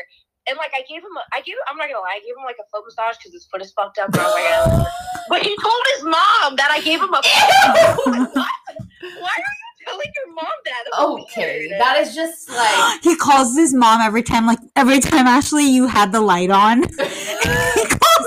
And 0.48 0.58
like 0.58 0.72
I 0.74 0.82
gave 0.90 1.02
him, 1.04 1.14
a, 1.16 1.24
I 1.36 1.42
gave, 1.42 1.56
I'm 1.70 1.78
not 1.78 1.90
gonna 1.90 2.00
lie, 2.02 2.18
I 2.18 2.20
gave 2.26 2.36
him 2.38 2.44
like 2.46 2.58
a 2.60 2.66
foot 2.72 2.84
massage 2.86 3.18
because 3.18 3.34
his 3.34 3.46
foot 3.52 3.62
is 3.62 3.72
fucked 3.74 4.00
up. 4.00 4.08
And 4.14 4.18
I 4.18 4.24
was 4.26 4.34
like, 4.34 4.82
"Uh." 4.82 4.86
but 5.30 5.42
he 5.44 5.56
told 5.62 5.84
his 5.96 6.04
mom 6.04 6.56
that 6.58 6.70
I 6.72 6.82
gave 6.82 7.00
him 7.00 7.14
a. 7.14 7.22
what? 8.10 8.34
Why 8.34 9.36
are 9.36 9.54
you 9.56 9.86
telling 9.86 10.12
your 10.16 10.34
mom 10.34 10.46
that? 10.66 10.84
That's 10.92 11.00
okay. 11.02 11.68
weird. 11.68 11.82
That 11.82 11.98
is 12.02 12.16
just 12.16 12.50
like 12.50 13.00
he 13.04 13.16
calls 13.16 13.56
his 13.56 13.74
mom 13.74 14.02
every 14.02 14.24
time 14.24 14.46
like 14.46 14.60
every 14.76 15.00
time 15.00 15.28
ashley 15.28 15.66
you 15.70 15.88
had 15.88 16.12
the 16.12 16.22
light 16.22 16.50
on 16.50 16.84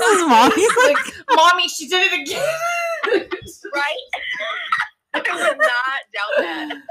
he 0.03 0.17
calls 0.19 0.19
his 0.19 0.29
mom 0.29 0.51
he's 0.55 0.77
like 0.77 0.97
like, 1.07 1.15
mommy, 1.35 1.67
she 1.67 1.87
did 1.87 2.11
it 2.11 2.21
again. 2.21 3.29
right? 3.73 3.97
I 5.15 5.19
would 5.19 5.57
not 5.57 5.57
doubt 5.57 6.37
that. 6.39 6.81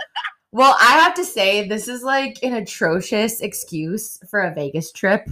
well, 0.52 0.76
I 0.80 0.92
have 1.00 1.14
to 1.14 1.24
say, 1.24 1.66
this 1.68 1.88
is 1.88 2.02
like 2.02 2.38
an 2.42 2.54
atrocious 2.54 3.40
excuse 3.40 4.18
for 4.30 4.40
a 4.40 4.54
Vegas 4.54 4.92
trip. 4.92 5.22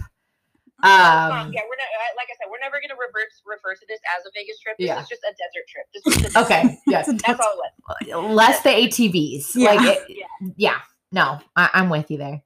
Um, 0.83 0.91
Um, 0.91 1.53
yeah, 1.53 1.61
we're 1.69 1.77
not. 1.77 1.87
Like 2.17 2.27
I 2.29 2.35
said, 2.37 2.49
we're 2.49 2.59
never 2.59 2.81
gonna 2.81 2.99
reverse 2.99 3.41
refer 3.45 3.75
to 3.75 3.85
this 3.87 3.99
as 4.17 4.25
a 4.25 4.29
Vegas 4.35 4.59
trip. 4.59 4.75
This 4.77 4.87
Yeah. 4.87 5.01
is 5.01 5.07
just 5.07 5.21
a 5.23 5.31
desert 5.31 5.67
trip. 5.69 5.85
This 5.93 6.07
is 6.17 6.21
just 6.23 6.37
okay, 6.37 6.77
yes. 6.87 7.07
That's 7.25 7.39
all 7.39 7.53
it 8.01 8.15
was. 8.15 8.35
Less 8.35 8.61
the 8.63 8.69
ATVs. 8.69 9.45
Yeah. 9.55 9.71
Like, 9.73 9.97
it, 10.09 10.17
Yeah. 10.17 10.25
yeah. 10.57 10.77
No, 11.11 11.39
I, 11.55 11.69
I'm 11.73 11.89
with 11.89 12.09
you 12.11 12.17
there. 12.17 12.41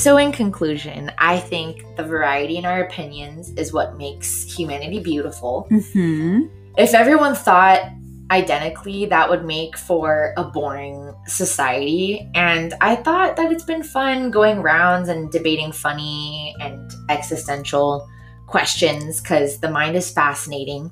So, 0.00 0.16
in 0.16 0.32
conclusion, 0.32 1.12
I 1.18 1.38
think 1.38 1.84
the 1.98 2.02
variety 2.02 2.56
in 2.56 2.64
our 2.64 2.84
opinions 2.84 3.50
is 3.58 3.70
what 3.70 3.98
makes 3.98 4.44
humanity 4.44 4.98
beautiful. 4.98 5.68
hmm 5.68 6.46
If 6.78 6.94
everyone 6.94 7.34
thought 7.34 7.82
identically, 8.30 9.04
that 9.04 9.28
would 9.28 9.44
make 9.44 9.76
for 9.76 10.32
a 10.38 10.44
boring 10.44 11.14
society. 11.26 12.26
And 12.34 12.72
I 12.80 12.96
thought 12.96 13.36
that 13.36 13.52
it's 13.52 13.64
been 13.64 13.82
fun 13.82 14.30
going 14.30 14.62
rounds 14.62 15.10
and 15.10 15.30
debating 15.30 15.70
funny 15.70 16.56
and 16.60 16.90
existential 17.10 18.08
questions 18.46 19.20
because 19.20 19.60
the 19.60 19.70
mind 19.70 19.96
is 19.96 20.10
fascinating. 20.10 20.90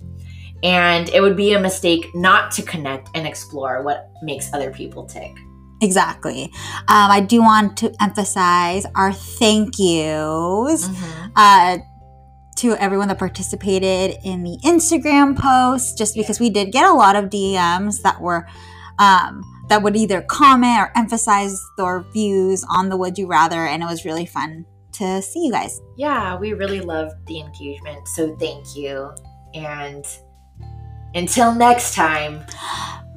And 0.63 1.09
it 1.09 1.23
would 1.23 1.37
be 1.37 1.55
a 1.55 1.61
mistake 1.61 2.15
not 2.15 2.51
to 2.53 2.63
connect 2.63 3.09
and 3.15 3.27
explore 3.27 3.83
what 3.83 4.11
makes 4.23 4.53
other 4.53 4.71
people 4.71 5.07
tick. 5.07 5.33
Exactly 5.81 6.45
um, 6.89 7.11
i 7.11 7.20
do 7.20 7.41
want 7.41 7.76
to 7.76 7.93
emphasize 8.01 8.85
our 8.95 9.12
thank 9.12 9.79
yous 9.79 10.89
Mm-hmm. 10.89 11.31
uh, 11.36 11.78
to 12.59 12.74
everyone 12.74 13.07
that 13.07 13.19
participated 13.19 14.16
in 14.24 14.43
the 14.43 14.59
Instagram 14.65 15.39
post, 15.39 15.97
just 15.97 16.16
because 16.16 16.40
we 16.40 16.51
did 16.51 16.73
get 16.73 16.85
a 16.85 16.93
lot 16.93 17.15
of 17.15 17.27
DMs 17.27 18.03
that 18.03 18.20
were 18.20 18.48
um, 18.98 19.43
that 19.69 19.82
would 19.82 19.97
either 19.97 20.23
comment 20.23 20.81
or 20.81 20.93
emphasize 20.97 21.57
their 21.77 22.05
views 22.12 22.65
on 22.74 22.89
the 22.89 22.97
Would 22.97 23.16
You 23.16 23.28
Rather, 23.28 23.65
and 23.65 23.82
it 23.82 23.86
was 23.86 24.05
really 24.05 24.27
fun 24.27 24.65
to 24.94 25.23
see 25.23 25.47
you 25.47 25.53
guys. 25.53 25.81
Yeah, 25.97 26.36
we 26.36 26.53
really 26.53 26.81
loved 26.81 27.15
the 27.27 27.39
engagement. 27.39 28.09
So 28.09 28.35
thank 28.36 28.74
you. 28.74 29.12
And 29.55 30.05
until 31.15 31.55
next 31.55 31.94
time. 31.94 32.39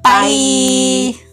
Bye. 0.03 1.13
Bye. 1.15 1.27